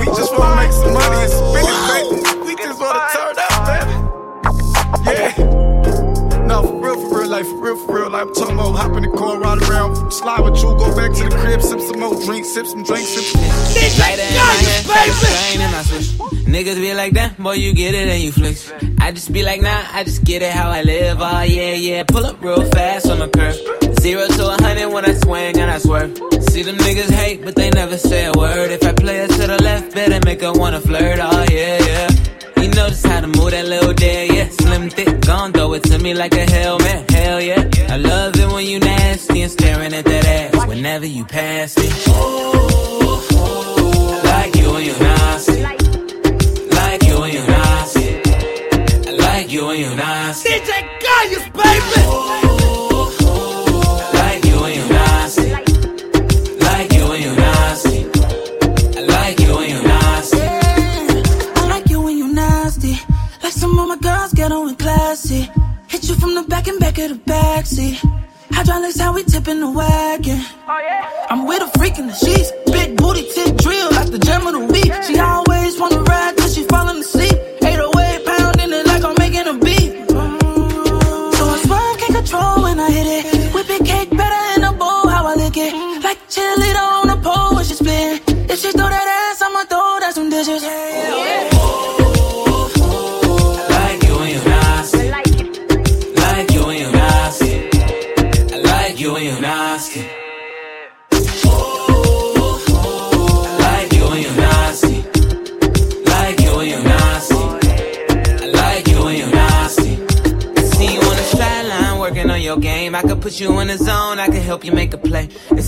We 0.00 0.06
just 0.16 0.32
wanna 0.38 0.56
make 0.56 0.72
some 0.72 0.94
money 0.94 1.18
and 1.26 1.32
spend 1.32 1.68
it, 1.68 1.78
baby. 1.90 2.46
We 2.46 2.54
just 2.56 2.80
wanna 2.80 3.04
turn 3.12 3.36
up, 3.36 3.45
real, 8.26 8.34
for 8.34 8.46
real. 8.46 8.56
Like 8.56 8.56
I'm 8.56 8.56
talking 8.56 8.58
about 8.58 8.76
hop 8.76 8.96
in 8.96 9.02
the 9.02 9.16
car, 9.16 9.38
ride 9.38 9.62
around, 9.62 10.10
slide 10.12 10.40
with 10.40 10.56
you, 10.56 10.74
go 10.76 10.94
back 10.96 11.12
to 11.12 11.24
the 11.28 11.36
crib, 11.36 11.62
sip 11.62 11.80
some 11.80 12.00
more 12.00 12.14
drinks, 12.24 12.48
sip 12.52 12.66
some 12.66 12.82
drinks, 12.82 13.08
sip 13.08 13.24
some. 13.24 13.42
Light 13.42 14.18
it 14.18 14.30
in 14.30 14.36
my 14.36 14.54
hand, 14.66 14.86
pack 14.86 15.08
a 15.08 15.12
strain 15.12 15.60
in 15.60 15.70
my 15.72 15.82
switch. 15.82 16.08
Niggas 16.46 16.76
be 16.76 16.94
like 16.94 17.12
that, 17.14 17.36
boy, 17.38 17.54
you 17.54 17.74
get 17.74 17.94
it 17.94 18.08
and 18.08 18.22
you 18.22 18.32
flex. 18.32 18.72
I 19.00 19.12
just 19.12 19.32
be 19.32 19.42
like, 19.42 19.60
nah, 19.60 19.82
I 19.92 20.04
just 20.04 20.24
get 20.24 20.42
it 20.42 20.52
how 20.52 20.70
I 20.70 20.82
live. 20.82 21.18
Oh, 21.20 21.42
yeah, 21.42 21.74
yeah. 21.74 22.02
Pull 22.04 22.24
up 22.24 22.42
real 22.42 22.64
fast 22.70 23.08
on 23.08 23.18
the 23.18 23.28
curb. 23.28 23.54
Zero 24.00 24.26
to 24.26 24.54
a 24.54 24.62
hundred 24.62 24.88
when 24.92 25.04
I 25.04 25.14
swing 25.14 25.58
and 25.58 25.70
I 25.70 25.78
swerve. 25.78 26.16
See 26.50 26.62
them 26.62 26.76
niggas 26.76 27.10
hate, 27.10 27.44
but 27.44 27.56
they 27.56 27.70
never 27.70 27.98
say 27.98 28.26
a 28.26 28.32
word. 28.32 28.70
If 28.70 28.84
I 28.84 28.92
play 28.92 29.18
it 29.18 29.30
to 29.30 29.46
the 29.46 29.62
left, 29.62 29.94
better 29.94 30.18
make 30.24 30.40
her 30.40 30.52
wanna 30.52 30.80
flirt. 30.80 31.18
Oh, 31.20 31.46
yeah, 31.50 31.84
yeah. 31.84 32.25
You 32.66 32.72
notice 32.72 33.04
how 33.04 33.20
to 33.20 33.28
move 33.28 33.52
that 33.52 33.64
little 33.64 33.92
deal, 33.92 34.24
yeah. 34.24 34.48
Slim 34.48 34.90
thick, 34.90 35.20
gon' 35.20 35.52
throw 35.52 35.72
it 35.74 35.84
to 35.84 36.00
me 36.00 36.14
like 36.14 36.34
a 36.34 36.50
helmet, 36.50 37.08
hell 37.12 37.40
yeah. 37.40 37.70
I 37.88 37.96
love 37.96 38.34
it 38.34 38.48
when 38.52 38.66
you 38.66 38.80
nasty 38.80 39.42
and 39.42 39.52
staring 39.52 39.94
at 39.94 40.04
that 40.04 40.26
ass 40.26 40.66
whenever 40.66 41.06
you 41.06 41.24
pass 41.24 41.76
me. 41.78 41.84
Ooh, 42.08 43.20
like 44.24 44.56
you 44.56 44.74
and 44.74 44.84
your 44.84 44.98
nasty, 44.98 45.62
like 46.74 47.04
you 47.04 47.22
and 47.22 47.34
your 47.34 47.46
nasty, 47.46 48.20
like 49.12 49.52
you 49.52 49.70
and 49.70 49.78
your 49.78 49.94
nasty. 49.94 50.48
DJ 50.48 50.72
Kayus, 50.98 51.44
baby. 51.52 51.95
Backseat. 67.66 68.22
Hydraulics, 68.50 68.98
how 69.00 69.12
we 69.12 69.24
tipping 69.24 69.60
the 69.60 69.70
wagon. 69.70 70.40
Oh, 70.68 70.78
yeah. 70.78 71.26
I'm 71.30 71.46
with 71.46 71.62
a 71.62 71.78
freak 71.78 71.98
in 71.98 72.06
the 72.06 72.14
sheets. 72.14 72.52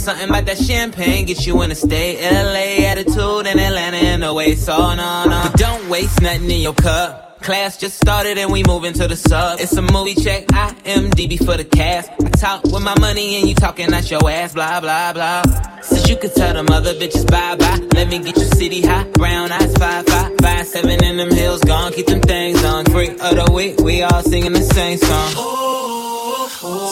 Something 0.09 0.31
about 0.31 0.47
that 0.47 0.57
champagne 0.57 1.27
get 1.27 1.47
you 1.47 1.61
in 1.61 1.71
a 1.71 1.75
state. 1.75 2.19
LA 2.23 2.87
attitude 2.87 3.47
and 3.47 3.61
Atlanta 3.61 3.99
in 3.99 4.21
the 4.21 4.33
way. 4.33 4.55
So 4.55 4.75
no 4.95 5.25
no. 5.25 5.43
But 5.45 5.59
don't 5.59 5.91
waste 5.91 6.23
nothing 6.23 6.51
in 6.51 6.61
your 6.61 6.73
cup. 6.73 7.43
Class 7.43 7.77
just 7.77 8.01
started 8.01 8.39
and 8.39 8.51
we 8.51 8.63
moving 8.63 8.95
to 8.95 9.07
the 9.07 9.17
sub. 9.17 9.61
It's 9.61 9.77
a 9.77 9.83
movie 9.83 10.15
check. 10.15 10.47
I 10.55 10.75
am 10.87 11.11
DB 11.11 11.37
for 11.45 11.59
the 11.59 11.65
cast. 11.65 12.11
I 12.25 12.31
talk 12.31 12.65
with 12.65 12.83
my 12.83 12.99
money 12.99 13.37
and 13.37 13.49
you 13.49 13.55
talking 13.55 13.93
at 13.93 14.11
your 14.11 14.31
ass. 14.31 14.55
Blah 14.55 14.81
blah 14.81 15.13
blah. 15.13 15.43
Since 15.83 16.09
you 16.09 16.17
could 16.17 16.35
tell 16.35 16.55
them 16.55 16.69
other 16.71 16.95
bitches 16.95 17.31
bye 17.31 17.57
bye. 17.57 17.79
Let 17.95 18.09
me 18.09 18.19
get 18.21 18.37
you 18.39 18.45
city 18.45 18.81
high. 18.81 19.05
Brown 19.13 19.53
eyes 19.53 19.77
five 19.77 20.07
five 20.07 20.33
five 20.41 20.67
seven 20.67 21.05
in 21.05 21.19
them 21.19 21.31
hills 21.31 21.61
gone. 21.61 21.93
Keep 21.93 22.07
them 22.07 22.21
things 22.21 22.65
on. 22.65 22.87
Freak 22.87 23.11
of 23.23 23.37
the 23.37 23.53
week. 23.53 23.79
We 23.81 24.03
all 24.03 24.23
singing 24.23 24.55
the 24.55 24.63
same 24.63 24.97
song. 24.97 25.33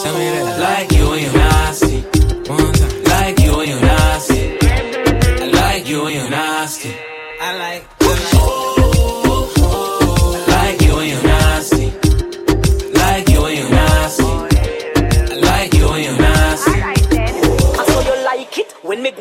Tell 0.03 0.13
me 0.13 0.29
that. 0.35 0.59
Like 0.59 0.91
you 0.91 1.09
when 1.09 1.23
you 1.23 1.31
nasty. 1.31 2.01
One 2.47 2.76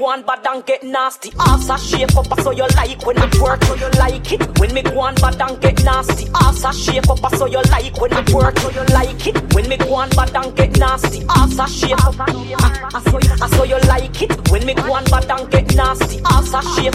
go 0.07 0.13
on 0.13 0.23
bad 0.23 0.47
and 0.47 0.65
get 0.65 0.83
nasty. 0.85 1.33
Ass 1.41 1.69
a 1.69 1.77
shape 1.79 2.17
up, 2.17 2.27
I 2.31 2.43
saw 2.43 2.53
you 2.53 2.67
like 2.77 3.05
when 3.05 3.19
it 3.19 3.41
work. 3.41 3.65
So 3.65 3.75
you 3.75 3.89
like 3.99 4.33
it 4.33 4.61
when 4.61 4.73
me 4.73 4.83
go 4.83 5.01
on 5.01 5.15
bad 5.17 5.41
and 5.41 5.61
get 5.61 5.83
nasty. 5.85 6.29
Ass 6.43 6.65
a 6.65 6.73
shape 6.73 7.11
up, 7.11 7.25
I 7.25 7.37
saw 7.37 7.47
you 7.47 7.61
like 7.71 8.01
when 8.01 8.13
it 8.13 8.31
work. 8.31 8.57
So 8.59 8.71
you 8.71 8.85
like 8.95 9.27
it 9.27 9.55
when 9.55 9.69
me 9.69 9.77
go 9.77 9.95
on 9.95 10.09
bad 10.11 10.37
and 10.37 10.57
get 10.57 10.79
nasty. 10.79 11.25
Ass 11.29 11.59
a 11.59 11.67
shape 11.69 12.05
up, 12.05 12.15
I, 12.21 12.91
I 12.95 13.01
saw 13.03 13.19
you, 13.19 13.33
I 13.43 13.49
saw 13.49 13.65
you 13.65 13.79
like 13.89 14.23
it 14.23 14.51
when 14.51 14.65
me 14.65 14.75
go 14.75 14.93
on 14.93 15.05
bad 15.05 15.31
and 15.31 15.51
get 15.51 15.75
nasty. 15.75 16.21
Ass 16.25 16.55
a 16.55 16.63
shape. 16.75 16.95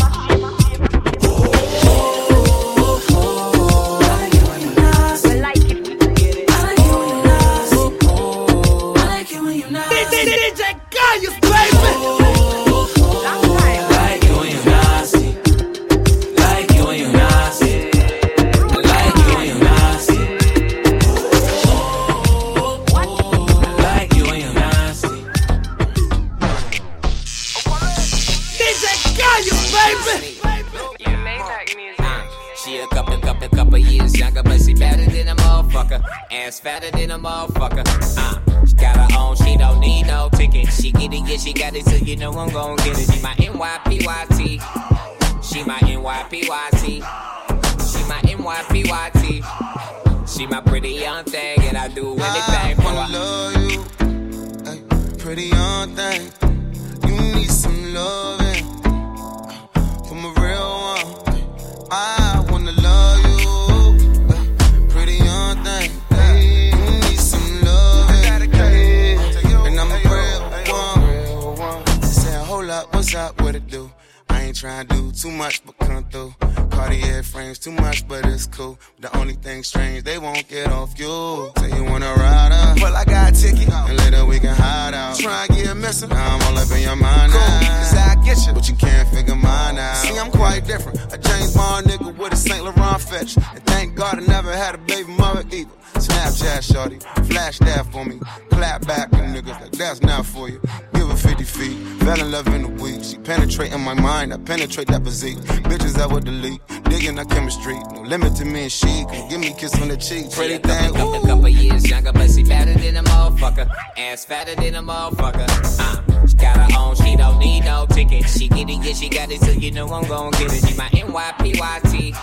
Penetrate 104.72 104.88
that 104.88 105.04
physique. 105.04 105.38
Bitches 105.64 106.00
I 106.00 106.06
would 106.06 106.24
delete, 106.24 106.62
digging 106.86 107.20
our 107.20 107.26
chemistry. 107.26 107.78
No 107.94 108.02
limit 108.02 108.36
to 108.36 108.46
me 108.46 108.64
and 108.64 108.72
she, 108.72 108.88
can 108.88 109.30
give 109.30 109.40
me 109.40 109.52
a 109.52 109.54
kiss 109.54 109.80
on 109.82 109.90
the 109.90 109.98
cheek. 109.98 110.32
Pretty 110.32 110.58
thing, 110.60 110.94
Couple, 110.94 111.12
couple, 111.12 111.28
couple 111.28 111.50
years 111.50 111.90
younger, 111.90 112.14
but 112.14 112.30
she 112.30 112.44
better 112.44 112.74
than 112.74 112.98
a 112.98 113.04
motherfucker. 113.04 113.70
Ass 113.98 114.24
fatter 114.26 114.56
than 114.56 114.76
a 114.76 114.82
motherfucker. 114.82 115.46
Uh, 115.80 116.28
she 116.28 116.36
got 116.38 116.58
her 116.58 116.80
own, 116.80 116.96
she 116.96 117.16
don't 117.18 117.40
need 117.40 117.66
no 117.66 117.86
ticket. 117.88 118.30
She 118.30 118.48
get 118.48 118.70
it, 118.70 118.84
yeah, 118.84 118.94
she 118.94 119.10
got 119.10 119.32
it, 119.32 119.42
so 119.42 119.52
you 119.52 119.72
know 119.72 119.88
I'm 119.90 120.08
gon' 120.08 120.32
get 120.32 120.54
it. 120.54 120.66
She 120.66 120.78
my 120.78 120.88
NYPYT. 120.90 122.16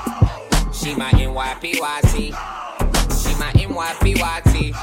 She 0.74 0.94
my 0.94 1.10
NYPYT. 1.10 2.14
She 2.14 3.34
my 3.38 3.52
NYPYT. 3.52 4.74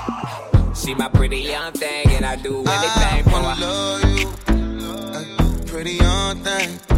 She 0.75 0.93
my 0.93 1.09
pretty 1.09 1.39
young 1.39 1.71
thing, 1.73 2.09
and 2.09 2.25
I 2.25 2.35
do 2.35 2.63
anything 2.63 3.23
for 3.23 3.31
wanna 3.31 3.55
her. 3.55 3.65
love 3.65 4.19
you, 4.19 5.65
pretty 5.65 5.93
young 5.93 6.37
thing. 6.43 6.94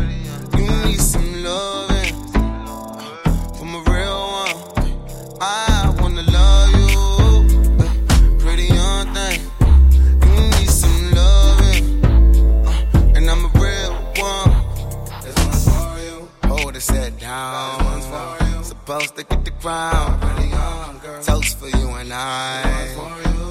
The 19.67 20.99
girl. 21.01 21.23
Toast 21.23 21.59
for 21.59 21.67
you 21.67 21.89
and 21.89 22.13
I. 22.13 22.63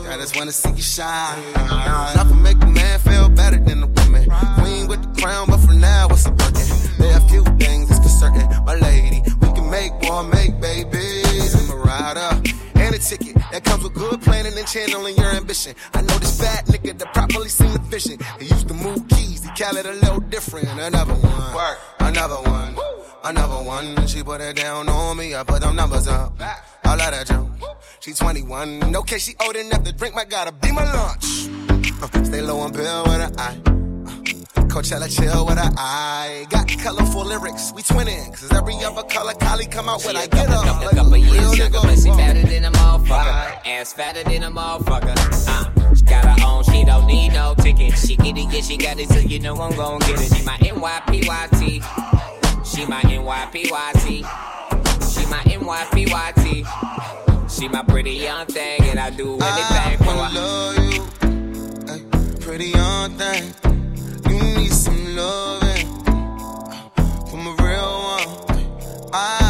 I 0.09 0.17
just 0.17 0.37
wanna 0.37 0.53
see 0.53 0.71
you 0.71 0.83
shine. 0.83 1.43
Not 1.55 2.27
for 2.29 2.35
make 2.35 2.62
a 2.62 2.67
man 2.67 2.99
feel 3.01 3.29
better 3.29 3.59
than 3.59 3.83
a 3.83 3.87
woman. 3.87 4.25
Queen 4.59 4.89
with 4.89 5.03
the 5.03 5.21
crown, 5.21 5.47
but 5.49 5.59
for 5.59 5.75
now 5.75 6.09
it's 6.09 6.27
a 6.27 6.31
working. 6.31 6.69
There 6.99 7.12
are 7.14 7.29
few 7.29 7.45
things 7.59 7.89
that's 7.91 8.01
for 8.01 8.09
certain, 8.09 8.49
my 8.64 8.77
lady. 8.77 9.23
We 9.41 9.49
can 9.53 9.71
make 9.71 9.93
one, 10.09 10.31
make 10.31 10.59
babies. 10.59 11.55
I'm 11.55 11.71
a 11.71 11.83
rider 11.83 12.43
and 12.77 12.95
a 12.95 12.99
ticket 12.99 13.35
that 13.53 13.64
comes 13.64 13.85
with 13.85 13.95
good 13.95 14.23
planning 14.23 14.57
and 14.57 14.67
channeling 14.67 15.17
your 15.17 15.31
ambition. 15.33 15.75
I 15.93 16.01
know 16.01 16.19
this 16.19 16.41
fat 16.41 16.64
nigga 16.67 16.97
that 16.99 17.12
properly 17.12 17.49
seem 17.49 17.73
efficient. 17.73 18.23
He 18.41 18.47
used 18.47 18.69
to 18.69 18.75
move 18.75 19.05
Khaled 19.57 19.86
a 19.86 19.92
little 19.94 20.20
different. 20.20 20.68
Another 20.78 21.14
one. 21.14 21.76
Another 22.00 22.36
one. 22.50 22.76
Another 23.24 23.64
one. 23.64 24.07
She 24.07 24.22
put 24.22 24.42
it 24.42 24.54
down 24.57 24.86
on 24.90 25.16
me. 25.16 25.34
I 25.34 25.44
put 25.44 25.62
them 25.62 25.74
numbers 25.74 26.07
up. 26.09 26.38
All 26.84 26.92
of 26.92 26.98
that 26.98 27.26
jump. 27.26 27.59
She 28.00 28.12
21. 28.12 28.94
Okay, 28.94 29.16
she 29.18 29.34
old 29.40 29.57
enough 29.57 29.82
to 29.84 29.92
drink. 29.92 30.14
My 30.14 30.26
gotta 30.26 30.52
be 30.52 30.70
my 30.72 30.84
lunch. 30.92 31.48
Uh, 32.02 32.24
stay 32.24 32.42
low 32.42 32.59
on 32.61 32.72
bill 32.72 33.04
with 33.04 33.14
an 33.14 33.40
eye. 33.40 33.57
Coachella 34.68 35.09
chill 35.09 35.46
with 35.46 35.59
an 35.59 35.72
eye. 35.78 36.46
Got 36.50 36.68
colorful 36.68 37.24
lyrics, 37.24 37.72
we 37.74 37.80
twinning. 37.80 38.26
Cause 38.26 38.52
every 38.52 38.74
other 38.84 39.04
color 39.04 39.32
Kylie 39.32 39.70
come 39.70 39.88
out 39.88 40.04
when 40.04 40.16
I 40.16 40.26
get 40.26 40.50
up. 40.50 40.64
Couple, 40.64 40.88
couple 40.90 41.16
years 41.16 41.59
younger, 41.59 41.78
but 41.82 41.98
she 41.98 42.11
better 42.11 42.42
than 42.42 42.66
a 42.66 42.70
motherfucker. 42.72 43.66
Ass 43.66 43.94
fatter 43.94 44.22
than 44.22 44.42
a 44.42 44.50
motherfucker. 44.50 45.16
Uh, 45.48 45.76
got 46.03 46.24
her 46.24 46.47
own, 46.47 46.64
she 46.64 46.84
don't 46.84 47.07
need 47.07 47.32
no 47.32 47.55
ticket. 47.55 47.97
She 47.99 48.16
get 48.16 48.36
it, 48.36 48.53
yeah, 48.53 48.61
she 48.61 48.76
got 48.76 48.99
it, 48.99 49.09
so 49.09 49.18
you 49.18 49.38
know 49.38 49.57
I'm 49.57 49.74
gon' 49.76 49.99
get 50.01 50.20
it. 50.20 50.34
She 50.34 50.42
my 50.44 50.57
NYPYT. 50.59 51.82
She 52.64 52.86
my 52.86 53.01
NYPYT. 53.03 54.24
She 55.12 55.26
my 55.26 55.42
NYPYT. 55.44 56.66
She 57.51 57.68
my 57.68 57.82
pretty 57.82 58.12
young 58.12 58.47
thing, 58.47 58.82
and 58.82 58.99
I 58.99 59.11
do 59.11 59.38
anything 59.38 59.99
for 59.99 60.11
I 60.11 60.28
her. 60.28 60.40
love 60.40 60.78
you, 60.92 62.38
pretty 62.40 62.66
young 62.70 63.11
thing. 63.16 63.55
You 64.28 64.38
need 64.59 64.72
some 64.72 65.16
loving 65.16 65.86
from 67.30 67.47
a 67.47 67.55
real 67.62 68.03
one. 68.03 68.28
I 69.12 69.45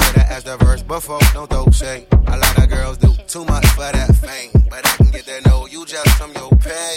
your 0.00 0.12
name? 0.12 0.24
I 0.24 0.24
should've 0.24 0.30
asked 0.30 0.46
the 0.46 0.56
verse 0.64 0.82
before. 0.82 1.20
Don't 1.32 1.50
throw 1.50 1.70
shade. 1.70 2.06
A 2.26 2.36
lot 2.36 2.58
of 2.58 2.68
girls 2.68 2.98
do 2.98 3.12
too 3.26 3.44
much 3.44 3.66
for 3.68 3.80
that 3.80 4.14
fame, 4.16 4.50
but 4.70 4.86
I 4.86 4.96
can 4.96 5.10
get 5.10 5.26
that 5.26 5.46
no 5.46 5.66
you 5.66 5.84
just 5.86 6.08
from 6.16 6.32
your 6.32 6.50
pay. 6.50 6.94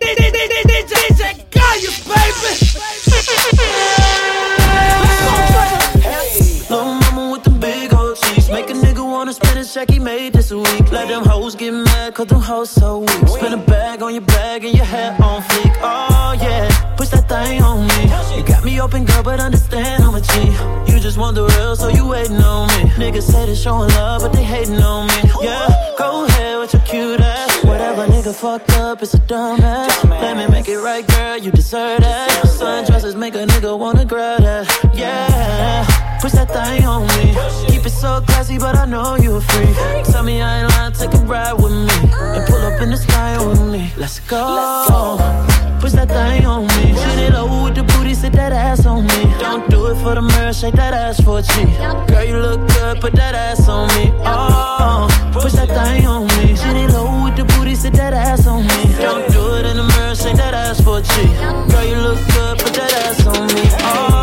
DJ 0.00 1.46
Kayus, 1.50 2.06
Little 3.06 3.97
check 9.78 9.90
he 9.90 9.98
made 10.00 10.32
this 10.32 10.50
week. 10.50 10.90
Let 10.90 11.06
them 11.06 11.24
hoes 11.24 11.54
get 11.54 11.72
mad, 11.72 12.14
cause 12.14 12.26
them 12.26 12.40
hoes 12.40 12.70
so 12.70 12.98
weak. 13.00 13.28
Spin 13.28 13.52
a 13.52 13.56
bag 13.56 14.02
on 14.02 14.12
your 14.12 14.22
bag 14.22 14.64
and 14.64 14.74
your 14.74 14.84
hair 14.84 15.12
on 15.22 15.40
fleek. 15.42 15.72
Oh 15.80 16.34
yeah, 16.42 16.96
push 16.96 17.10
that 17.10 17.28
thing 17.28 17.62
on 17.62 17.86
me. 17.86 18.02
You 18.36 18.42
got 18.44 18.64
me 18.64 18.80
open, 18.80 19.04
girl, 19.04 19.22
but 19.22 19.38
understand 19.38 20.02
I'm 20.02 20.16
a 20.16 20.20
G. 20.20 20.32
You 20.92 20.98
just 20.98 21.16
want 21.16 21.36
the 21.36 21.44
real, 21.44 21.76
so 21.76 21.88
you 21.88 22.08
waiting 22.08 22.38
on 22.38 22.66
me. 22.68 22.90
Niggas 23.02 23.22
say 23.22 23.46
they 23.46 23.54
showing 23.54 23.90
love, 23.90 24.22
but 24.22 24.32
they 24.32 24.42
hating 24.42 24.82
on 24.82 25.06
me. 25.06 25.20
Yeah, 25.42 25.94
go 25.96 26.24
ahead 26.24 26.58
with 26.58 26.72
your 26.72 26.82
cute 26.82 27.20
ass. 27.20 27.64
Whatever 27.64 28.06
nigga 28.06 28.34
fucked 28.34 28.72
up, 28.78 29.02
it's 29.02 29.14
a 29.14 29.20
dumb 29.20 29.60
ass. 29.60 30.04
Let 30.04 30.36
me 30.36 30.48
make 30.48 30.68
it 30.68 30.78
right, 30.78 31.06
girl, 31.06 31.36
you 31.36 31.52
deserve 31.52 32.00
that. 32.00 32.28
Sundresses 32.46 33.16
make 33.16 33.36
a 33.36 33.46
nigga 33.46 33.78
wanna 33.78 34.04
grab 34.04 34.40
that. 34.40 34.66
Yeah, 34.92 35.86
push 36.20 36.32
that 36.32 36.48
thing 36.50 36.84
on 36.84 37.06
me. 37.06 37.34
Keep 37.70 37.86
it 37.86 37.90
so 37.90 38.20
classy, 38.22 38.58
but 38.58 38.76
I 38.76 38.84
know 38.84 39.16
you 39.16 39.36
a 39.36 39.40
freak. 39.40 40.04
Tell 40.06 40.22
me 40.22 40.40
I 40.40 40.62
ain't 40.62 40.70
lying, 40.72 40.92
take 40.92 41.14
a 41.14 41.24
ride 41.24 41.54
with 41.54 41.72
me. 41.72 41.96
And 42.34 42.46
pull 42.46 42.60
up 42.60 42.80
in 42.80 42.90
the 42.90 42.96
sky 42.96 43.38
with 43.46 43.62
me. 43.62 43.92
Let's 43.96 44.20
go. 44.20 45.18
Push 45.80 45.92
that 45.92 46.08
thing 46.08 46.44
on 46.44 46.66
me. 46.66 46.94
Shoot 47.00 47.18
it 47.22 47.32
low 47.32 47.64
with 47.64 47.74
the 47.76 47.84
booty, 47.84 48.14
sit 48.14 48.32
that 48.32 48.52
ass 48.52 48.84
on 48.86 49.06
me. 49.06 49.20
Don't 49.38 49.68
do 49.70 49.86
it 49.86 49.96
for 50.02 50.14
the 50.14 50.22
mirror, 50.22 50.52
shake 50.52 50.74
that 50.74 50.92
ass 50.92 51.20
for 51.20 51.38
a 51.38 51.42
cheek. 51.42 51.68
Girl, 52.08 52.24
you 52.24 52.36
look 52.38 52.60
good, 52.68 53.00
put 53.00 53.12
that 53.14 53.34
ass 53.34 53.68
on 53.68 53.86
me. 53.96 54.10
Oh, 54.24 55.06
push 55.32 55.52
that 55.52 55.68
thing 55.68 56.06
on 56.06 56.26
me. 56.26 56.56
Shoot 56.56 56.76
it 56.76 56.90
low 56.92 57.24
with 57.24 57.36
the 57.36 57.44
booty, 57.44 57.74
sit 57.76 57.92
that 57.94 58.12
ass 58.12 58.46
on 58.46 58.62
me. 58.62 58.80
Don't 58.98 59.30
do 59.30 59.54
it 59.54 59.66
in 59.66 59.76
the 59.76 59.84
mirror, 59.84 60.14
shake 60.14 60.36
that 60.36 60.54
ass 60.54 60.80
for 60.80 60.98
a 60.98 61.02
cheek. 61.02 61.30
Girl, 61.70 61.84
you 61.84 61.96
look 61.96 62.18
good, 62.34 62.58
put 62.58 62.74
that 62.74 62.92
ass 63.06 63.26
on 63.26 63.46
me. 63.54 63.62
Oh, 63.80 64.17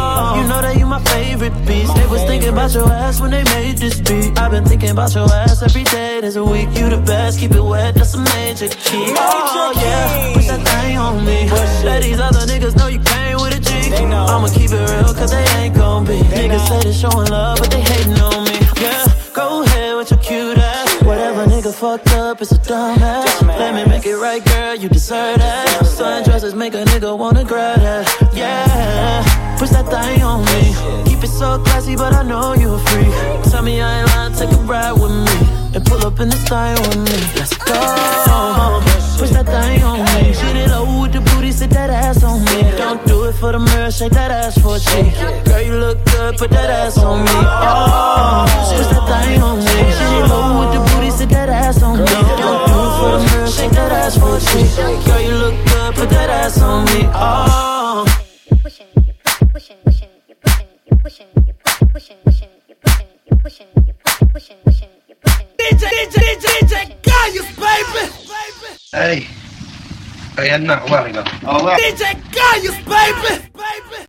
favorite 1.38 1.68
piece. 1.68 1.92
They 1.94 2.08
was 2.08 2.24
thinking 2.24 2.50
about 2.50 2.74
your 2.74 2.90
ass 2.92 3.20
when 3.20 3.32
they 3.32 3.44
made 3.56 3.78
this 3.78 4.00
beat. 4.00 4.38
I've 4.40 4.52
been 4.52 4.66
thinking 4.66 4.92
about 4.92 5.14
your 5.14 5.32
ass 5.32 5.62
every 5.62 5.84
day. 5.84 6.22
There's 6.22 6.36
a 6.36 6.44
week, 6.44 6.70
you 6.78 6.90
the 6.90 6.98
best. 6.98 7.40
Keep 7.40 7.52
it 7.52 7.62
wet, 7.62 7.96
that's 7.96 8.14
a 8.14 8.20
major 8.20 8.68
key. 8.70 9.14
Oh 9.18 9.74
yeah, 9.76 10.34
push 10.34 10.48
that 10.48 10.62
thing 10.66 10.98
on 10.98 11.26
me. 11.26 11.50
Let 11.84 12.04
these 12.04 12.20
other 12.20 12.46
niggas 12.52 12.76
know 12.78 12.88
you 12.88 13.00
came 13.00 13.36
with 13.38 13.58
a 13.58 13.60
G. 13.60 13.94
I'ma 13.96 14.48
keep 14.48 14.72
it 14.72 14.90
real, 14.90 15.14
cause 15.14 15.32
they 15.32 15.46
ain't 15.60 15.76
gon' 15.76 16.06
be. 16.06 16.20
Niggas 16.20 16.68
say 16.68 16.80
they 16.84 16.94
showing 16.94 17.28
love, 17.28 17.60
but 17.60 17.70
they 17.72 17.82
hating 17.82 18.20
on 18.20 18.44
me. 18.46 18.58
Yeah, 18.82 19.06
go 19.34 19.64
ahead 19.64 19.96
with 19.98 20.12
your 20.12 20.20
cute 20.20 20.58
ass. 20.58 21.04
Whatever 21.04 21.46
nigga 21.46 21.74
fucked 21.74 22.12
up, 22.14 22.42
it's 22.42 22.52
a 22.52 22.58
dumb 22.60 23.02
ass. 23.02 23.42
Let 23.44 23.76
me 23.76 23.86
make 23.86 24.06
it 24.06 24.18
right, 24.18 24.44
girl, 24.44 24.76
you 24.76 24.90
deserve 24.90 25.40
that. 25.40 25.68
Sundresses 25.84 26.56
make 26.56 26.74
a 26.74 26.84
nigga 26.86 27.18
wanna 27.18 27.44
grab 27.44 27.80
that. 27.80 28.06
Yeah, 28.34 29.55
push 29.58 29.70
that 29.70 29.88
thing 29.90 30.22
on 30.22 30.44
me. 30.46 30.76
Keep 31.06 31.24
it 31.24 31.28
so 31.28 31.60
classy, 31.60 31.96
but 31.96 32.14
I 32.14 32.24
know 32.24 32.54
you 32.54 32.74
a 32.74 32.80
freak. 32.80 33.52
Tell 33.52 33.64
me 33.64 33.82
I 33.82 34.02
ain't 34.02 34.10
lying, 34.10 34.34
take 34.34 34.52
a 34.52 34.62
ride 34.64 34.94
with 34.94 35.12
me. 35.12 35.38
And 35.76 35.86
pull 35.86 36.06
up 36.06 36.20
in 36.20 36.30
the 36.30 36.36
style 36.36 36.80
with 36.88 36.98
me. 36.98 37.18
Let's 37.36 37.56
go. 37.58 37.76
Push 39.20 39.32
that 39.32 39.46
thing 39.46 39.84
on 39.84 40.00
me. 40.00 40.34
Shit 40.34 40.56
it 40.56 40.70
low 40.70 41.02
with 41.02 41.14
the 41.14 41.22
booty, 41.22 41.52
sit 41.52 41.70
that 41.72 41.90
ass 41.90 42.24
on 42.24 42.44
me. 42.46 42.64
Don't 42.78 43.06
do 43.06 43.26
it 43.26 43.34
for 43.34 43.52
the 43.52 43.60
mirror, 43.60 43.92
shake 43.92 44.12
that 44.12 44.32
ass 44.32 44.58
for 44.58 44.76
a. 44.76 45.44
Girl, 45.46 45.62
you 45.62 45.76
look 45.76 46.04
good, 46.06 46.38
put 46.38 46.50
that 46.52 46.70
ass 46.70 46.98
on 46.98 47.24
me. 47.24 47.32
Oh, 47.32 48.46
push 48.76 48.88
that 48.88 49.06
thing 49.08 49.42
on 49.42 49.58
me. 49.60 49.76
Shit 49.98 50.14
it 50.20 50.28
low 50.32 50.60
with 50.60 50.72
the 50.76 50.82
booty, 50.92 51.12
sit 51.12 51.30
that 51.30 51.50
ass 51.50 51.82
on 51.82 52.00
me. 52.00 52.06
Don't 52.06 52.62
do 52.68 52.76
it 52.86 52.94
for 53.00 53.10
the 53.16 53.20
mirror, 53.32 53.48
shake 53.48 53.72
that 53.72 53.92
ass 53.92 54.18
for 54.18 54.36
a. 54.36 55.06
Girl, 55.06 55.22
you 55.22 55.32
look 55.32 55.56
good, 55.66 55.96
put 55.96 56.10
that 56.10 56.30
ass 56.30 56.62
on 56.62 56.86
me. 56.86 57.08
Oh. 57.14 57.75
DJ, 65.76 66.08
DJ, 66.08 66.40
DJ 66.40 67.02
Kayus, 67.02 67.50
baby. 67.60 68.04
Hey. 68.94 69.28
Hey, 70.38 70.52
I'm 70.52 70.66
not. 70.66 70.84
Oh, 70.84 71.66
well. 71.66 71.78
DJ 71.78 72.16
Kayus, 72.32 72.78
baby. 72.86 74.06